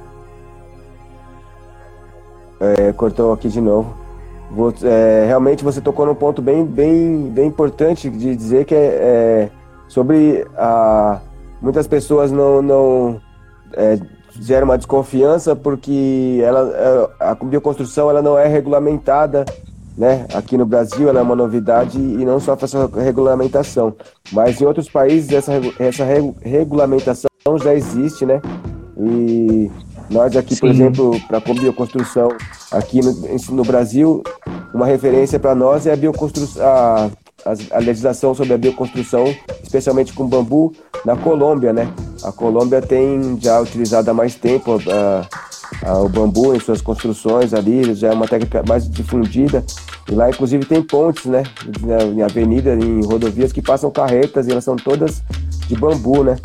É, 2.61 2.93
cortou 2.93 3.33
aqui 3.33 3.49
de 3.49 3.63
novo. 3.63 3.95
Vou, 4.51 4.75
é, 4.83 5.25
realmente 5.27 5.65
você 5.65 5.81
tocou 5.81 6.05
num 6.05 6.15
ponto 6.15 6.43
bem, 6.43 6.67
bem, 6.67 7.31
bem 7.31 7.47
importante 7.47 8.11
de 8.11 8.37
dizer 8.37 8.67
que 8.67 8.75
é, 8.75 8.79
é 8.79 9.51
sobre 9.89 10.47
a 10.55 11.19
muitas 11.63 11.87
pessoas 11.87 12.31
não, 12.31 12.61
não 12.61 13.21
é, 13.73 13.99
geram 14.39 14.67
uma 14.67 14.77
desconfiança 14.77 15.57
porque 15.57 16.43
ela, 16.45 16.71
é, 16.75 17.25
a 17.25 17.35
bioconstrução 17.35 18.11
ela 18.11 18.21
não 18.21 18.39
é 18.39 18.47
regulamentada 18.47 19.47
né? 19.97 20.27
Aqui 20.35 20.57
no 20.57 20.67
Brasil 20.67 21.09
ela 21.09 21.21
é 21.21 21.23
uma 21.23 21.37
novidade 21.37 21.99
e 21.99 22.25
não 22.25 22.39
só 22.39 22.57
essa 22.61 22.87
regulamentação, 23.01 23.95
mas 24.33 24.61
em 24.61 24.67
outros 24.67 24.89
países 24.89 25.31
essa, 25.33 25.53
essa 25.79 26.05
regulamentação 26.43 27.29
já 27.63 27.75
existe, 27.75 28.27
né? 28.27 28.41
E 28.99 29.71
nós 30.11 30.37
aqui, 30.37 30.55
Sim. 30.55 30.61
por 30.61 30.71
exemplo, 30.71 31.21
para 31.27 31.39
a 31.39 31.41
bioconstrução, 31.41 32.29
aqui 32.71 33.01
no, 33.01 33.13
no 33.57 33.65
Brasil, 33.65 34.23
uma 34.73 34.87
referência 34.87 35.39
para 35.39 35.55
nós 35.55 35.87
é 35.87 35.93
a 35.93 35.97
bioconstrução, 35.97 36.63
a, 36.65 37.11
a, 37.71 37.79
legislação 37.79 38.35
sobre 38.35 38.55
a 38.55 38.59
bioconstrução, 38.59 39.25
especialmente 39.63 40.13
com 40.13 40.27
bambu, 40.27 40.73
na 41.05 41.17
Colômbia, 41.17 41.73
né? 41.73 41.93
A 42.23 42.33
Colômbia 42.33 42.83
tem 42.83 43.39
já 43.41 43.61
utilizado 43.61 44.11
há 44.11 44.15
mais 44.15 44.35
tempo 44.35 44.79
a, 44.91 45.27
a, 45.83 45.99
o 45.99 46.09
bambu 46.09 46.55
em 46.55 46.61
suas 46.61 46.81
construções 46.81 47.53
ali, 47.55 47.95
já 47.95 48.09
é 48.09 48.13
uma 48.13 48.27
técnica 48.27 48.63
mais 48.67 48.89
difundida. 48.89 49.65
E 50.11 50.15
lá, 50.15 50.31
inclusive, 50.31 50.65
tem 50.65 50.83
pontes, 50.83 51.27
né? 51.27 51.43
Em 52.15 52.23
avenida, 52.23 52.75
em 52.75 53.05
rodovias 53.05 53.53
que 53.53 53.63
passam 53.63 53.91
carretas 53.91 54.47
e 54.47 54.53
elas 54.53 54.65
são 54.65 54.77
todas 54.77 55.23
de 55.67 55.77
bambu, 55.77 56.23
né? 56.23 56.37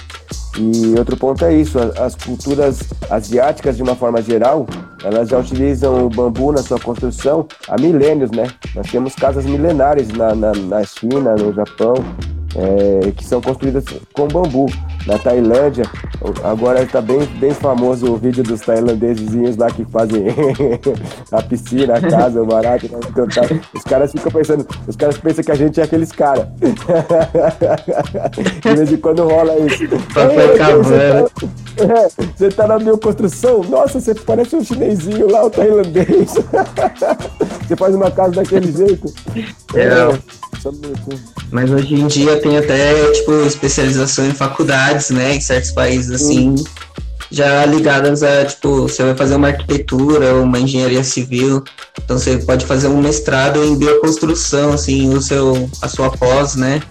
E 0.57 0.99
outro 0.99 1.15
ponto 1.15 1.45
é 1.45 1.53
isso, 1.53 1.79
as 1.79 2.13
culturas 2.13 2.81
asiáticas, 3.09 3.77
de 3.77 3.83
uma 3.83 3.95
forma 3.95 4.21
geral, 4.21 4.67
elas 5.01 5.29
já 5.29 5.39
utilizam 5.39 6.05
o 6.05 6.09
bambu 6.09 6.51
na 6.51 6.61
sua 6.61 6.77
construção 6.77 7.47
há 7.69 7.79
milênios, 7.79 8.31
né? 8.31 8.47
Nós 8.75 8.91
temos 8.91 9.15
casas 9.15 9.45
milenares 9.45 10.09
na, 10.09 10.35
na, 10.35 10.51
na 10.51 10.83
China, 10.83 11.35
no 11.35 11.53
Japão, 11.53 11.93
é, 12.55 13.11
que 13.11 13.23
são 13.25 13.41
construídas 13.41 13.85
com 14.13 14.27
bambu. 14.27 14.67
na 15.05 15.17
Tailândia. 15.17 15.85
Agora 16.43 16.83
está 16.83 17.01
bem, 17.01 17.25
bem 17.39 17.51
famoso 17.51 18.11
o 18.11 18.17
vídeo 18.17 18.43
dos 18.43 18.61
tailandeses 18.61 19.57
lá 19.57 19.67
que 19.71 19.83
fazem 19.85 20.27
a 21.31 21.41
piscina, 21.41 21.95
a 21.95 22.01
casa, 22.01 22.41
o 22.41 22.45
barato. 22.45 22.87
Né? 22.91 22.99
Então, 23.09 23.27
tá, 23.27 23.41
os 23.73 23.83
caras 23.83 24.11
ficam 24.11 24.31
pensando, 24.31 24.67
os 24.87 24.95
caras 24.95 25.17
pensam 25.17 25.43
que 25.43 25.51
a 25.51 25.55
gente 25.55 25.79
é 25.79 25.83
aqueles 25.83 26.11
caras. 26.11 26.47
De 28.61 28.75
vez 28.75 28.91
em 28.91 28.97
quando 28.97 29.23
rola 29.23 29.57
isso. 29.59 29.87
Papai. 30.13 30.47
Você 32.35 32.49
tá 32.49 32.67
na 32.67 32.77
bioconstrução? 32.77 33.63
Nossa, 33.63 33.99
você 33.99 34.13
parece 34.13 34.55
um 34.55 34.63
chinesinho 34.63 35.29
lá, 35.31 35.45
o 35.45 35.49
tailandês. 35.49 36.33
você 37.67 37.75
faz 37.75 37.95
uma 37.95 38.11
casa 38.11 38.33
daquele 38.33 38.71
jeito. 38.71 39.11
É. 39.73 39.81
é. 39.81 40.19
Mas 41.51 41.71
hoje 41.71 41.95
em 41.95 42.07
dia 42.07 42.39
tem 42.41 42.57
até, 42.57 43.11
tipo, 43.11 43.31
especialização 43.45 44.25
em 44.27 44.33
faculdades, 44.33 45.09
né? 45.09 45.35
Em 45.35 45.41
certos 45.41 45.71
países, 45.71 46.11
assim, 46.11 46.49
uhum. 46.49 46.63
já 47.29 47.65
ligadas 47.65 48.23
a, 48.23 48.45
tipo, 48.45 48.83
você 48.83 49.03
vai 49.03 49.15
fazer 49.15 49.35
uma 49.35 49.47
arquitetura 49.47 50.33
ou 50.33 50.43
uma 50.43 50.59
engenharia 50.59 51.03
civil, 51.03 51.63
então 52.03 52.17
você 52.17 52.37
pode 52.37 52.65
fazer 52.65 52.87
um 52.87 53.01
mestrado 53.01 53.63
em 53.63 53.77
bioconstrução, 53.77 54.73
assim, 54.73 55.13
o 55.13 55.21
seu, 55.21 55.69
a 55.81 55.87
sua 55.87 56.09
pós, 56.09 56.55
né? 56.55 56.81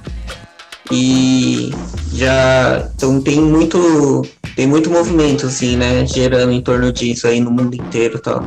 E 0.92 1.72
já, 2.12 2.88
então 2.96 3.20
tem 3.20 3.40
muito, 3.40 4.26
tem 4.57 4.66
muito 4.66 4.90
movimento, 4.90 5.46
assim, 5.46 5.76
né, 5.76 6.05
gerando 6.05 6.51
em 6.51 6.61
torno 6.61 6.92
disso 6.92 7.28
aí 7.28 7.40
no 7.40 7.51
mundo 7.51 7.76
inteiro 7.76 8.16
e 8.16 8.20
tal. 8.20 8.42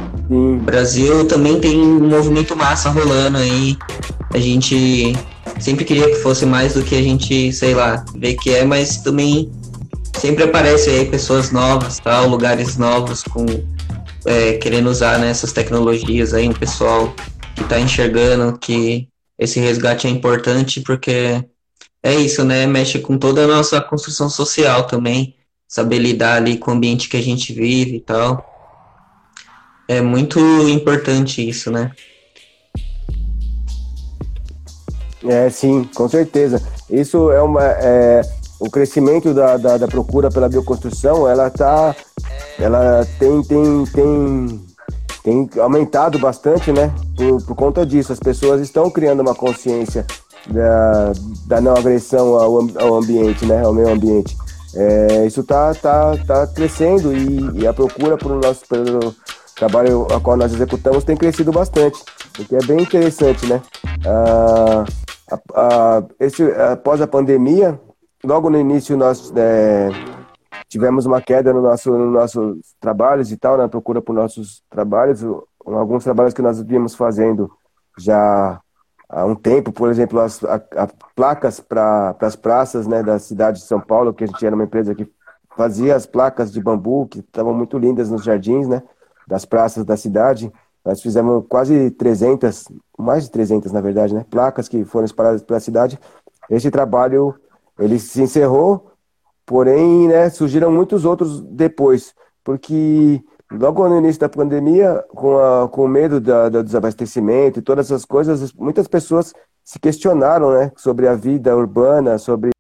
Brasil 0.64 1.26
também 1.26 1.60
tem 1.62 1.80
um 1.80 2.10
movimento 2.10 2.54
massa 2.54 2.90
rolando 2.90 3.38
aí, 3.38 3.78
a 4.34 4.40
gente 4.40 5.16
sempre 5.60 5.86
queria 5.86 6.10
que 6.10 6.16
fosse 6.16 6.46
mais 6.46 6.74
do 6.74 6.84
que 6.84 6.96
a 6.96 7.02
gente, 7.02 7.52
sei 7.54 7.74
lá, 7.74 8.04
vê 8.16 8.34
que 8.34 8.54
é, 8.54 8.64
mas 8.64 8.98
também 8.98 9.52
sempre 10.20 10.44
aparece 10.44 10.90
aí 10.90 11.06
pessoas 11.06 11.52
novas, 11.52 12.00
tal, 12.00 12.28
lugares 12.28 12.78
novos 12.78 13.24
com 13.24 13.46
é, 14.26 14.54
querendo 14.54 14.90
usar 14.90 15.20
né, 15.20 15.30
essas 15.30 15.52
tecnologias 15.52 16.34
aí, 16.34 16.48
um 16.48 16.54
pessoal 16.54 17.14
que 17.56 17.64
está 17.64 17.80
enxergando 17.80 18.58
que 18.58 19.08
esse 19.38 19.60
resgate 19.60 20.08
é 20.08 20.10
importante 20.10 20.82
porque 20.82 21.44
é 22.02 22.16
isso, 22.16 22.44
né? 22.44 22.66
Mexe 22.68 23.00
com 23.00 23.18
toda 23.18 23.44
a 23.44 23.48
nossa 23.48 23.80
construção 23.82 24.30
social 24.30 24.86
também, 24.88 25.36
saber 25.68 26.00
lidar 26.00 26.36
ali 26.36 26.58
com 26.58 26.72
o 26.72 26.74
ambiente 26.74 27.10
que 27.10 27.18
a 27.18 27.22
gente 27.22 27.54
vive 27.54 27.98
e 27.98 28.02
tal. 28.02 28.50
É 29.88 30.02
muito 30.02 30.40
importante 30.70 31.48
isso, 31.48 31.72
né? 31.72 31.92
É, 35.26 35.50
sim, 35.50 35.90
com 35.96 36.08
certeza. 36.08 36.62
Isso 36.90 37.32
é 37.32 37.42
uma. 37.42 37.64
É, 37.64 38.22
o 38.60 38.70
crescimento 38.70 39.34
da, 39.34 39.58
da, 39.58 39.78
da, 39.78 39.88
procura 39.88 40.30
pela 40.30 40.50
bioconstrução, 40.50 41.28
ela 41.28 41.50
tá. 41.50 41.96
Ela 42.60 43.06
tem, 43.20 43.42
tem, 43.44 43.86
tem, 43.86 44.62
tem 45.24 45.50
aumentado 45.60 46.20
bastante, 46.20 46.72
né? 46.72 46.94
Por, 47.16 47.44
por 47.44 47.56
conta 47.56 47.86
disso. 47.86 48.14
As 48.14 48.20
pessoas 48.20 48.62
estão 48.62 48.90
criando 48.90 49.22
uma 49.22 49.36
consciência 49.36 50.06
da, 50.48 51.14
da 51.48 51.62
não 51.62 51.74
agressão 51.74 52.36
ao, 52.36 52.60
ao 52.80 52.96
ambiente, 52.96 53.46
né? 53.46 53.64
Ao 53.64 53.74
meio 53.74 53.90
ambiente. 53.90 54.38
É, 54.76 55.26
isso 55.26 55.44
tá, 55.44 55.74
tá, 55.76 56.18
tá 56.26 56.48
crescendo 56.48 57.16
e, 57.16 57.62
e 57.62 57.68
a 57.68 57.74
procura 57.74 58.18
por 58.18 58.32
nosso, 58.32 58.62
pelo 58.68 59.16
trabalho 59.56 60.08
a 60.12 60.20
qual 60.20 60.36
nós 60.36 60.52
executamos 60.52 61.04
tem 61.04 61.16
crescido 61.16 61.52
bastante, 61.52 62.02
o 62.40 62.44
que 62.44 62.56
é 62.56 62.66
bem 62.66 62.82
interessante, 62.82 63.46
né? 63.46 63.62
Ah, 64.04 64.84
esse, 66.20 66.44
após 66.54 67.02
a 67.02 67.08
pandemia, 67.08 67.80
logo 68.24 68.50
no 68.50 68.58
início 68.58 68.98
nós 68.98 69.32
é, 69.36 69.90
tivemos 70.68 71.06
uma 71.06 71.22
queda 71.22 71.54
no 71.54 71.62
nosso, 71.62 71.92
no 71.92 72.12
nossos 72.12 72.76
trabalhos 72.80 73.32
e 73.32 73.38
tal, 73.38 73.58
na 73.58 73.70
procura 73.70 74.02
por 74.02 74.14
nossos 74.14 74.64
trabalhos, 74.70 75.24
alguns 75.66 76.04
trabalhos 76.04 76.34
que 76.34 76.42
nós 76.42 76.62
vimos 76.62 76.96
fazendo 76.96 77.52
já 77.98 78.60
há 79.08 79.26
um 79.26 79.36
tempo, 79.36 79.72
por 79.72 79.90
exemplo, 79.90 80.20
as 80.20 80.44
a, 80.44 80.56
a 80.56 80.88
placas 81.16 81.60
para 81.60 82.16
as 82.20 82.36
praças 82.36 82.88
né, 82.88 83.04
da 83.04 83.20
cidade 83.20 83.60
de 83.60 83.66
São 83.66 83.80
Paulo, 83.80 84.14
que 84.14 84.24
a 84.24 84.28
gente 84.28 84.46
era 84.46 84.56
uma 84.56 84.64
empresa 84.64 84.96
que 84.96 85.08
fazia 85.56 85.96
as 85.96 86.06
placas 86.06 86.52
de 86.52 86.62
bambu, 86.62 87.08
que 87.08 87.20
estavam 87.20 87.54
muito 87.54 87.78
lindas 87.78 88.10
nos 88.10 88.24
jardins, 88.24 88.68
né, 88.68 88.82
das 89.28 89.46
praças 89.46 89.86
da 89.86 89.96
cidade. 89.96 90.52
Nós 90.86 91.02
fizemos 91.02 91.46
quase 91.48 91.92
300, 91.92 92.66
mais 92.98 93.24
de 93.24 93.32
300 93.32 93.72
na 93.72 93.82
verdade, 93.82 94.14
né? 94.14 94.26
Placas 94.30 94.68
que 94.68 94.84
foram 94.84 95.06
espalhadas 95.06 95.42
pela 95.42 95.60
cidade. 95.60 96.00
Esse 96.50 96.70
trabalho 96.70 97.36
ele 97.80 97.98
se 98.00 98.22
encerrou, 98.22 98.92
porém, 99.46 100.08
né, 100.08 100.30
surgiram 100.30 100.72
muitos 100.72 101.06
outros 101.06 101.42
depois, 101.42 102.14
porque 102.44 103.24
logo 103.52 103.88
no 103.88 103.98
início 103.98 104.20
da 104.20 104.30
pandemia, 104.30 105.04
com, 105.10 105.38
a, 105.38 105.68
com 105.70 105.86
o 105.86 105.88
medo 105.88 106.20
da, 106.20 106.50
do 106.50 106.64
desabastecimento 106.64 107.60
e 107.60 107.64
todas 107.64 107.88
essas 107.88 108.06
coisas, 108.06 108.54
muitas 108.54 108.88
pessoas 108.88 109.34
se 109.64 109.80
questionaram, 109.80 110.52
né, 110.52 110.72
sobre 110.76 111.08
a 111.08 111.16
vida 111.16 111.56
urbana, 111.56 112.18
sobre 112.18 112.52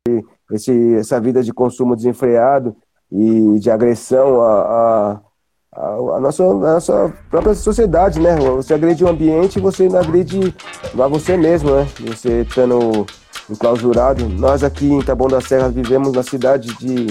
esse, 0.51 0.95
essa 0.95 1.19
vida 1.19 1.43
de 1.43 1.53
consumo 1.53 1.95
desenfreado 1.95 2.75
e 3.11 3.59
de 3.59 3.69
agressão 3.69 4.41
a, 4.41 4.61
a 4.61 5.21
a, 5.75 6.19
nossa, 6.19 6.43
a 6.43 6.53
nossa 6.53 7.13
própria 7.29 7.53
sociedade, 7.53 8.19
né? 8.19 8.35
Você 8.35 8.73
agride 8.73 9.03
o 9.03 9.09
ambiente 9.09 9.59
você 9.59 9.87
agride 9.87 10.53
a 10.97 11.07
você 11.07 11.35
mesmo, 11.35 11.71
né? 11.71 11.87
Você 12.07 12.41
estando 12.41 13.05
enclausurado. 13.49 14.27
Nós 14.29 14.63
aqui 14.63 14.91
em 14.91 15.01
Taboão 15.01 15.29
da 15.29 15.41
Serra 15.41 15.69
vivemos 15.69 16.13
na 16.13 16.23
cidade 16.23 16.73
de 16.77 17.07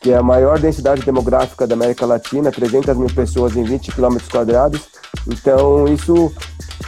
que 0.00 0.12
é 0.12 0.16
a 0.16 0.22
maior 0.22 0.58
densidade 0.58 1.02
demográfica 1.02 1.66
da 1.66 1.74
América 1.74 2.06
Latina, 2.06 2.52
300 2.52 2.96
mil 2.96 3.08
pessoas 3.08 3.56
em 3.56 3.64
20 3.64 3.90
quilômetros 3.92 4.30
quadrados. 4.30 4.88
Então 5.26 5.88
isso 5.88 6.32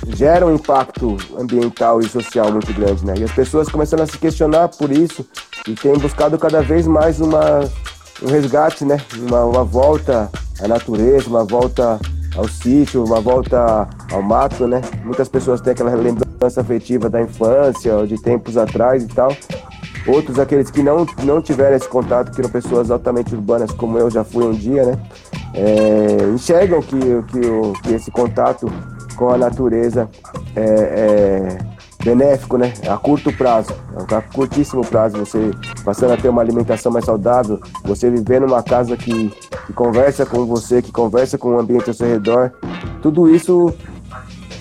gera 0.06 0.46
um 0.46 0.54
impacto 0.54 1.16
ambiental 1.36 2.00
e 2.00 2.08
social 2.08 2.52
muito 2.52 2.72
grande, 2.72 3.04
né? 3.04 3.14
E 3.18 3.24
as 3.24 3.32
pessoas 3.32 3.68
começando 3.68 4.02
a 4.02 4.06
se 4.06 4.18
questionar 4.18 4.68
por 4.68 4.92
isso 4.92 5.26
e 5.66 5.74
têm 5.74 5.94
buscado 5.94 6.38
cada 6.38 6.62
vez 6.62 6.86
mais 6.86 7.20
uma 7.20 7.68
um 8.22 8.26
resgate, 8.26 8.84
né? 8.84 8.98
Uma, 9.16 9.44
uma 9.44 9.64
volta 9.64 10.30
à 10.60 10.68
natureza, 10.68 11.28
uma 11.28 11.44
volta 11.44 11.98
ao 12.36 12.48
sítio, 12.48 13.04
uma 13.04 13.20
volta 13.20 13.88
ao 14.12 14.22
mato, 14.22 14.66
né? 14.66 14.80
Muitas 15.04 15.28
pessoas 15.28 15.60
têm 15.60 15.72
aquela 15.72 15.94
lembrança 15.94 16.60
afetiva 16.60 17.08
da 17.08 17.20
infância, 17.20 18.06
de 18.06 18.20
tempos 18.20 18.56
atrás 18.56 19.02
e 19.02 19.08
tal. 19.08 19.34
Outros, 20.06 20.38
aqueles 20.38 20.70
que 20.70 20.82
não, 20.82 21.06
não 21.22 21.42
tiveram 21.42 21.76
esse 21.76 21.88
contato, 21.88 22.32
que 22.32 22.40
eram 22.40 22.50
pessoas 22.50 22.90
altamente 22.90 23.34
urbanas, 23.34 23.70
como 23.72 23.98
eu 23.98 24.10
já 24.10 24.24
fui 24.24 24.44
um 24.44 24.52
dia, 24.52 24.84
né? 24.84 24.98
É, 25.54 26.24
enxergam 26.34 26.80
que, 26.80 26.98
que, 26.98 27.82
que 27.82 27.94
esse 27.94 28.10
contato 28.10 28.70
com 29.16 29.30
a 29.30 29.36
natureza 29.36 30.08
é, 30.54 30.62
é 30.62 31.77
benéfico, 32.08 32.56
né? 32.56 32.72
A 32.88 32.96
curto 32.96 33.30
prazo, 33.32 33.74
a 33.94 34.22
curtíssimo 34.22 34.84
prazo, 34.84 35.18
você 35.18 35.50
passando 35.84 36.12
a 36.12 36.16
ter 36.16 36.30
uma 36.30 36.40
alimentação 36.40 36.90
mais 36.90 37.04
saudável, 37.04 37.60
você 37.84 38.10
viver 38.10 38.40
numa 38.40 38.62
casa 38.62 38.96
que, 38.96 39.28
que 39.66 39.72
conversa 39.74 40.24
com 40.24 40.46
você, 40.46 40.80
que 40.80 40.90
conversa 40.90 41.36
com 41.36 41.50
o 41.50 41.58
ambiente 41.58 41.88
ao 41.88 41.94
seu 41.94 42.08
redor, 42.08 42.52
tudo 43.02 43.28
isso 43.28 43.74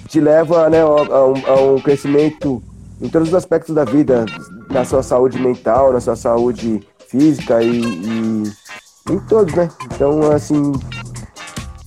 te 0.08 0.20
leva 0.20 0.70
né, 0.70 0.82
a, 0.82 0.86
um, 0.86 1.48
a 1.48 1.62
um 1.74 1.80
crescimento 1.80 2.62
em 3.02 3.08
todos 3.08 3.30
os 3.30 3.34
aspectos 3.34 3.74
da 3.74 3.86
vida, 3.86 4.26
na 4.70 4.84
sua 4.84 5.02
saúde 5.02 5.40
mental, 5.40 5.94
na 5.94 6.02
sua 6.02 6.16
saúde 6.16 6.82
física 7.08 7.62
e, 7.62 7.82
e 7.82 8.44
em 9.10 9.20
todos, 9.20 9.54
né? 9.54 9.70
Então, 9.86 10.32
assim, 10.32 10.74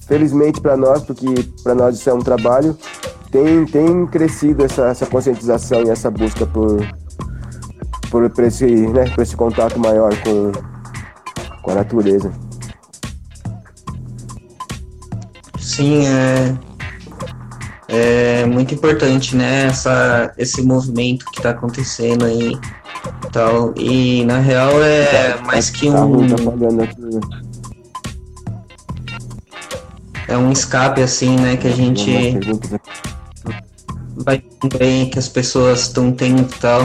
felizmente 0.06 0.60
para 0.60 0.76
nós, 0.76 1.02
porque 1.02 1.26
para 1.62 1.74
nós 1.74 1.96
isso 1.96 2.08
é 2.08 2.14
um 2.14 2.20
trabalho, 2.20 2.76
tem, 3.30 3.64
tem 3.66 4.06
crescido 4.06 4.64
essa, 4.64 4.88
essa 4.88 5.06
conscientização 5.06 5.82
e 5.84 5.90
essa 5.90 6.10
busca 6.10 6.46
por, 6.46 6.86
por, 8.10 8.28
por, 8.30 8.44
esse, 8.44 8.66
né, 8.66 9.08
por 9.10 9.22
esse 9.22 9.36
contato 9.36 9.78
maior 9.78 10.12
com, 10.22 10.52
com 11.62 11.70
a 11.70 11.74
natureza. 11.76 12.32
Sim, 15.58 16.04
é, 16.06 16.54
é 17.88 18.46
muito 18.46 18.74
importante, 18.74 19.36
né, 19.36 19.66
essa, 19.66 20.32
esse 20.36 20.62
movimento 20.62 21.24
que 21.26 21.38
está 21.38 21.50
acontecendo 21.50 22.24
aí 22.24 22.58
tal. 23.32 23.72
E 23.76 24.24
na 24.24 24.38
real 24.38 24.82
é 24.82 25.34
tá, 25.34 25.42
mais 25.44 25.70
que 25.70 25.90
tá 25.90 26.04
um. 26.04 26.26
Tá 26.28 26.36
é 30.28 30.36
um 30.36 30.52
escape 30.52 31.02
assim, 31.02 31.36
né, 31.36 31.56
que 31.56 31.66
a 31.66 31.72
gente 31.72 32.38
vai 34.24 34.42
bem 34.78 35.08
que 35.08 35.18
as 35.18 35.28
pessoas 35.28 35.80
estão 35.80 36.12
tendo 36.12 36.48
tal, 36.58 36.82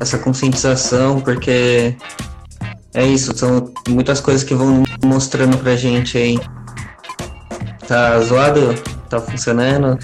essa 0.00 0.18
conscientização, 0.18 1.20
porque 1.20 1.96
é 2.94 3.06
isso, 3.06 3.36
são 3.36 3.72
muitas 3.88 4.20
coisas 4.20 4.44
que 4.44 4.54
vão 4.54 4.82
mostrando 5.04 5.56
pra 5.58 5.76
gente 5.76 6.16
aí. 6.16 6.38
Tá 7.86 8.20
zoado? 8.20 8.74
Tá 9.08 9.20
funcionando? 9.20 9.98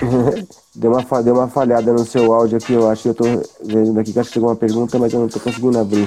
Deu 0.76 0.92
uma, 0.92 1.22
deu 1.22 1.34
uma 1.34 1.48
falhada 1.48 1.90
no 1.90 2.04
seu 2.04 2.34
áudio 2.34 2.58
aqui, 2.58 2.74
eu 2.74 2.90
acho 2.90 3.04
que 3.04 3.08
eu 3.08 3.14
tô 3.14 3.24
vendo 3.64 3.98
aqui 3.98 4.12
que 4.12 4.18
acho 4.18 4.28
que 4.28 4.34
chegou 4.34 4.50
uma 4.50 4.56
pergunta, 4.56 4.98
mas 4.98 5.10
eu 5.10 5.20
não 5.20 5.26
tô 5.26 5.40
conseguindo 5.40 5.78
abrir. 5.78 6.06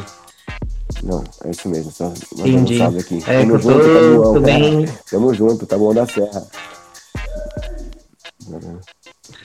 Não, 1.04 1.24
é 1.44 1.50
isso 1.50 1.68
mesmo, 1.68 1.92
só 1.92 2.14
Entendi. 2.38 2.80
Um 2.80 3.00
aqui. 3.00 3.24
É, 3.26 3.40
Tamo 3.40 3.58
junto, 3.58 3.80
tô, 3.80 4.22
tô 4.22 4.34
cara. 4.34 4.40
bem. 4.42 4.86
Tamo 5.10 5.34
junto, 5.34 5.66
tá 5.66 5.76
bom 5.76 5.92
da 5.92 6.06
serra. 6.06 6.46
Um 8.50 8.80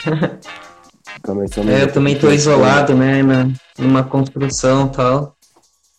É, 1.67 1.83
eu 1.83 1.91
também 1.91 2.17
tô 2.17 2.27
aqui. 2.27 2.35
isolado, 2.35 2.93
né, 2.93 3.23
na, 3.23 3.47
numa 3.79 4.03
construção 4.03 4.87
e 4.87 4.89
tal. 4.89 5.35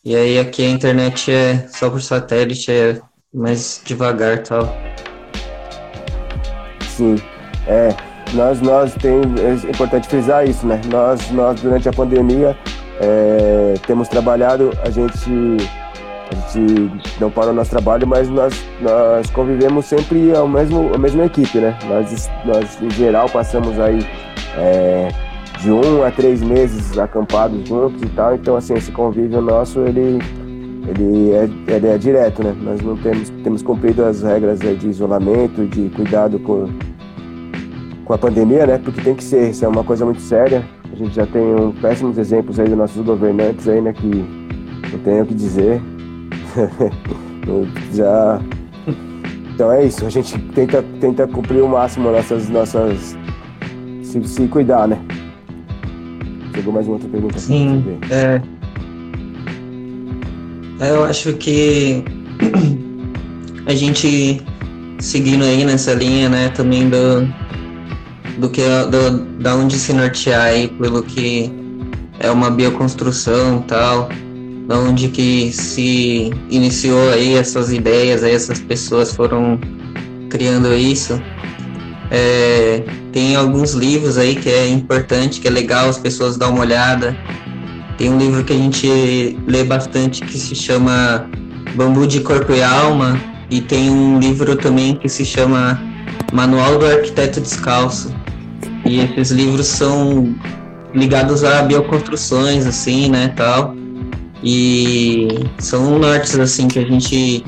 E 0.05 0.15
aí 0.15 0.39
aqui 0.39 0.65
a 0.65 0.71
internet 0.71 1.33
é 1.33 1.67
só 1.69 1.91
por 1.91 2.01
satélite, 2.01 2.71
é 2.71 3.01
mais 3.35 3.81
devagar 3.85 4.37
e 4.37 4.39
tal. 4.39 4.77
Sim, 6.89 7.17
é. 7.67 7.89
Nós, 8.35 8.61
nós 8.61 8.95
tem, 8.95 9.15
é 9.15 9.71
importante 9.71 10.09
frisar 10.09 10.49
isso, 10.49 10.67
né? 10.67 10.81
Nós, 10.91 11.31
nós 11.31 11.61
durante 11.61 11.89
a 11.89 11.93
pandemia, 11.93 12.57
é, 13.01 13.75
temos 13.87 14.09
trabalhado, 14.09 14.73
a 14.85 14.91
gente, 14.91 15.57
a 16.31 16.35
gente 16.35 16.91
não 17.21 17.31
parou 17.31 17.53
nosso 17.53 17.71
trabalho, 17.71 18.07
mas 18.07 18.29
nós, 18.29 18.65
nós 18.81 19.31
convivemos 19.31 19.87
sempre 19.87 20.35
ao 20.35 20.49
mesmo, 20.49 20.93
a 20.95 20.99
mesma 20.99 21.25
equipe, 21.27 21.59
né? 21.59 21.77
Nós, 21.89 22.31
nós 22.45 22.83
em 22.83 22.91
geral, 22.91 23.29
passamos 23.29 23.79
aí 23.79 24.05
é, 24.57 25.09
de 25.61 25.71
um 25.71 26.03
a 26.03 26.11
três 26.11 26.43
meses 26.43 26.99
acampados 26.99 27.69
juntos 27.69 28.03
e 28.03 28.09
tal, 28.09 28.35
então, 28.35 28.57
assim, 28.57 28.75
esse 28.75 28.91
convívio 28.91 29.41
nosso, 29.41 29.81
ele, 29.81 30.19
ele, 30.89 31.31
é, 31.33 31.49
ele 31.75 31.87
é 31.87 31.99
direto, 31.99 32.43
né? 32.43 32.55
Nós 32.61 32.81
não 32.81 32.97
temos, 32.97 33.31
temos 33.45 33.63
cumprido 33.63 34.05
as 34.05 34.23
regras 34.23 34.59
de 34.59 34.89
isolamento, 34.89 35.67
de 35.67 35.89
cuidado 35.91 36.39
com 36.41 36.69
com 38.07 38.13
a 38.13 38.19
pandemia, 38.19 38.67
né? 38.67 38.79
Porque 38.79 39.03
tem 39.03 39.15
que 39.15 39.25
ser, 39.25 39.51
isso 39.51 39.65
é 39.65 39.69
uma 39.69 39.83
coisa 39.83 40.05
muito 40.05 40.21
séria. 40.21 40.65
A 40.91 40.97
gente 40.97 41.15
já 41.15 41.27
tem 41.27 41.43
um, 41.43 41.73
péssimos 41.73 42.17
exemplos 42.17 42.59
aí 42.59 42.69
dos 42.69 42.79
nossos 42.79 43.05
governantes 43.05 43.69
aí, 43.69 43.81
né? 43.81 43.93
Que 43.93 44.07
não 44.07 44.99
tenho 45.05 45.25
o 45.25 45.27
que 45.27 45.35
dizer. 45.35 45.83
Já. 47.95 48.41
Então 49.55 49.73
é 49.73 49.87
isso, 49.87 50.05
a 50.05 50.11
gente 50.11 50.39
tenta, 50.55 50.85
tenta 51.01 51.27
cumprir 51.27 51.63
o 51.63 51.69
máximo 51.69 52.11
nossas. 52.11 52.49
nossas 52.49 53.17
se, 54.03 54.23
se 54.29 54.49
cuidar, 54.49 54.87
né? 54.89 54.99
Chegou 56.55 56.73
mais 56.73 56.87
uma 56.87 56.95
outra 56.95 57.09
pergunta 57.09 57.39
Sim, 57.39 57.85
ver. 57.85 57.99
é. 58.13 58.41
Eu 60.81 61.05
acho 61.05 61.33
que 61.35 62.05
a 63.67 63.75
gente 63.75 64.43
seguindo 64.99 65.45
aí 65.45 65.65
nessa 65.65 65.93
linha, 65.95 66.29
né, 66.29 66.49
também 66.51 66.89
do, 66.89 67.27
do 68.39 68.49
que 68.51 68.63
do, 68.63 69.19
da 69.43 69.55
onde 69.55 69.79
se 69.79 69.93
nortear 69.93 70.43
aí 70.43 70.69
pelo 70.69 71.03
que 71.03 71.51
é 72.19 72.31
uma 72.31 72.51
bioconstrução 72.51 73.61
e 73.61 73.63
tal, 73.65 74.09
onde 74.69 75.09
que 75.09 75.53
se 75.53 76.31
iniciou 76.51 77.11
aí 77.11 77.35
essas 77.35 77.73
ideias, 77.73 78.23
aí 78.23 78.35
essas 78.35 78.59
pessoas 78.59 79.15
foram 79.15 79.59
criando 80.29 80.75
isso. 80.75 81.21
É, 82.11 82.83
tem 83.13 83.37
alguns 83.37 83.73
livros 83.73 84.19
aí 84.19 84.35
que 84.35 84.49
é 84.49 84.69
importante, 84.69 85.41
que 85.41 85.49
é 85.49 85.51
legal 85.51 85.89
as 85.89 85.99
pessoas 85.99 86.37
dar 86.37 86.49
uma 86.49 86.61
olhada. 86.61 87.17
Tem 87.97 88.11
um 88.11 88.19
livro 88.19 88.45
que 88.45 88.53
a 88.53 88.57
gente 88.57 89.39
lê 89.47 89.65
bastante 89.65 90.23
que 90.23 90.39
se 90.39 90.55
chama 90.55 91.29
Bambu 91.75 92.07
de 92.07 92.21
Corpo 92.21 92.53
e 92.53 92.63
Alma, 92.63 93.21
e 93.51 93.61
tem 93.61 93.91
um 93.91 94.19
livro 94.19 94.57
também 94.57 94.97
que 94.97 95.09
se 95.09 95.25
chama 95.25 95.81
Manual 96.33 96.79
do 96.79 96.87
Arquiteto 96.87 97.41
Descalço. 97.41 98.15
E 98.85 99.01
esses 99.01 99.31
livros 99.31 99.67
são 99.67 100.35
ligados 100.95 101.45
a 101.45 101.63
bioconstruções, 101.63 102.67
assim, 102.67 103.09
né, 103.09 103.33
tal. 103.37 103.75
E 104.49 105.27
são 105.59 105.99
nortes, 105.99 106.39
assim, 106.39 106.69
que 106.69 106.79
a 106.79 106.85
gente 106.85 107.45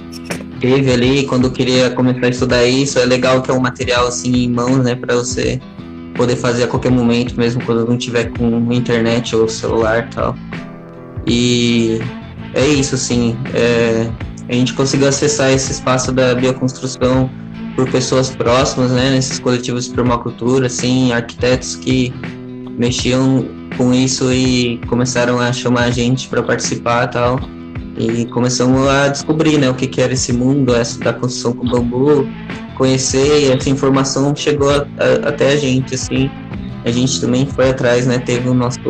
teve 0.58 0.92
ali 0.92 1.24
quando 1.26 1.48
queria 1.48 1.90
começar 1.90 2.26
a 2.26 2.28
estudar 2.28 2.64
isso. 2.64 2.98
É 2.98 3.04
legal 3.04 3.40
é 3.46 3.52
um 3.52 3.60
material, 3.60 4.08
assim, 4.08 4.32
em 4.32 4.50
mãos, 4.50 4.78
né, 4.78 4.96
para 4.96 5.14
você 5.14 5.60
poder 6.16 6.34
fazer 6.34 6.64
a 6.64 6.66
qualquer 6.66 6.90
momento, 6.90 7.38
mesmo 7.38 7.64
quando 7.64 7.86
não 7.86 7.96
tiver 7.96 8.32
com 8.36 8.72
internet 8.72 9.36
ou 9.36 9.46
celular 9.48 10.10
tal. 10.10 10.34
E 11.24 12.00
é 12.52 12.66
isso, 12.66 12.96
assim, 12.96 13.36
é, 13.54 14.10
a 14.48 14.52
gente 14.52 14.74
conseguiu 14.74 15.06
acessar 15.06 15.52
esse 15.52 15.70
espaço 15.70 16.10
da 16.10 16.34
bioconstrução 16.34 17.30
por 17.76 17.88
pessoas 17.92 18.30
próximas, 18.30 18.90
né, 18.90 19.10
nesses 19.10 19.38
coletivos 19.38 19.84
de 19.84 19.94
permacultura, 19.94 20.66
assim, 20.66 21.12
arquitetos 21.12 21.76
que 21.76 22.12
mexiam 22.76 23.57
com 23.78 23.94
isso 23.94 24.30
e 24.32 24.78
começaram 24.88 25.38
a 25.40 25.52
chamar 25.52 25.84
a 25.84 25.90
gente 25.90 26.28
para 26.28 26.42
participar 26.42 27.04
e 27.04 27.12
tal. 27.12 27.40
E 27.96 28.26
começamos 28.26 28.86
a 28.88 29.08
descobrir, 29.08 29.56
né, 29.58 29.70
o 29.70 29.74
que, 29.74 29.86
que 29.86 30.00
era 30.00 30.12
esse 30.12 30.32
mundo, 30.32 30.74
essa 30.74 30.98
da 31.00 31.12
construção 31.12 31.52
com 31.52 31.66
bambu, 31.66 32.28
conhecer 32.76 33.44
e 33.44 33.52
essa 33.52 33.70
informação 33.70 34.34
chegou 34.36 34.70
a, 34.70 34.86
a, 34.98 35.28
até 35.28 35.52
a 35.52 35.56
gente, 35.56 35.94
assim. 35.94 36.28
A 36.84 36.90
gente 36.90 37.20
também 37.20 37.46
foi 37.46 37.70
atrás, 37.70 38.06
né, 38.06 38.18
teve 38.18 38.48
o 38.48 38.54
nosso 38.54 38.80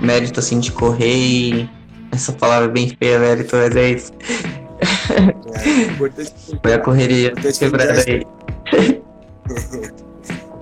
mérito, 0.00 0.40
assim, 0.40 0.58
de 0.60 0.72
correr 0.72 1.14
e... 1.16 1.70
Essa 2.10 2.30
palavra 2.32 2.68
é 2.68 2.72
bem 2.72 2.94
feia, 3.02 3.18
mérito, 3.18 3.56
mas 3.56 3.74
é 3.74 3.90
isso. 3.92 4.12
É, 5.54 5.82
importante, 5.90 6.32
Foi 6.62 6.74
a 6.74 6.78
correria 6.78 7.28
Importante 7.28 7.58
quebrada 7.58 8.04
aí. 8.06 8.22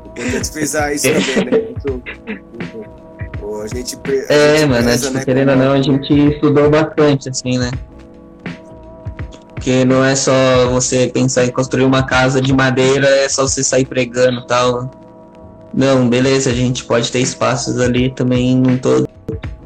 importante 0.06 0.52
frisar 0.52 0.94
isso 0.94 1.08
também, 1.12 1.44
né? 1.44 1.58
Muito- 1.68 2.02
a 3.62 3.66
gente. 3.68 3.96
a 3.96 4.32
É, 4.32 4.58
gente 4.58 4.68
mano, 4.68 4.82
preza, 4.84 5.06
tipo, 5.06 5.14
né, 5.18 5.24
querendo 5.24 5.48
ou 5.50 5.54
como- 5.54 5.64
não, 5.68 5.72
a 5.74 5.82
gente 5.82 6.34
estudou 6.34 6.70
bastante, 6.70 7.28
assim, 7.28 7.58
né? 7.58 7.70
Porque 9.54 9.84
não 9.84 10.02
é 10.04 10.14
só 10.14 10.32
você 10.70 11.08
pensar 11.12 11.44
em 11.44 11.50
construir 11.50 11.84
uma 11.84 12.02
casa 12.02 12.40
de 12.40 12.52
madeira, 12.52 13.06
é 13.06 13.28
só 13.28 13.42
você 13.46 13.62
sair 13.62 13.84
pregando 13.84 14.40
e 14.40 14.46
tal. 14.46 14.90
Não, 15.74 16.08
beleza, 16.08 16.50
a 16.50 16.54
gente 16.54 16.84
pode 16.84 17.12
ter 17.12 17.20
espaços 17.20 17.78
ali 17.78 18.10
também, 18.10 18.56
não 18.56 18.78
tô 18.78 19.06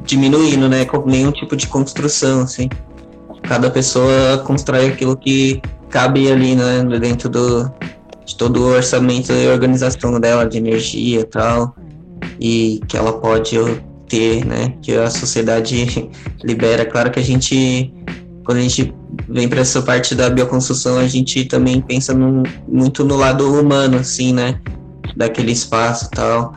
diminuindo, 0.03 0.67
né? 0.67 0.85
Com 0.85 1.05
nenhum 1.05 1.31
tipo 1.31 1.55
de 1.55 1.67
construção, 1.67 2.41
assim. 2.41 2.69
Cada 3.43 3.69
pessoa 3.69 4.37
constrói 4.45 4.87
aquilo 4.87 5.15
que 5.15 5.61
cabe 5.89 6.29
ali, 6.31 6.55
né? 6.55 6.83
Dentro 6.99 7.29
do, 7.29 7.71
de 8.25 8.35
todo 8.35 8.61
o 8.63 8.67
orçamento 8.75 9.31
e 9.31 9.47
organização 9.47 10.19
dela, 10.19 10.45
de 10.45 10.57
energia 10.57 11.21
e 11.21 11.23
tal. 11.25 11.73
E 12.39 12.81
que 12.87 12.97
ela 12.97 13.13
pode 13.13 13.57
ter, 14.07 14.45
né? 14.45 14.73
Que 14.81 14.93
a 14.93 15.09
sociedade 15.09 16.09
libera. 16.43 16.85
Claro 16.85 17.11
que 17.11 17.19
a 17.19 17.23
gente, 17.23 17.93
quando 18.43 18.59
a 18.59 18.61
gente 18.61 18.93
vem 19.27 19.47
para 19.47 19.61
essa 19.61 19.81
parte 19.81 20.15
da 20.15 20.29
bioconstrução, 20.29 20.97
a 20.97 21.07
gente 21.07 21.45
também 21.45 21.81
pensa 21.81 22.13
muito 22.67 23.03
no 23.03 23.15
lado 23.15 23.51
humano, 23.59 23.97
assim, 23.97 24.33
né? 24.33 24.59
Daquele 25.15 25.51
espaço 25.51 26.09
tal. 26.11 26.53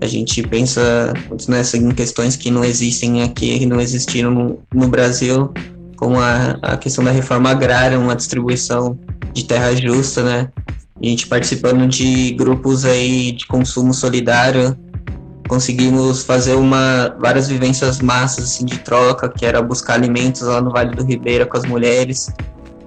A 0.00 0.06
gente 0.06 0.42
pensa 0.42 1.12
nessa, 1.46 1.76
em 1.76 1.90
questões 1.90 2.34
que 2.34 2.50
não 2.50 2.64
existem 2.64 3.22
aqui, 3.22 3.58
que 3.58 3.66
não 3.66 3.80
existiram 3.80 4.30
no, 4.30 4.58
no 4.74 4.88
Brasil, 4.88 5.52
como 5.96 6.18
a, 6.18 6.58
a 6.62 6.76
questão 6.78 7.04
da 7.04 7.10
reforma 7.10 7.50
agrária, 7.50 7.98
uma 7.98 8.16
distribuição 8.16 8.98
de 9.34 9.44
terra 9.44 9.74
justa, 9.76 10.22
né? 10.22 10.48
A 11.02 11.06
gente 11.06 11.26
participando 11.26 11.86
de 11.86 12.32
grupos 12.32 12.84
aí 12.84 13.32
de 13.32 13.46
consumo 13.46 13.92
solidário, 13.92 14.76
conseguimos 15.50 16.22
fazer 16.22 16.54
uma 16.54 17.12
várias 17.18 17.48
vivências 17.48 18.00
massas 18.00 18.44
assim, 18.44 18.64
de 18.64 18.78
troca, 18.78 19.28
que 19.28 19.44
era 19.44 19.60
buscar 19.60 19.94
alimentos 19.94 20.42
lá 20.42 20.60
no 20.60 20.70
Vale 20.70 20.94
do 20.94 21.02
Ribeira 21.02 21.44
com 21.44 21.56
as 21.56 21.64
mulheres. 21.64 22.32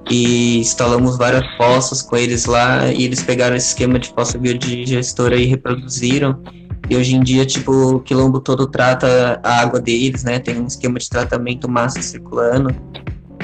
E 0.10 0.60
instalamos 0.60 1.18
várias 1.18 1.46
fossas 1.58 2.02
com 2.02 2.16
eles 2.16 2.46
lá 2.46 2.88
e 2.88 3.04
eles 3.04 3.22
pegaram 3.22 3.58
esse 3.58 3.68
esquema 3.68 4.00
de 4.00 4.10
fossa 4.14 4.38
biodigestora 4.38 5.36
e 5.36 5.46
reproduziram. 5.46 6.42
E 6.90 6.96
hoje 6.96 7.16
em 7.16 7.22
dia 7.22 7.46
tipo 7.46 7.72
o 7.72 8.00
quilombo 8.00 8.40
todo 8.40 8.66
trata 8.66 9.42
a 9.44 9.60
água 9.60 9.82
deles, 9.82 10.24
né? 10.24 10.40
Tem 10.40 10.58
um 10.58 10.66
esquema 10.66 10.98
de 11.00 11.10
tratamento 11.10 11.70
massa 11.70 12.02
circulando. 12.02 12.74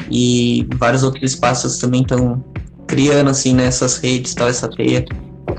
E 0.09 0.65
vários 0.75 1.03
outros 1.03 1.33
espaços 1.33 1.77
também 1.77 2.03
estão 2.03 2.41
criando 2.87 3.29
assim 3.29 3.53
nessas 3.53 3.97
redes 3.97 4.33
tal 4.33 4.47
essa 4.47 4.69
teia 4.69 5.05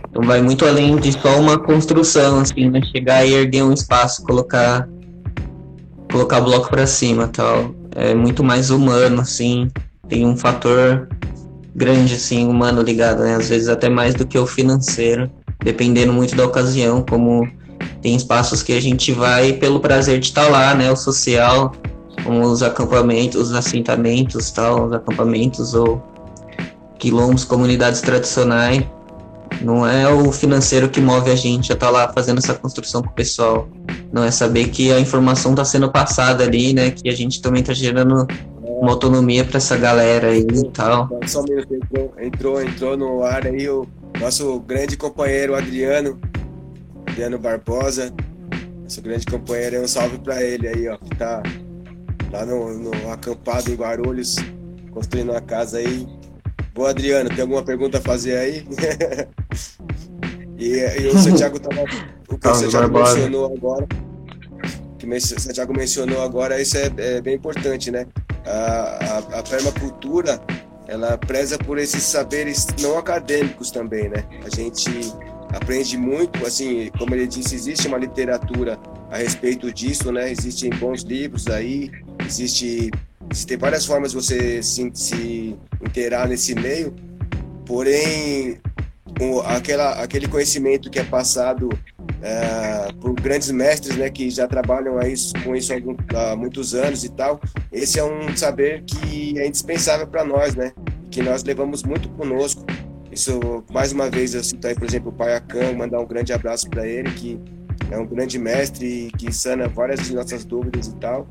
então 0.08 0.22
vai 0.22 0.42
muito 0.42 0.66
além 0.66 0.96
de 0.96 1.12
só 1.12 1.38
uma 1.38 1.58
construção, 1.58 2.40
assim, 2.40 2.68
né? 2.68 2.80
Chegar 2.82 3.24
e 3.24 3.34
erguer 3.34 3.62
um 3.62 3.72
espaço, 3.72 4.22
colocar 4.22 4.88
colocar 6.10 6.40
bloco 6.40 6.68
para 6.68 6.86
cima, 6.86 7.28
tal. 7.28 7.74
É 7.94 8.14
muito 8.14 8.42
mais 8.42 8.70
humano, 8.70 9.20
assim. 9.20 9.68
Tem 10.08 10.26
um 10.26 10.36
fator 10.36 11.08
grande, 11.74 12.14
assim, 12.14 12.46
humano 12.46 12.82
ligado, 12.82 13.22
né? 13.22 13.36
Às 13.36 13.48
vezes 13.48 13.68
até 13.68 13.88
mais 13.88 14.14
do 14.14 14.26
que 14.26 14.38
o 14.38 14.46
financeiro, 14.46 15.30
dependendo 15.62 16.12
muito 16.12 16.34
da 16.34 16.44
ocasião, 16.44 17.04
como 17.08 17.48
tem 18.02 18.16
espaços 18.16 18.62
que 18.62 18.72
a 18.72 18.80
gente 18.80 19.12
vai 19.12 19.52
pelo 19.52 19.80
prazer 19.80 20.18
de 20.18 20.26
estar 20.26 20.48
lá, 20.48 20.74
né? 20.74 20.90
O 20.90 20.96
social, 20.96 21.72
como 22.24 22.42
os 22.42 22.62
acampamentos, 22.62 23.40
os 23.40 23.54
assentamentos, 23.54 24.50
tal, 24.50 24.88
os 24.88 24.92
acampamentos 24.92 25.74
ou 25.74 26.02
quilombos, 26.98 27.44
comunidades 27.44 28.00
tradicionais 28.00 28.84
Não 29.60 29.86
é 29.86 30.08
o 30.08 30.32
financeiro 30.32 30.88
que 30.88 31.00
move 31.00 31.30
a 31.30 31.36
gente 31.36 31.70
a 31.72 31.74
estar 31.74 31.86
tá 31.86 31.92
lá 31.92 32.12
fazendo 32.12 32.38
essa 32.38 32.54
construção 32.54 33.02
com 33.02 33.08
o 33.08 33.12
pessoal. 33.12 33.68
Não 34.12 34.24
é 34.24 34.30
saber 34.30 34.68
que 34.68 34.92
a 34.92 34.98
informação 34.98 35.52
está 35.52 35.64
sendo 35.64 35.90
passada 35.90 36.44
ali, 36.44 36.72
né? 36.72 36.90
Que 36.90 37.08
a 37.08 37.14
gente 37.14 37.42
também 37.42 37.60
está 37.60 37.74
gerando 37.74 38.26
uma 38.80 38.92
autonomia 38.92 39.44
para 39.44 39.58
essa 39.58 39.76
galera 39.76 40.28
aí 40.28 40.40
e 40.40 40.70
tal. 40.70 41.08
Só 41.26 41.40
um 41.40 41.44
minuto, 41.44 41.74
entrou, 41.74 42.14
entrou, 42.18 42.62
entrou 42.62 42.96
no 42.96 43.22
ar 43.22 43.46
aí 43.46 43.68
o 43.68 43.86
nosso 44.18 44.58
grande 44.60 44.96
companheiro 44.96 45.54
Adriano, 45.54 46.18
Adriano 47.06 47.38
Barbosa. 47.38 48.12
Nosso 48.82 49.02
grande 49.02 49.26
companheiro, 49.26 49.82
um 49.82 49.86
salve 49.86 50.18
para 50.18 50.42
ele 50.42 50.66
aí, 50.66 50.88
ó, 50.88 50.96
que 50.96 51.14
tá 51.16 51.42
lá 52.32 52.44
no, 52.46 52.76
no 52.76 53.12
acampado 53.12 53.70
em 53.70 53.74
Guarulhos, 53.74 54.36
construindo 54.92 55.30
uma 55.30 55.40
casa 55.40 55.78
aí. 55.78 56.08
Boa, 56.74 56.90
Adriano, 56.90 57.28
tem 57.30 57.40
alguma 57.40 57.62
pergunta 57.62 57.98
a 57.98 58.00
fazer 58.00 58.36
aí? 58.36 58.66
e, 60.58 60.76
e, 60.76 61.06
o 61.08 61.18
Santiago 61.18 61.58
tava. 61.58 61.82
O 62.28 62.38
que 62.38 62.48
o 62.48 62.54
Santiago 62.54 62.98
mencionou 62.98 63.52
agora. 63.54 63.86
Que 64.98 65.06
o 65.06 65.20
Santiago 65.20 65.72
mencionou 65.72 66.22
agora, 66.22 66.60
isso 66.60 66.76
é, 66.76 66.90
é 66.98 67.20
bem 67.20 67.34
importante, 67.34 67.90
né? 67.90 68.06
A, 68.44 68.52
a, 68.54 69.38
a 69.40 69.42
permacultura 69.42 70.40
ela 70.90 71.16
preza 71.16 71.56
por 71.56 71.78
esses 71.78 72.02
saberes 72.02 72.66
não 72.80 72.98
acadêmicos 72.98 73.70
também, 73.70 74.08
né? 74.08 74.24
A 74.44 74.54
gente 74.54 74.90
aprende 75.54 75.96
muito, 75.96 76.44
assim, 76.44 76.90
como 76.98 77.14
ele 77.14 77.28
disse, 77.28 77.54
existe 77.54 77.86
uma 77.86 77.96
literatura 77.96 78.76
a 79.08 79.16
respeito 79.16 79.72
disso, 79.72 80.10
né? 80.10 80.30
Existem 80.30 80.70
bons 80.70 81.02
livros 81.02 81.46
aí, 81.46 81.92
existe 82.26 82.90
Existem 83.30 83.56
várias 83.56 83.86
formas 83.86 84.10
de 84.10 84.16
você 84.16 84.62
se, 84.62 84.90
se 84.94 85.56
inteirar 85.80 86.28
nesse 86.28 86.54
meio, 86.54 86.94
porém, 87.64 88.58
com 89.16 89.40
aquela, 89.40 90.02
aquele 90.02 90.26
conhecimento 90.26 90.90
que 90.90 90.98
é 90.98 91.04
passado 91.04 91.68
é, 92.20 92.92
por 93.00 93.14
grandes 93.14 93.50
mestres, 93.50 93.96
né, 93.96 94.10
que 94.10 94.30
já 94.30 94.48
trabalham 94.48 94.98
aí 94.98 95.14
com 95.44 95.54
isso 95.54 95.72
há 96.14 96.36
muitos 96.36 96.74
anos 96.74 97.04
e 97.04 97.08
tal, 97.08 97.40
esse 97.72 97.98
é 97.98 98.04
um 98.04 98.36
saber 98.36 98.82
que 98.82 99.38
é 99.38 99.46
indispensável 99.46 100.06
para 100.06 100.24
nós, 100.24 100.54
né, 100.56 100.72
que 101.10 101.22
nós 101.22 101.44
levamos 101.44 101.82
muito 101.82 102.08
conosco. 102.10 102.64
Isso, 103.12 103.64
mais 103.72 103.92
uma 103.92 104.08
vez, 104.08 104.34
eu 104.34 104.42
cito 104.42 104.66
aí, 104.66 104.74
por 104.74 104.84
exemplo, 104.84 105.10
o 105.10 105.12
Pai 105.12 105.34
Akan, 105.34 105.72
mandar 105.72 106.00
um 106.00 106.06
grande 106.06 106.32
abraço 106.32 106.68
para 106.68 106.86
ele, 106.86 107.10
que 107.12 107.40
é 107.90 107.98
um 107.98 108.06
grande 108.06 108.38
mestre 108.38 109.10
que 109.18 109.32
sana 109.32 109.66
várias 109.66 110.00
de 110.06 110.14
nossas 110.14 110.44
dúvidas 110.44 110.86
e 110.86 110.94
tal. 110.96 111.26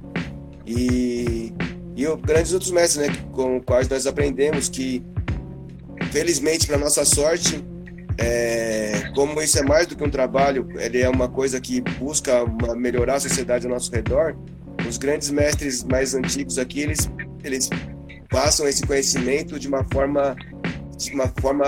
E 0.66 1.54
e 2.00 2.08
o, 2.08 2.16
grandes 2.16 2.54
outros 2.54 2.72
mestres, 2.72 3.10
né, 3.10 3.14
com 3.34 3.58
os 3.58 3.66
quais 3.66 3.90
nós 3.90 4.08
aprendemos 4.08 4.70
que, 4.70 5.04
felizmente, 6.14 6.66
para 6.66 6.78
nossa 6.78 7.04
sorte, 7.04 7.62
é, 8.18 9.12
como 9.14 9.42
isso 9.42 9.60
é 9.60 9.64
mais 9.64 9.86
do 9.86 9.98
que 9.98 10.04
um 10.06 10.10
trabalho, 10.10 10.66
ele 10.80 11.02
é 11.02 11.10
uma 11.10 11.28
coisa 11.28 11.60
que 11.60 11.82
busca 12.00 12.42
uma, 12.46 12.74
melhorar 12.74 13.16
a 13.16 13.20
sociedade 13.20 13.66
ao 13.66 13.74
nosso 13.74 13.92
redor. 13.92 14.34
Os 14.88 14.98
grandes 14.98 15.30
mestres 15.30 15.84
mais 15.84 16.16
antigos 16.16 16.58
aqui, 16.58 16.84
eles, 16.84 17.12
eles 17.44 17.70
passam 18.30 18.66
esse 18.66 18.88
conhecimento 18.88 19.60
de 19.60 19.68
uma 19.68 19.84
forma, 19.92 20.38
de 20.98 21.14
uma 21.14 21.28
forma 21.42 21.66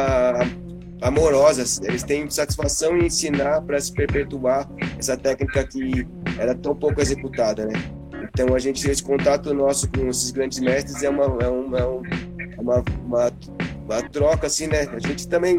amorosa. 1.01 1.65
Eles 1.85 2.03
têm 2.03 2.29
satisfação 2.29 2.97
em 2.97 3.07
ensinar 3.07 3.63
para 3.63 3.81
se 3.81 3.91
perpetuar 3.91 4.65
essa 4.97 5.17
técnica 5.17 5.67
que 5.67 6.07
era 6.39 6.55
tão 6.55 6.73
pouco 6.73 7.01
executada, 7.01 7.65
né? 7.65 8.00
Então 8.33 8.55
a 8.55 8.59
gente 8.59 8.89
esse 8.89 9.03
contato 9.03 9.53
nosso 9.53 9.89
com 9.89 10.07
esses 10.07 10.31
grandes 10.31 10.59
mestres 10.59 11.03
é 11.03 11.09
uma 11.09 11.23
é 11.23 11.47
uma, 11.49 11.77
é 11.77 12.61
uma, 12.61 12.83
uma, 13.05 13.31
uma 13.85 14.01
troca 14.09 14.47
assim, 14.47 14.67
né? 14.67 14.87
A 14.93 14.99
gente 14.99 15.27
também 15.27 15.57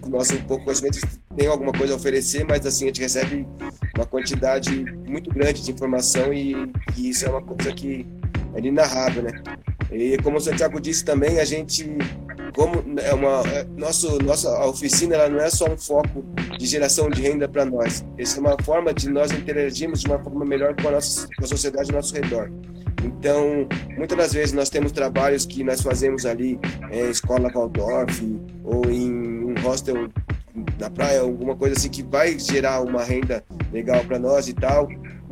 com 0.00 0.08
nosso 0.08 0.36
pouco 0.44 0.64
conhecimento 0.64 0.98
tem 1.36 1.46
alguma 1.46 1.72
coisa 1.72 1.92
a 1.92 1.96
oferecer, 1.96 2.44
mas 2.44 2.66
assim 2.66 2.84
a 2.84 2.88
gente 2.88 3.00
recebe 3.00 3.46
uma 3.94 4.06
quantidade 4.06 4.84
muito 5.06 5.30
grande 5.30 5.62
de 5.62 5.70
informação 5.70 6.32
e, 6.32 6.54
e 6.96 7.10
isso 7.10 7.26
é 7.26 7.30
uma 7.30 7.42
coisa 7.42 7.72
que 7.72 8.06
é 8.54 8.58
inenarrável, 8.58 9.22
né? 9.22 9.30
E 9.92 10.16
como 10.18 10.38
o 10.38 10.40
Santiago 10.40 10.80
disse 10.80 11.04
também, 11.04 11.38
a 11.38 11.44
gente 11.44 11.86
como 12.54 12.98
é 13.00 13.14
uma 13.14 13.42
é, 13.48 13.64
nosso 13.76 14.18
nossa 14.22 14.66
oficina 14.66 15.14
ela 15.14 15.28
não 15.28 15.40
é 15.40 15.50
só 15.50 15.66
um 15.70 15.76
foco 15.76 16.24
de 16.58 16.66
geração 16.66 17.08
de 17.10 17.22
renda 17.22 17.48
para 17.48 17.64
nós. 17.64 18.04
Essa 18.16 18.38
é 18.38 18.40
uma 18.40 18.56
forma 18.62 18.92
de 18.92 19.08
nós 19.08 19.32
interagirmos 19.32 20.00
de 20.00 20.06
uma 20.06 20.18
forma 20.18 20.44
melhor 20.44 20.74
com 20.80 20.88
a 20.88 20.92
nossa 20.92 21.28
com 21.36 21.44
a 21.44 21.46
sociedade 21.46 21.90
ao 21.90 21.96
nosso 21.96 22.14
redor. 22.14 22.50
Então, 23.04 23.68
muitas 23.96 24.18
das 24.18 24.32
vezes 24.32 24.52
nós 24.52 24.68
temos 24.68 24.90
trabalhos 24.90 25.46
que 25.46 25.62
nós 25.62 25.80
fazemos 25.80 26.26
ali 26.26 26.58
em 26.90 27.10
escola 27.10 27.48
Waldorf 27.48 28.20
ou 28.64 28.90
em 28.90 29.44
um 29.44 29.54
hostel 29.62 30.08
na 30.78 30.90
praia, 30.90 31.20
alguma 31.20 31.54
coisa 31.54 31.76
assim 31.76 31.88
que 31.88 32.02
vai 32.02 32.38
gerar 32.38 32.80
uma 32.80 33.04
renda 33.04 33.44
legal 33.72 34.04
para 34.04 34.18
nós 34.18 34.48
e 34.48 34.54
tal. 34.54 34.88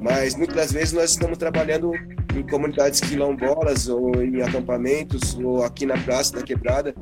Mas 0.09 0.37
muitas 0.37 0.55
das 0.55 0.73
vezes 0.73 0.93
nós 0.93 1.11
estamos 1.11 1.37
trabalhando 1.37 1.93
em 2.37 2.43
comunidades 2.49 3.01
quilombolas 3.01 3.89
ou 3.89 4.23
em 4.23 4.41
acampamentos 4.41 5.35
ou 5.35 5.65
aqui 5.65 5.85
na 5.85 5.99
Praça 5.99 6.37
da 6.37 6.43
Quebrada. 6.43 6.95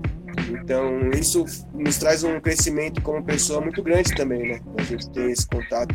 Então, 0.48 1.10
isso 1.10 1.44
nos 1.74 1.98
traz 1.98 2.24
um 2.24 2.40
crescimento 2.40 3.02
como 3.02 3.22
pessoa 3.22 3.60
muito 3.60 3.82
grande 3.82 4.14
também, 4.14 4.48
né? 4.48 4.60
A 4.78 4.82
gente 4.82 5.10
tem 5.10 5.30
esse 5.30 5.46
contato 5.46 5.94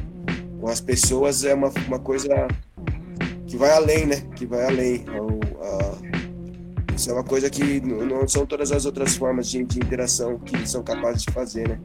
com 0.61 0.67
as 0.67 0.79
pessoas 0.79 1.43
é 1.43 1.55
uma, 1.55 1.71
uma 1.87 1.97
coisa 1.97 2.47
que 3.47 3.57
vai 3.57 3.71
além, 3.71 4.05
né? 4.05 4.21
Que 4.35 4.45
vai 4.45 4.65
além. 4.65 5.03
isso 6.95 7.09
é 7.09 7.13
uma 7.13 7.23
coisa 7.23 7.49
que 7.49 7.81
não 7.81 8.27
são 8.27 8.45
todas 8.45 8.71
as 8.71 8.85
outras 8.85 9.15
formas 9.17 9.49
de, 9.49 9.63
de 9.63 9.79
interação 9.79 10.37
que 10.37 10.69
são 10.69 10.83
capazes 10.83 11.23
de 11.23 11.33
fazer, 11.33 11.67
né? 11.67 11.79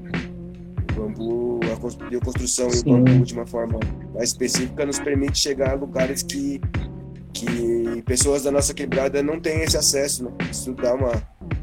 O 0.96 1.00
bambu, 1.00 1.60
a 1.64 2.08
bioconstrução 2.08 2.68
e 2.70 2.78
o 2.80 2.84
bambu 2.84 3.24
de 3.24 3.34
uma 3.34 3.46
forma 3.46 3.80
mais 4.14 4.30
específica 4.30 4.86
nos 4.86 4.98
permite 4.98 5.38
chegar 5.38 5.70
a 5.70 5.74
lugares 5.74 6.22
que 6.22 6.60
que 7.34 8.02
pessoas 8.02 8.44
da 8.44 8.50
nossa 8.52 8.72
quebrada 8.72 9.20
não 9.22 9.40
têm 9.40 9.62
esse 9.62 9.76
acesso, 9.76 10.24
né? 10.24 10.30
Isso 10.50 10.72
dá 10.72 10.94
uma, 10.94 11.12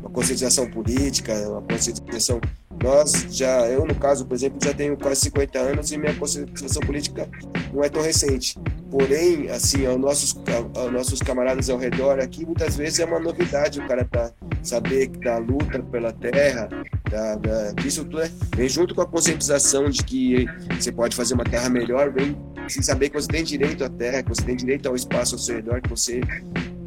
uma 0.01 0.09
conscientização 0.09 0.69
política, 0.69 1.33
uma 1.49 1.61
conscientização. 1.61 2.41
Nós 2.83 3.27
já, 3.29 3.67
eu 3.67 3.85
no 3.85 3.95
caso, 3.95 4.25
por 4.25 4.33
exemplo, 4.33 4.59
já 4.63 4.73
tenho 4.73 4.97
quase 4.97 5.21
50 5.21 5.59
anos 5.59 5.91
e 5.91 5.97
minha 5.97 6.15
conscientização 6.15 6.81
política 6.81 7.27
não 7.73 7.83
é 7.83 7.89
tão 7.89 8.01
recente. 8.01 8.57
Porém, 8.89 9.49
assim, 9.49 9.85
aos 9.85 9.99
nossos, 9.99 10.35
aos 10.75 10.91
nossos 10.91 11.19
camaradas 11.21 11.69
ao 11.69 11.77
redor 11.77 12.19
aqui, 12.19 12.45
muitas 12.45 12.75
vezes 12.75 12.99
é 12.99 13.05
uma 13.05 13.19
novidade 13.19 13.79
o 13.79 13.87
cara 13.87 14.03
tá 14.05 14.31
saber 14.63 15.07
da 15.07 15.37
luta 15.37 15.81
pela 15.83 16.11
terra, 16.11 16.69
da, 17.09 17.35
da, 17.35 17.71
disso 17.71 18.03
tudo, 18.03 18.19
né? 18.19 18.31
vem 18.55 18.69
junto 18.69 18.93
com 18.93 19.01
a 19.01 19.07
conscientização 19.07 19.89
de 19.89 20.03
que 20.03 20.45
você 20.79 20.91
pode 20.91 21.15
fazer 21.15 21.33
uma 21.33 21.43
terra 21.43 21.69
melhor, 21.69 22.11
vem 22.11 22.37
sem 22.67 22.81
saber 22.81 23.09
que 23.09 23.15
você 23.19 23.27
tem 23.27 23.43
direito 23.43 23.83
à 23.83 23.89
terra, 23.89 24.21
que 24.21 24.29
você 24.29 24.43
tem 24.43 24.55
direito 24.55 24.87
ao 24.87 24.95
espaço 24.95 25.35
ao 25.35 25.39
seu 25.39 25.55
redor, 25.55 25.81
que 25.81 25.89
você 25.89 26.21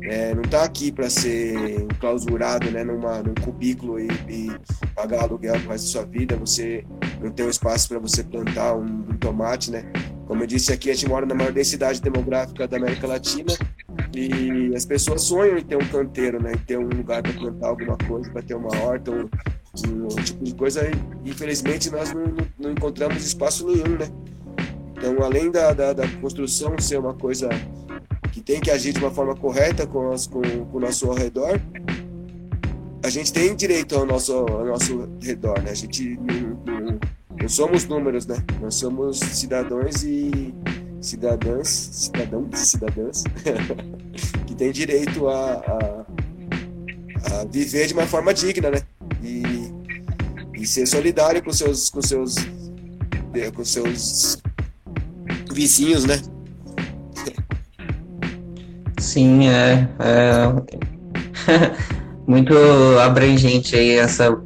é, 0.04 0.34
não 0.34 0.42
está 0.42 0.64
aqui 0.64 0.92
para 0.92 1.08
ser 1.08 1.86
clausurado 1.98 2.70
né, 2.70 2.84
numa, 2.84 3.22
num 3.22 3.34
cubículo 3.34 3.98
e, 3.98 4.08
e 4.28 4.50
pagar 4.94 5.22
aluguel 5.22 5.58
pro 5.60 5.70
resto 5.70 5.86
da 5.86 5.92
sua 5.92 6.04
vida, 6.04 6.36
você 6.36 6.84
não 7.22 7.30
tem 7.30 7.46
um 7.46 7.50
espaço 7.50 7.88
para 7.88 7.98
você 7.98 8.22
plantar 8.22 8.74
um, 8.74 8.84
um, 8.84 9.16
tomate, 9.18 9.70
né? 9.70 9.84
Como 10.26 10.42
eu 10.42 10.46
disse 10.46 10.72
aqui, 10.72 10.90
a 10.90 10.94
gente 10.94 11.08
mora 11.08 11.24
na 11.24 11.34
maior 11.34 11.52
densidade 11.52 12.00
demográfica 12.02 12.68
da 12.68 12.76
América 12.76 13.06
Latina 13.06 13.52
e 14.14 14.74
as 14.74 14.84
pessoas 14.84 15.22
sonham 15.22 15.56
em 15.56 15.62
ter 15.62 15.76
um 15.76 15.88
canteiro, 15.88 16.42
né? 16.42 16.52
Em 16.52 16.58
ter 16.58 16.78
um 16.78 16.88
lugar 16.88 17.22
para 17.22 17.32
plantar 17.32 17.68
alguma 17.68 17.96
coisa, 17.96 18.30
para 18.30 18.42
ter 18.42 18.54
uma 18.54 18.76
horta, 18.82 19.10
um, 19.10 19.28
um, 19.88 20.08
tipo 20.08 20.44
de 20.44 20.54
coisa. 20.54 20.86
E, 20.86 21.30
infelizmente, 21.30 21.90
nós 21.90 22.12
não, 22.12 22.24
não, 22.58 22.70
encontramos 22.72 23.24
espaço 23.24 23.66
nenhum, 23.66 23.96
né? 23.98 24.08
Então, 24.96 25.22
além 25.22 25.50
da, 25.50 25.72
da, 25.72 25.92
da, 25.92 26.08
construção 26.20 26.78
ser 26.78 26.98
uma 26.98 27.14
coisa 27.14 27.48
que 28.34 28.40
tem 28.40 28.60
que 28.60 28.68
agir 28.68 28.92
de 28.92 28.98
uma 28.98 29.12
forma 29.12 29.36
correta 29.36 29.86
com, 29.86 30.10
com, 30.28 30.42
com 30.66 30.76
o 30.76 30.80
nosso 30.80 31.06
ao 31.06 31.14
redor, 31.14 31.60
a 33.00 33.08
gente 33.08 33.32
tem 33.32 33.54
direito 33.54 33.94
ao 33.94 34.04
nosso, 34.04 34.32
ao 34.32 34.66
nosso 34.66 35.08
redor, 35.22 35.62
né? 35.62 35.70
A 35.70 35.74
gente 35.74 36.18
não, 36.18 36.80
não, 36.80 37.00
não 37.40 37.48
somos 37.48 37.84
números, 37.84 38.26
né? 38.26 38.34
Nós 38.60 38.74
somos 38.74 39.20
cidadãos 39.20 40.02
e 40.02 40.52
cidadãs, 41.00 41.68
cidadãos 41.68 42.60
e 42.60 42.66
cidadãs 42.66 43.24
que 44.48 44.54
têm 44.56 44.72
direito 44.72 45.28
a, 45.28 45.52
a, 45.52 46.04
a, 47.36 47.44
viver 47.44 47.86
de 47.86 47.94
uma 47.94 48.06
forma 48.06 48.34
digna, 48.34 48.68
né? 48.68 48.82
E, 49.22 50.60
e 50.60 50.66
ser 50.66 50.88
solidário 50.88 51.40
com 51.40 51.52
seus, 51.52 51.88
com 51.88 52.02
seus, 52.02 52.34
com 53.54 53.64
seus 53.64 54.42
vizinhos, 55.52 56.04
né? 56.04 56.20
Sim, 59.04 59.48
é, 59.48 59.88
é 59.98 60.52
muito 62.26 62.54
abrangente 63.02 63.76
aí 63.76 63.92
essa 63.92 64.36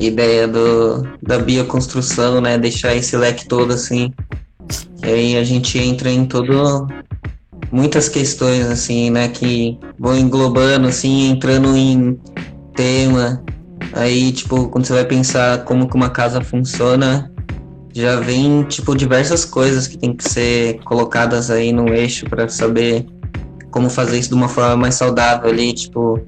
ideia 0.00 0.48
do, 0.48 1.06
da 1.22 1.38
bioconstrução, 1.38 2.40
né? 2.40 2.58
Deixar 2.58 2.94
esse 2.94 3.16
leque 3.16 3.46
todo 3.46 3.72
assim. 3.72 4.12
E 5.02 5.06
aí 5.06 5.36
a 5.36 5.44
gente 5.44 5.78
entra 5.78 6.10
em 6.10 6.24
todo 6.24 6.86
muitas 7.70 8.08
questões 8.08 8.66
assim, 8.66 9.10
né, 9.10 9.28
que 9.28 9.78
vão 9.98 10.16
englobando 10.16 10.86
assim, 10.86 11.28
entrando 11.30 11.76
em 11.76 12.18
tema 12.74 13.42
Aí, 13.94 14.32
tipo, 14.32 14.68
quando 14.68 14.86
você 14.86 14.92
vai 14.92 15.04
pensar 15.04 15.64
como 15.64 15.88
que 15.88 15.94
uma 15.94 16.10
casa 16.10 16.40
funciona, 16.40 17.30
já 17.92 18.18
vem, 18.18 18.64
tipo, 18.64 18.96
diversas 18.96 19.44
coisas 19.44 19.86
que 19.86 19.96
tem 19.96 20.16
que 20.16 20.28
ser 20.28 20.80
colocadas 20.84 21.48
aí 21.48 21.72
no 21.72 21.88
eixo 21.94 22.28
para 22.28 22.48
saber 22.48 23.06
como 23.74 23.90
fazer 23.90 24.20
isso 24.20 24.28
de 24.28 24.36
uma 24.36 24.48
forma 24.48 24.76
mais 24.76 24.94
saudável 24.94 25.50
ali, 25.50 25.72
tipo, 25.72 26.22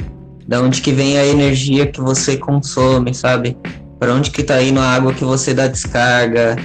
da 0.49 0.61
onde 0.61 0.83
que 0.83 0.91
vem 0.91 1.17
a 1.17 1.25
energia 1.25 1.87
que 1.87 2.01
você 2.01 2.37
consome, 2.37 3.15
sabe? 3.15 3.57
Para 4.01 4.13
onde 4.13 4.33
que 4.33 4.43
tá 4.43 4.61
indo 4.61 4.81
a 4.81 4.85
água 4.85 5.15
que 5.15 5.25
você 5.25 5.55
dá 5.55 5.69
descarga, 5.69 6.57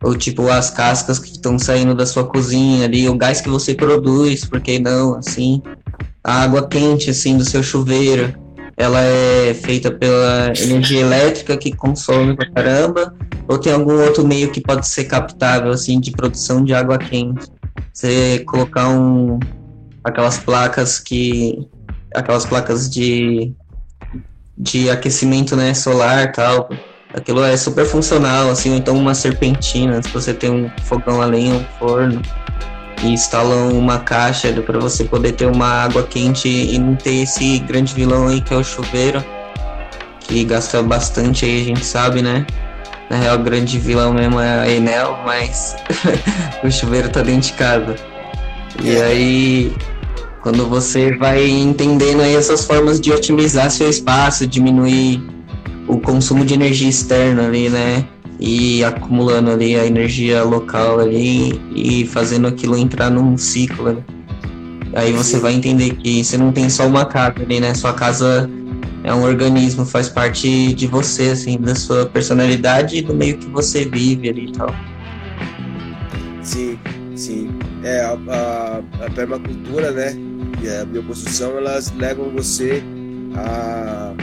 ou 0.00 0.16
tipo 0.16 0.48
as 0.48 0.70
cascas 0.70 1.18
que 1.18 1.32
estão 1.32 1.58
saindo 1.58 1.96
da 1.96 2.06
sua 2.06 2.24
cozinha 2.24 2.84
ali, 2.84 3.08
o 3.08 3.16
gás 3.16 3.40
que 3.40 3.48
você 3.48 3.74
produz, 3.74 4.44
por 4.44 4.60
que 4.60 4.78
não, 4.78 5.16
assim, 5.16 5.60
a 6.22 6.44
água 6.44 6.68
quente 6.68 7.10
assim 7.10 7.36
do 7.36 7.44
seu 7.44 7.60
chuveiro, 7.60 8.32
ela 8.76 9.00
é 9.00 9.52
feita 9.52 9.90
pela 9.90 10.52
energia 10.56 11.00
elétrica 11.00 11.56
que 11.56 11.74
consome 11.74 12.36
pra 12.36 12.48
caramba, 12.52 13.12
ou 13.48 13.58
tem 13.58 13.72
algum 13.72 14.00
outro 14.00 14.24
meio 14.24 14.52
que 14.52 14.60
pode 14.60 14.86
ser 14.86 15.04
captável 15.06 15.72
assim 15.72 15.98
de 15.98 16.12
produção 16.12 16.62
de 16.62 16.72
água 16.72 16.98
quente. 16.98 17.48
Você 17.92 18.44
colocar 18.46 18.88
um 18.88 19.40
aquelas 20.04 20.38
placas 20.38 20.98
que 20.98 21.68
aquelas 22.14 22.46
placas 22.46 22.88
de 22.88 23.52
de 24.56 24.90
aquecimento 24.90 25.56
né 25.56 25.72
solar 25.74 26.32
tal. 26.32 26.68
Aquilo 27.12 27.42
é 27.42 27.56
super 27.56 27.84
funcional 27.84 28.50
assim 28.50 28.70
ou 28.70 28.76
então 28.76 28.96
uma 28.96 29.14
serpentina 29.14 30.00
se 30.02 30.08
você 30.10 30.32
tem 30.32 30.50
um 30.50 30.70
fogão 30.84 31.20
a 31.20 31.26
lenha 31.26 31.54
um 31.54 31.64
forno 31.78 32.22
e 33.02 33.08
instalam 33.08 33.70
uma 33.72 33.98
caixa 33.98 34.52
para 34.62 34.78
você 34.78 35.04
poder 35.04 35.32
ter 35.32 35.46
uma 35.46 35.66
água 35.66 36.04
quente 36.04 36.48
e 36.48 36.78
não 36.78 36.94
ter 36.94 37.22
esse 37.22 37.58
grande 37.60 37.94
vilão 37.94 38.28
aí 38.28 38.40
que 38.40 38.54
é 38.54 38.56
o 38.56 38.62
chuveiro 38.62 39.24
que 40.20 40.44
gasta 40.44 40.80
bastante 40.84 41.44
aí 41.44 41.62
a 41.62 41.64
gente 41.64 41.84
sabe 41.84 42.22
né? 42.22 42.46
Na 43.08 43.16
real 43.16 43.40
o 43.40 43.42
grande 43.42 43.76
vilão 43.76 44.12
mesmo 44.12 44.38
é 44.38 44.60
a 44.60 44.70
Enel 44.70 45.18
mas 45.26 45.74
o 46.62 46.70
chuveiro 46.70 47.08
tá 47.08 47.22
dentro 47.22 47.50
de 47.50 47.54
casa 47.54 48.09
e 48.82 48.96
aí 49.02 49.72
quando 50.42 50.66
você 50.66 51.16
vai 51.16 51.46
entendendo 51.48 52.22
aí 52.22 52.34
essas 52.34 52.64
formas 52.64 53.00
de 53.00 53.12
otimizar 53.12 53.70
seu 53.70 53.90
espaço, 53.90 54.46
diminuir 54.46 55.22
o 55.86 55.98
consumo 55.98 56.44
de 56.44 56.54
energia 56.54 56.88
externa 56.88 57.46
ali, 57.46 57.68
né? 57.68 58.06
E 58.38 58.82
acumulando 58.82 59.50
ali 59.50 59.76
a 59.76 59.84
energia 59.84 60.42
local 60.42 60.98
ali 60.98 61.60
e 61.74 62.06
fazendo 62.06 62.46
aquilo 62.46 62.76
entrar 62.76 63.10
num 63.10 63.36
ciclo. 63.36 63.92
Né? 63.92 64.02
Aí 64.94 65.12
você 65.12 65.38
vai 65.38 65.52
entender 65.52 65.96
que 65.96 66.24
você 66.24 66.38
não 66.38 66.50
tem 66.50 66.70
só 66.70 66.86
uma 66.86 67.04
casa 67.04 67.34
ali, 67.42 67.60
né? 67.60 67.74
Sua 67.74 67.92
casa 67.92 68.48
é 69.04 69.12
um 69.12 69.22
organismo, 69.22 69.84
faz 69.84 70.08
parte 70.08 70.72
de 70.72 70.86
você, 70.86 71.30
assim, 71.30 71.58
da 71.58 71.74
sua 71.74 72.06
personalidade 72.06 72.96
e 72.96 73.02
do 73.02 73.14
meio 73.14 73.36
que 73.36 73.46
você 73.48 73.84
vive 73.84 74.30
ali 74.30 74.46
e 74.46 74.52
tal. 74.52 74.74
Sim, 76.42 76.78
sim. 77.14 77.50
É, 77.82 78.00
a, 78.00 78.12
a, 78.12 79.06
a 79.06 79.10
permacultura, 79.10 79.90
né? 79.92 80.30
e 80.62 80.68
a 80.68 80.84
bioconstrução 80.84 81.56
elas 81.56 81.92
levam 81.92 82.30
você 82.30 82.82
a, 83.34 84.14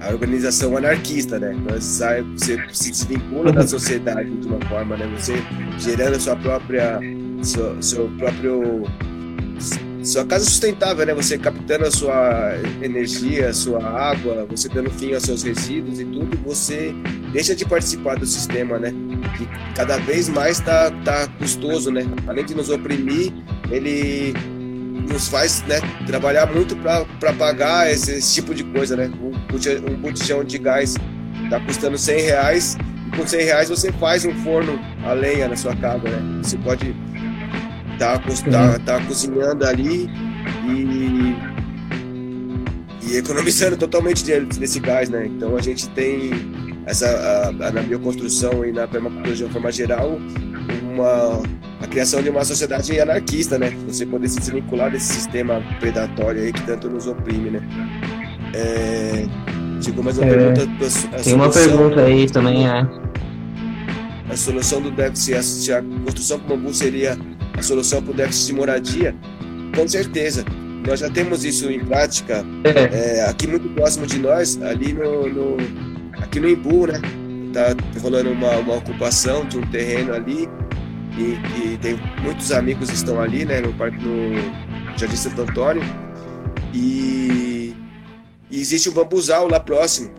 a 0.00 0.10
organização 0.10 0.76
anarquista, 0.76 1.38
né? 1.38 1.54
Então, 1.54 1.76
você, 1.76 2.58
se 2.72 2.90
desvincula 2.90 3.52
da 3.52 3.66
sociedade 3.66 4.30
de 4.30 4.46
uma 4.46 4.60
forma, 4.66 4.96
né? 4.96 5.10
Você 5.16 5.34
gerando 5.78 6.20
sua 6.20 6.36
própria, 6.36 7.00
seu, 7.42 7.82
seu 7.82 8.08
próprio 8.18 8.84
sua 10.02 10.24
casa 10.24 10.44
sustentável, 10.44 11.04
né? 11.04 11.14
Você 11.14 11.36
captando 11.36 11.84
a 11.86 11.90
sua 11.90 12.54
energia, 12.82 13.48
a 13.48 13.52
sua 13.52 13.82
água, 13.84 14.46
você 14.48 14.68
dando 14.68 14.90
fim 14.90 15.12
aos 15.14 15.24
seus 15.24 15.42
resíduos 15.42 16.00
e 16.00 16.04
tudo, 16.04 16.38
você 16.44 16.94
deixa 17.32 17.54
de 17.54 17.64
participar 17.64 18.16
do 18.16 18.26
sistema, 18.26 18.78
né? 18.78 18.92
Que 19.36 19.46
cada 19.74 19.98
vez 19.98 20.28
mais 20.28 20.60
tá, 20.60 20.90
tá 21.04 21.28
custoso, 21.38 21.90
né? 21.90 22.06
Além 22.26 22.44
de 22.44 22.54
nos 22.54 22.70
oprimir, 22.70 23.32
ele 23.70 24.34
nos 25.10 25.28
faz 25.28 25.62
né, 25.62 25.80
trabalhar 26.06 26.46
muito 26.46 26.76
para 26.76 27.32
pagar 27.32 27.90
esse, 27.90 28.12
esse, 28.12 28.34
tipo 28.34 28.54
de 28.54 28.64
coisa, 28.64 28.96
né? 28.96 29.10
Um, 29.20 29.92
um 29.92 29.96
botijão 29.96 30.44
de 30.44 30.56
gás 30.58 30.96
está 31.44 31.60
custando 31.60 31.98
100 31.98 32.20
reais 32.20 32.78
e 33.06 33.16
com 33.16 33.26
100 33.26 33.44
reais 33.44 33.68
você 33.68 33.92
faz 33.92 34.24
um 34.24 34.34
forno 34.42 34.78
a 35.04 35.12
lenha 35.12 35.48
na 35.48 35.56
sua 35.56 35.74
casa, 35.76 36.08
né? 36.08 36.40
Você 36.42 36.56
pode 36.58 36.94
tá, 38.00 38.18
tá, 38.50 38.78
tá 38.78 39.00
cozinhando 39.04 39.66
ali 39.66 40.08
e, 40.66 41.36
e 43.02 43.16
economizando 43.16 43.76
totalmente 43.76 44.24
desse 44.24 44.80
gás, 44.80 45.10
né? 45.10 45.26
Então 45.26 45.54
a 45.54 45.60
gente 45.60 45.86
tem 45.90 46.30
essa 46.86 47.06
a, 47.06 47.48
a, 47.48 47.70
na 47.70 47.82
bioconstrução 47.82 48.64
e 48.64 48.72
na 48.72 48.88
permacultura 48.88 49.36
de 49.36 49.44
uma 49.44 49.52
forma 49.52 49.70
geral 49.70 50.18
uma 50.82 51.42
a 51.82 51.86
criação 51.86 52.22
de 52.22 52.30
uma 52.30 52.44
sociedade 52.44 52.98
anarquista, 52.98 53.58
né? 53.58 53.70
Você 53.86 54.06
poder 54.06 54.28
se 54.28 54.38
desvincular 54.38 54.90
desse 54.90 55.12
sistema 55.14 55.62
predatório 55.78 56.42
aí 56.42 56.52
que 56.52 56.62
tanto 56.62 56.88
nos 56.88 57.06
oprime, 57.06 57.50
né? 57.50 57.60
É... 58.54 59.26
Chegou 59.82 60.02
mais 60.04 60.18
uma 60.18 60.26
é... 60.26 60.30
pergunta. 60.30 60.66
Tem 60.78 60.90
solução... 60.90 61.34
uma 61.34 61.50
pergunta 61.50 62.00
aí 62.02 62.30
também, 62.30 62.66
é. 62.66 62.86
A 64.30 64.36
solução 64.36 64.80
do 64.80 64.90
déficit, 64.90 65.42
se 65.42 65.72
a 65.72 65.82
construção 65.82 66.38
com 66.38 66.48
bambu 66.48 66.72
seria 66.72 67.18
a 67.56 67.62
solução 67.62 68.02
para 68.02 68.12
o 68.12 68.14
déficit 68.14 68.46
de 68.46 68.52
moradia? 68.54 69.14
Com 69.74 69.86
certeza. 69.86 70.44
Nós 70.86 71.00
já 71.00 71.10
temos 71.10 71.44
isso 71.44 71.70
em 71.70 71.84
prática 71.84 72.44
é. 72.64 73.18
É, 73.18 73.24
aqui 73.28 73.46
muito 73.46 73.68
próximo 73.70 74.06
de 74.06 74.18
nós, 74.18 74.60
ali 74.62 74.92
no, 74.92 75.28
no 75.28 75.56
aqui 76.22 76.40
no 76.40 76.48
Imbu, 76.48 76.86
né? 76.86 77.00
Tá 77.52 77.74
rolando 78.00 78.30
uma, 78.30 78.56
uma 78.58 78.76
ocupação 78.76 79.44
de 79.44 79.58
um 79.58 79.66
terreno 79.70 80.14
ali 80.14 80.48
e, 81.18 81.72
e, 81.72 81.78
tem 81.78 81.98
muitos 82.22 82.52
amigos 82.52 82.88
que 82.88 82.96
estão 82.96 83.20
ali, 83.20 83.44
né, 83.44 83.60
no 83.60 83.72
parque 83.74 83.98
no 83.98 84.36
Jardim 84.96 85.16
Santo 85.16 85.42
Antônio 85.42 85.82
e, 86.72 87.74
e 88.50 88.60
existe 88.60 88.88
um 88.88 88.92
bambuzal 88.92 89.48
lá 89.48 89.58
próximo. 89.58 90.10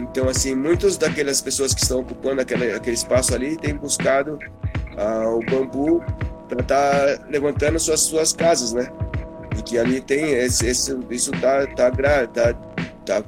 Então, 0.00 0.28
assim, 0.28 0.54
muitas 0.54 0.96
daquelas 0.96 1.40
pessoas 1.40 1.72
que 1.72 1.82
estão 1.82 2.00
ocupando 2.00 2.40
aquele, 2.40 2.72
aquele 2.72 2.96
espaço 2.96 3.34
ali 3.34 3.56
têm 3.56 3.76
buscado 3.76 4.38
ah, 4.96 5.28
o 5.28 5.40
bambu 5.44 6.02
para 6.50 6.60
estar 6.60 7.18
tá 7.18 7.24
levantando 7.30 7.78
suas 7.78 8.00
suas 8.00 8.32
casas, 8.32 8.72
né? 8.72 8.90
E 9.56 9.62
que 9.62 9.78
ali 9.78 10.00
tem 10.00 10.32
esse, 10.34 10.66
esse 10.66 10.96
isso 11.10 11.30
tá 11.32 11.66
tá, 11.68 11.90
tá 12.26 12.54
tá 13.06 13.24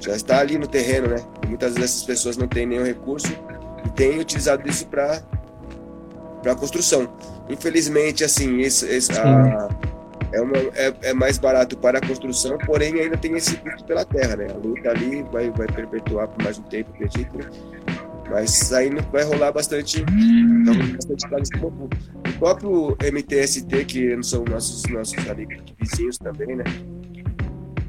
já 0.00 0.14
está 0.14 0.40
ali 0.40 0.58
no 0.58 0.66
terreno, 0.66 1.08
né? 1.08 1.16
E 1.44 1.46
muitas 1.46 1.74
dessas 1.74 2.02
pessoas 2.02 2.36
não 2.36 2.48
têm 2.48 2.66
nenhum 2.66 2.84
recurso 2.84 3.28
e 3.84 3.90
têm 3.90 4.18
utilizado 4.18 4.68
isso 4.68 4.86
para 4.86 5.22
para 6.42 6.54
construção. 6.54 7.08
Infelizmente, 7.48 8.24
assim, 8.24 8.60
esse, 8.60 8.86
esse 8.86 9.12
a, 9.12 9.68
é, 10.32 10.40
uma, 10.40 10.56
é, 10.56 10.92
é, 11.02 11.12
mais 11.12 11.38
barato 11.38 11.76
para 11.76 11.98
a 11.98 12.00
construção, 12.00 12.58
porém 12.58 13.00
ainda 13.00 13.16
tem 13.16 13.34
esse 13.36 13.56
custo 13.56 13.84
pela 13.84 14.04
terra, 14.04 14.36
né? 14.36 14.46
A 14.50 14.56
luta 14.56 14.90
ali 14.90 15.22
vai, 15.32 15.50
vai 15.50 15.66
perpetuar 15.66 16.28
por 16.28 16.42
mais 16.42 16.58
um 16.58 16.62
tempo, 16.62 16.90
acredito. 16.94 17.38
Mas 18.30 18.72
aí 18.72 18.90
vai 19.12 19.22
rolar 19.22 19.52
bastante, 19.52 20.02
então, 20.02 20.74
bastante. 21.30 21.56
O 21.56 22.38
próprio 22.38 22.96
MTST, 23.00 23.84
que 23.84 24.22
são 24.22 24.44
nossos, 24.44 24.82
nossos 24.90 25.28
amigos 25.28 25.56
vizinhos 25.80 26.18
também, 26.18 26.56
né? 26.56 26.64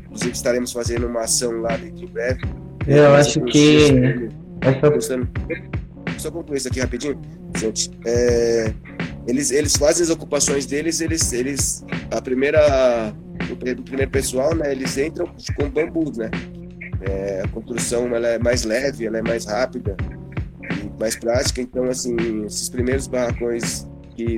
Inclusive 0.06 0.32
estaremos 0.32 0.72
fazendo 0.72 1.08
uma 1.08 1.22
ação 1.22 1.62
lá 1.62 1.76
dentro 1.76 2.06
em 2.06 2.08
breve. 2.08 2.42
Eu 2.86 3.16
acho 3.16 3.42
que. 3.42 4.30
Essa... 4.96 5.20
Só 6.18 6.32
concluir 6.32 6.58
isso 6.58 6.68
aqui 6.68 6.80
rapidinho 6.80 7.20
gente. 7.58 7.92
É, 8.06 8.74
eles, 9.28 9.52
eles 9.52 9.76
fazem 9.76 10.04
as 10.04 10.10
ocupações 10.10 10.66
deles, 10.66 11.02
eles, 11.02 11.34
eles 11.34 11.84
a 12.12 12.22
primeira, 12.22 13.14
o 13.52 13.56
primeiro 13.56 14.12
pessoal, 14.12 14.56
né, 14.56 14.72
eles 14.72 14.98
entram 14.98 15.30
com 15.56 15.70
bambus, 15.70 16.18
né? 16.18 16.30
É, 17.02 17.42
a 17.44 17.48
construção 17.50 18.16
ela 18.16 18.28
é 18.28 18.40
mais 18.40 18.64
leve, 18.64 19.06
ela 19.06 19.20
é 19.20 19.22
mais 19.22 19.46
rápida 19.46 19.96
mais 21.00 21.16
prática. 21.16 21.62
Então, 21.62 21.86
assim, 21.86 22.16
esses 22.46 22.70
primeiros 22.70 23.08
barracões 23.08 23.88
que 24.16 24.36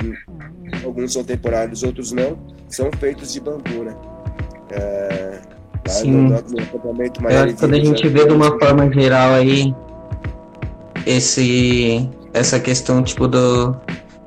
alguns 0.84 1.14
são 1.14 1.24
temporários, 1.24 1.84
outros 1.84 2.12
não, 2.12 2.38
são 2.68 2.90
feitos 3.00 3.34
de 3.34 3.40
bambu, 3.40 3.84
né? 3.84 3.96
É, 4.72 5.40
Sim. 5.88 6.12
No, 6.12 6.30
no, 6.30 7.56
quando 7.58 7.74
a 7.74 7.80
gente 7.80 8.08
vê 8.08 8.26
de 8.26 8.34
uma 8.34 8.60
forma 8.60 8.92
geral 8.92 9.34
aí 9.34 9.74
esse 11.06 12.08
essa 12.34 12.60
questão, 12.60 13.02
tipo, 13.04 13.28
do, 13.28 13.76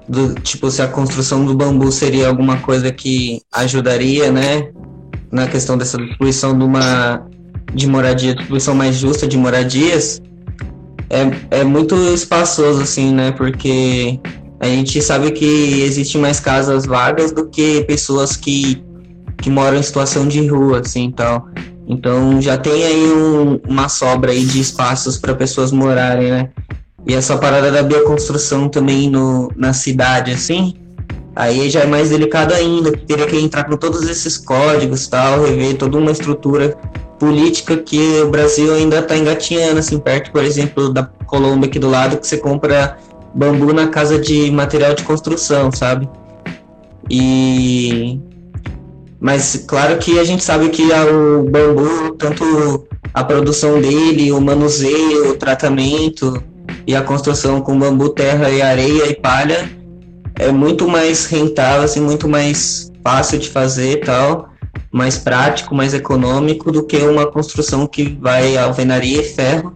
do. 0.09 0.35
Tipo, 0.35 0.71
se 0.71 0.83
a 0.83 0.89
construção 0.89 1.45
do 1.45 1.55
bambu 1.55 1.91
seria 1.93 2.29
alguma 2.29 2.59
coisa 2.59 2.93
que 2.93 3.41
ajudaria, 3.53 4.33
né? 4.33 4.71
Na 5.31 5.47
questão 5.47 5.79
dessa 5.79 5.97
distribuição 5.99 6.57
de 6.57 6.65
uma. 6.65 7.27
de 7.73 7.87
moradia, 7.87 8.35
distribuição 8.35 8.75
mais 8.75 8.97
justa 8.97 9.27
de 9.27 9.37
moradias. 9.37 10.21
É, 11.13 11.61
é 11.61 11.65
muito 11.65 11.95
espaçoso, 12.15 12.81
assim, 12.81 13.13
né? 13.13 13.33
Porque 13.33 14.19
a 14.59 14.67
gente 14.67 15.03
sabe 15.03 15.31
que 15.31 15.83
existem 15.83 16.19
mais 16.19 16.41
casas 16.41 16.87
vagas 16.87 17.33
do 17.33 17.49
que 17.49 17.85
pessoas 17.85 18.35
que, 18.35 18.83
que 19.37 19.51
moram 19.51 19.77
em 19.77 19.83
situação 19.83 20.27
de 20.27 20.47
rua, 20.47 20.81
assim, 20.81 21.11
tal. 21.11 21.49
Então 21.87 22.41
já 22.41 22.57
tem 22.57 22.85
aí 22.85 23.13
um, 23.13 23.61
uma 23.69 23.91
sobra 23.91 24.33
aí 24.33 24.45
de 24.45 24.61
espaços 24.61 25.19
para 25.19 25.35
pessoas 25.35 25.71
morarem, 25.71 26.31
né? 26.31 26.49
E 27.07 27.13
essa 27.13 27.37
parada 27.37 27.71
da 27.71 27.83
bioconstrução 27.83 28.69
também 28.69 29.11
no, 29.11 29.53
na 29.55 29.75
cidade, 29.75 30.31
assim, 30.31 30.75
aí 31.35 31.71
já 31.71 31.81
é 31.81 31.87
mais 31.87 32.11
delicado 32.11 32.53
ainda, 32.53 32.93
teria 32.93 33.27
que 33.27 33.37
entrar 33.37 33.65
com 33.65 33.77
todos 33.77 34.09
esses 34.09 34.37
códigos 34.37 35.07
tal, 35.07 35.45
rever 35.45 35.77
toda 35.77 35.99
uma 35.99 36.11
estrutura 36.11 36.77
política 37.19 37.77
que 37.77 38.21
o 38.21 38.31
Brasil 38.31 38.75
ainda 38.75 38.99
está 38.99 39.17
engatinhando, 39.17 39.79
assim, 39.79 39.99
perto, 39.99 40.33
por 40.33 40.45
exemplo, 40.45 40.93
da 40.93 41.05
Colômbia 41.27 41.69
aqui 41.69 41.79
do 41.79 41.89
lado, 41.89 42.19
que 42.19 42.27
você 42.27 42.37
compra 42.37 42.99
bambu 43.35 43.73
na 43.73 43.89
casa 43.89 44.19
de 44.19 44.51
material 44.51 44.95
de 44.95 45.05
construção, 45.05 45.71
sabe? 45.73 46.09
E 47.09 48.21
mas 49.21 49.65
claro 49.69 49.99
que 49.99 50.19
a 50.19 50.25
gente 50.25 50.43
sabe 50.43 50.69
que 50.71 50.83
o 50.83 51.45
bambu, 51.45 52.17
tanto 52.19 52.89
a 53.15 53.23
produção 53.23 53.81
dele, 53.81 54.33
o 54.33 54.41
manuseio, 54.41 55.31
o 55.31 55.37
tratamento 55.37 56.43
e 56.85 56.95
a 56.97 57.03
construção 57.03 57.61
com 57.61 57.79
bambu, 57.79 58.09
terra 58.09 58.51
e 58.51 58.61
areia 58.61 59.09
e 59.09 59.15
palha 59.15 59.71
é 60.39 60.51
muito 60.51 60.89
mais 60.89 61.27
rentável, 61.27 61.83
assim, 61.83 62.01
muito 62.01 62.29
mais 62.29 62.91
fácil 63.03 63.39
de 63.39 63.49
fazer 63.49 64.05
tal, 64.05 64.49
mais 64.91 65.19
prático, 65.19 65.75
mais 65.75 65.95
econômico 65.95 66.71
do 66.71 66.85
que 66.85 66.99
uma 66.99 67.27
construção 67.27 67.87
que 67.87 68.17
vai 68.21 68.57
alvenaria 68.57 69.21
e 69.21 69.25
ferro. 69.25 69.75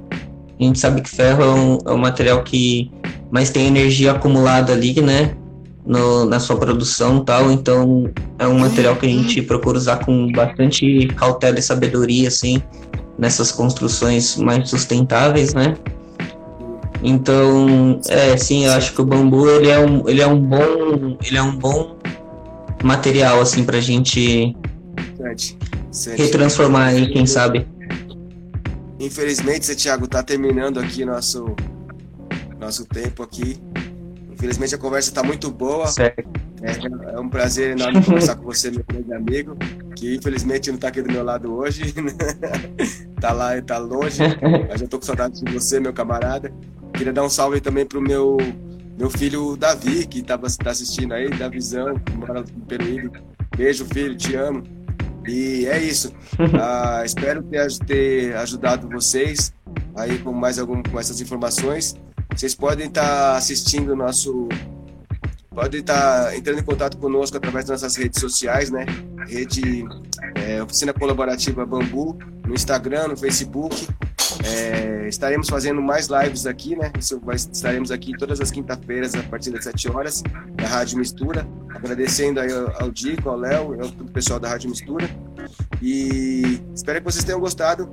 A 0.59 0.63
gente 0.63 0.79
sabe 0.79 1.01
que 1.03 1.11
ferro 1.11 1.43
é 1.43 1.55
um, 1.55 1.79
é 1.87 1.93
um 1.93 1.99
material 1.99 2.43
que 2.43 2.91
mais 3.31 3.51
tem 3.51 3.67
energia 3.67 4.13
acumulada 4.13 4.73
ali, 4.73 5.01
né? 5.01 5.37
no, 5.87 6.25
na 6.25 6.41
sua 6.41 6.57
produção 6.57 7.25
tal, 7.25 7.51
então 7.51 8.11
é 8.39 8.47
um 8.47 8.59
material 8.59 8.97
que 8.97 9.07
a 9.07 9.09
gente 9.09 9.41
procura 9.41 9.79
usar 9.79 10.05
com 10.05 10.31
bastante 10.33 11.07
cautela 11.17 11.59
e 11.59 11.63
sabedoria, 11.63 12.29
assim, 12.29 12.61
nessas 13.17 13.53
construções 13.53 14.37
mais 14.37 14.69
sustentáveis, 14.69 15.55
né? 15.55 15.77
Então, 17.03 18.01
é, 18.09 18.37
sim, 18.37 18.65
eu 18.67 18.73
acho 18.73 18.93
que 18.93 19.01
o 19.01 19.05
bambu, 19.05 19.49
ele 19.49 19.69
é 19.69 19.79
um, 19.79 20.09
ele 20.09 20.21
é 20.21 20.27
um 20.27 20.41
bom, 20.41 21.17
ele 21.25 21.37
é 21.37 21.43
um 21.43 21.57
bom 21.57 21.97
material, 22.83 23.41
assim, 23.41 23.65
pra 23.65 23.81
gente 23.81 24.57
Sete. 25.17 25.59
Sete. 25.91 26.23
retransformar 26.23 26.89
aí, 26.89 27.11
quem 27.13 27.27
sabe. 27.27 27.67
Infelizmente, 28.99 29.75
Thiago, 29.75 30.07
tá 30.09 30.23
terminando 30.23 30.79
aqui 30.79 31.05
nosso, 31.05 31.55
nosso 32.59 32.85
tempo 32.87 33.23
aqui. 33.23 33.57
Infelizmente 34.33 34.75
a 34.75 34.79
conversa 34.79 35.11
está 35.11 35.23
muito 35.23 35.51
boa. 35.51 35.87
É, 35.99 36.15
é, 36.63 37.21
um 37.21 37.29
prazer 37.29 37.73
enorme 37.73 38.03
conversar 38.05 38.37
com 38.37 38.45
você, 38.45 38.71
meu 38.71 38.85
grande 38.87 39.13
amigo, 39.13 39.57
que 39.95 40.17
infelizmente 40.17 40.69
não 40.69 40.77
está 40.77 40.89
aqui 40.89 41.03
do 41.03 41.11
meu 41.11 41.25
lado 41.25 41.55
hoje. 41.55 41.95
tá 43.21 43.33
lá 43.33 43.57
e 43.57 43.63
tá 43.63 43.79
longe, 43.79 44.21
mas 44.69 44.81
eu 44.81 44.89
tô 44.89 44.99
com 44.99 45.05
saudade 45.05 45.43
de 45.43 45.53
você, 45.53 45.81
meu 45.81 45.93
camarada. 45.93 46.53
Queria 46.97 47.13
dar 47.13 47.25
um 47.25 47.29
salve 47.29 47.61
também 47.61 47.85
pro 47.85 48.01
meu 48.01 48.39
meu 48.99 49.11
filho 49.11 49.57
Davi, 49.57 50.07
que 50.07 50.23
tá, 50.23 50.39
tá 50.39 50.71
assistindo 50.71 51.13
aí, 51.13 51.29
da 51.29 51.49
visão, 51.49 51.99
que 51.99 52.17
mora 52.17 52.41
no 52.41 52.67
Peruíbe. 52.67 53.11
Beijo, 53.55 53.85
filho, 53.85 54.17
te 54.17 54.35
amo. 54.35 54.63
E 55.27 55.67
é 55.67 55.83
isso. 55.83 56.13
Ah, 56.61 57.03
espero 57.05 57.43
ter, 57.43 57.67
ter 57.87 58.37
ajudado 58.37 58.89
vocês 58.89 59.53
aí 59.95 60.19
com 60.19 60.33
mais 60.33 60.59
algum 60.59 60.83
com 60.83 60.99
essas 60.99 61.21
informações. 61.21 61.95
Vocês 62.35 62.55
podem 62.55 62.87
estar 62.89 63.03
tá 63.03 63.37
assistindo 63.37 63.93
o 63.93 63.97
nosso. 63.97 64.49
Podem 65.51 65.81
estar 65.81 66.27
tá 66.27 66.37
entrando 66.37 66.61
em 66.61 66.65
contato 66.65 66.99
conosco 66.99 67.37
através 67.37 67.65
das 67.65 67.83
nossas 67.83 67.97
redes 67.97 68.21
sociais, 68.21 68.71
né? 68.71 68.85
Rede 69.27 69.85
é, 70.35 70.63
Oficina 70.63 70.93
Colaborativa 70.93 71.65
Bambu, 71.65 72.19
no 72.47 72.55
Instagram, 72.55 73.09
no 73.09 73.17
Facebook. 73.17 73.89
É, 74.47 75.09
estaremos 75.09 75.49
fazendo 75.49 75.83
mais 75.83 76.09
lives 76.09 76.47
aqui, 76.47 76.77
né? 76.77 76.93
Estaremos 77.53 77.91
aqui 77.91 78.17
todas 78.17 78.41
as 78.41 78.51
quinta-feiras 78.51 79.15
a 79.15 79.23
partir 79.25 79.51
das 79.51 79.65
7 79.65 79.91
horas 79.91 80.23
na 80.61 80.69
Rádio 80.69 80.99
Mistura. 80.99 81.47
Agradecendo 81.75 82.41
aí 82.41 82.51
ao 82.79 82.91
Dico, 82.91 83.29
ao 83.29 83.37
Léo, 83.37 83.77
ao 83.83 83.91
pessoal 84.09 84.39
da 84.39 84.49
Rádio 84.49 84.71
Mistura. 84.71 85.09
E 85.83 86.61
espero 86.75 87.01
que 87.01 87.05
vocês 87.05 87.25
tenham 87.25 87.41
gostado. 87.41 87.89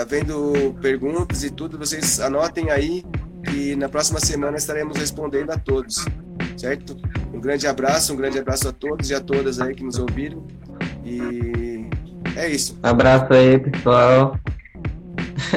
Havendo 0.00 0.74
perguntas 0.80 1.42
e 1.42 1.50
tudo, 1.50 1.78
vocês 1.78 2.20
anotem 2.20 2.70
aí 2.70 3.04
e 3.52 3.74
na 3.76 3.88
próxima 3.88 4.20
semana 4.20 4.56
estaremos 4.56 4.96
respondendo 4.96 5.50
a 5.50 5.58
todos, 5.58 6.04
certo? 6.56 6.96
Um 7.32 7.40
grande 7.40 7.66
abraço, 7.66 8.12
um 8.12 8.16
grande 8.16 8.38
abraço 8.38 8.68
a 8.68 8.72
todos 8.72 9.10
e 9.10 9.14
a 9.14 9.20
todas 9.20 9.60
aí 9.60 9.74
que 9.74 9.82
nos 9.82 9.98
ouviram. 9.98 10.46
E 11.04 11.86
é 12.36 12.48
isso. 12.48 12.78
Abraço 12.82 13.32
aí, 13.32 13.58
pessoal. 13.58 14.38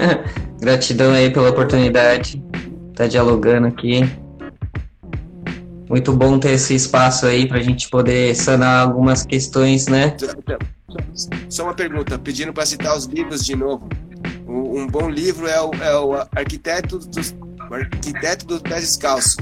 Gratidão 0.60 1.12
aí 1.14 1.32
pela 1.32 1.50
oportunidade 1.50 2.44
estar 2.92 3.04
tá 3.04 3.08
dialogando 3.08 3.68
aqui. 3.68 4.02
Muito 5.90 6.12
bom 6.12 6.38
ter 6.38 6.52
esse 6.52 6.76
espaço 6.76 7.26
aí 7.26 7.48
para 7.48 7.60
a 7.60 7.64
gente 7.64 7.90
poder 7.90 8.36
sanar 8.36 8.88
algumas 8.88 9.24
questões, 9.24 9.88
né? 9.88 10.18
Só 11.48 11.64
uma 11.64 11.74
pergunta, 11.74 12.18
pedindo 12.20 12.52
para 12.52 12.66
citar 12.66 12.98
os 12.98 13.06
livros 13.06 13.46
de 13.46 13.56
novo. 13.56 13.88
Um 14.48 14.88
bom 14.88 15.10
livro 15.10 15.48
é 15.48 15.62
o, 15.62 15.72
é 15.76 16.00
o 16.00 16.14
Arquiteto 16.36 16.98
dos 17.00 17.36
o 17.70 17.74
Arquiteto 17.74 18.46
do 18.46 18.62
Pé 18.62 18.80
Descalço. 18.80 19.38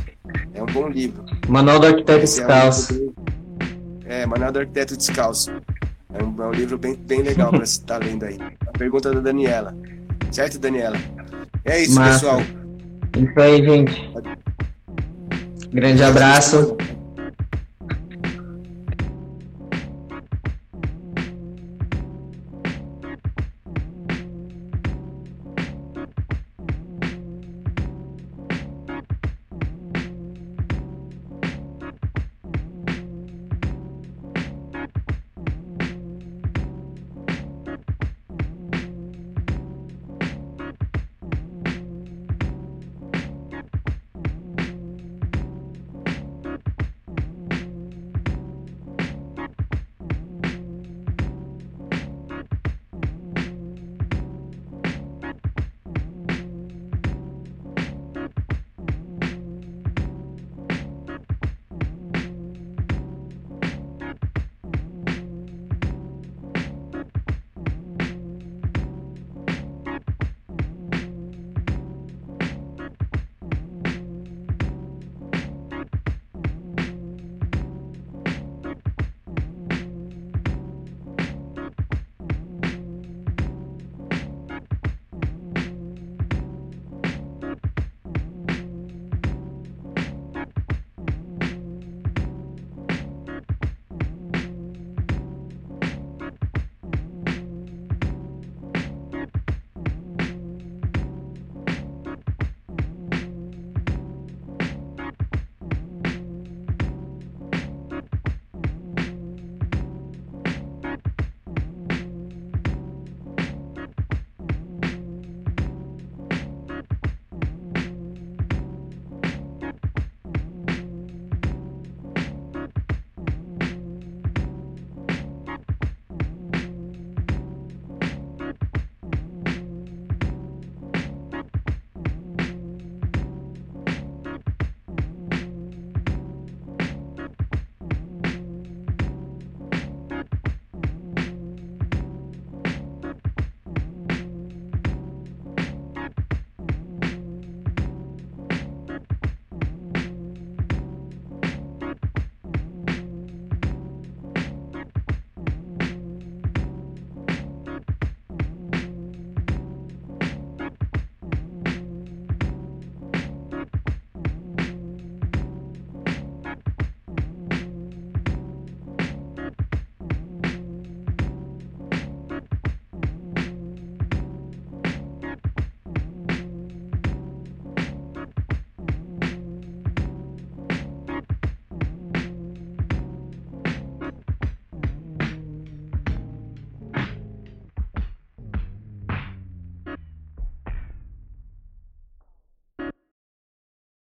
É 0.53 0.61
um 0.61 0.65
bom 0.65 0.89
livro. 0.89 1.23
Manual 1.47 1.79
do 1.79 1.87
Arquiteto 1.87 2.21
Descalço. 2.21 3.13
É, 4.03 4.21
é, 4.21 4.25
Manual 4.25 4.51
do 4.51 4.59
Arquiteto 4.59 4.97
Descalço. 4.97 5.51
É 6.11 6.23
um, 6.23 6.41
é 6.41 6.47
um 6.47 6.51
livro 6.51 6.77
bem, 6.77 6.95
bem 6.95 7.21
legal 7.21 7.51
para 7.51 7.63
estar 7.63 7.99
tá 7.99 8.05
lendo 8.05 8.23
aí. 8.23 8.37
A 8.67 8.71
pergunta 8.77 9.11
da 9.11 9.19
Daniela. 9.19 9.75
Certo, 10.36 10.59
Daniela? 10.59 10.97
É 11.63 11.81
isso, 11.81 11.95
Massa. 11.95 12.11
pessoal. 12.11 12.41
Isso 13.17 13.39
aí, 13.39 13.65
gente. 13.65 14.11
Grande 15.71 16.03
abraço. 16.03 16.75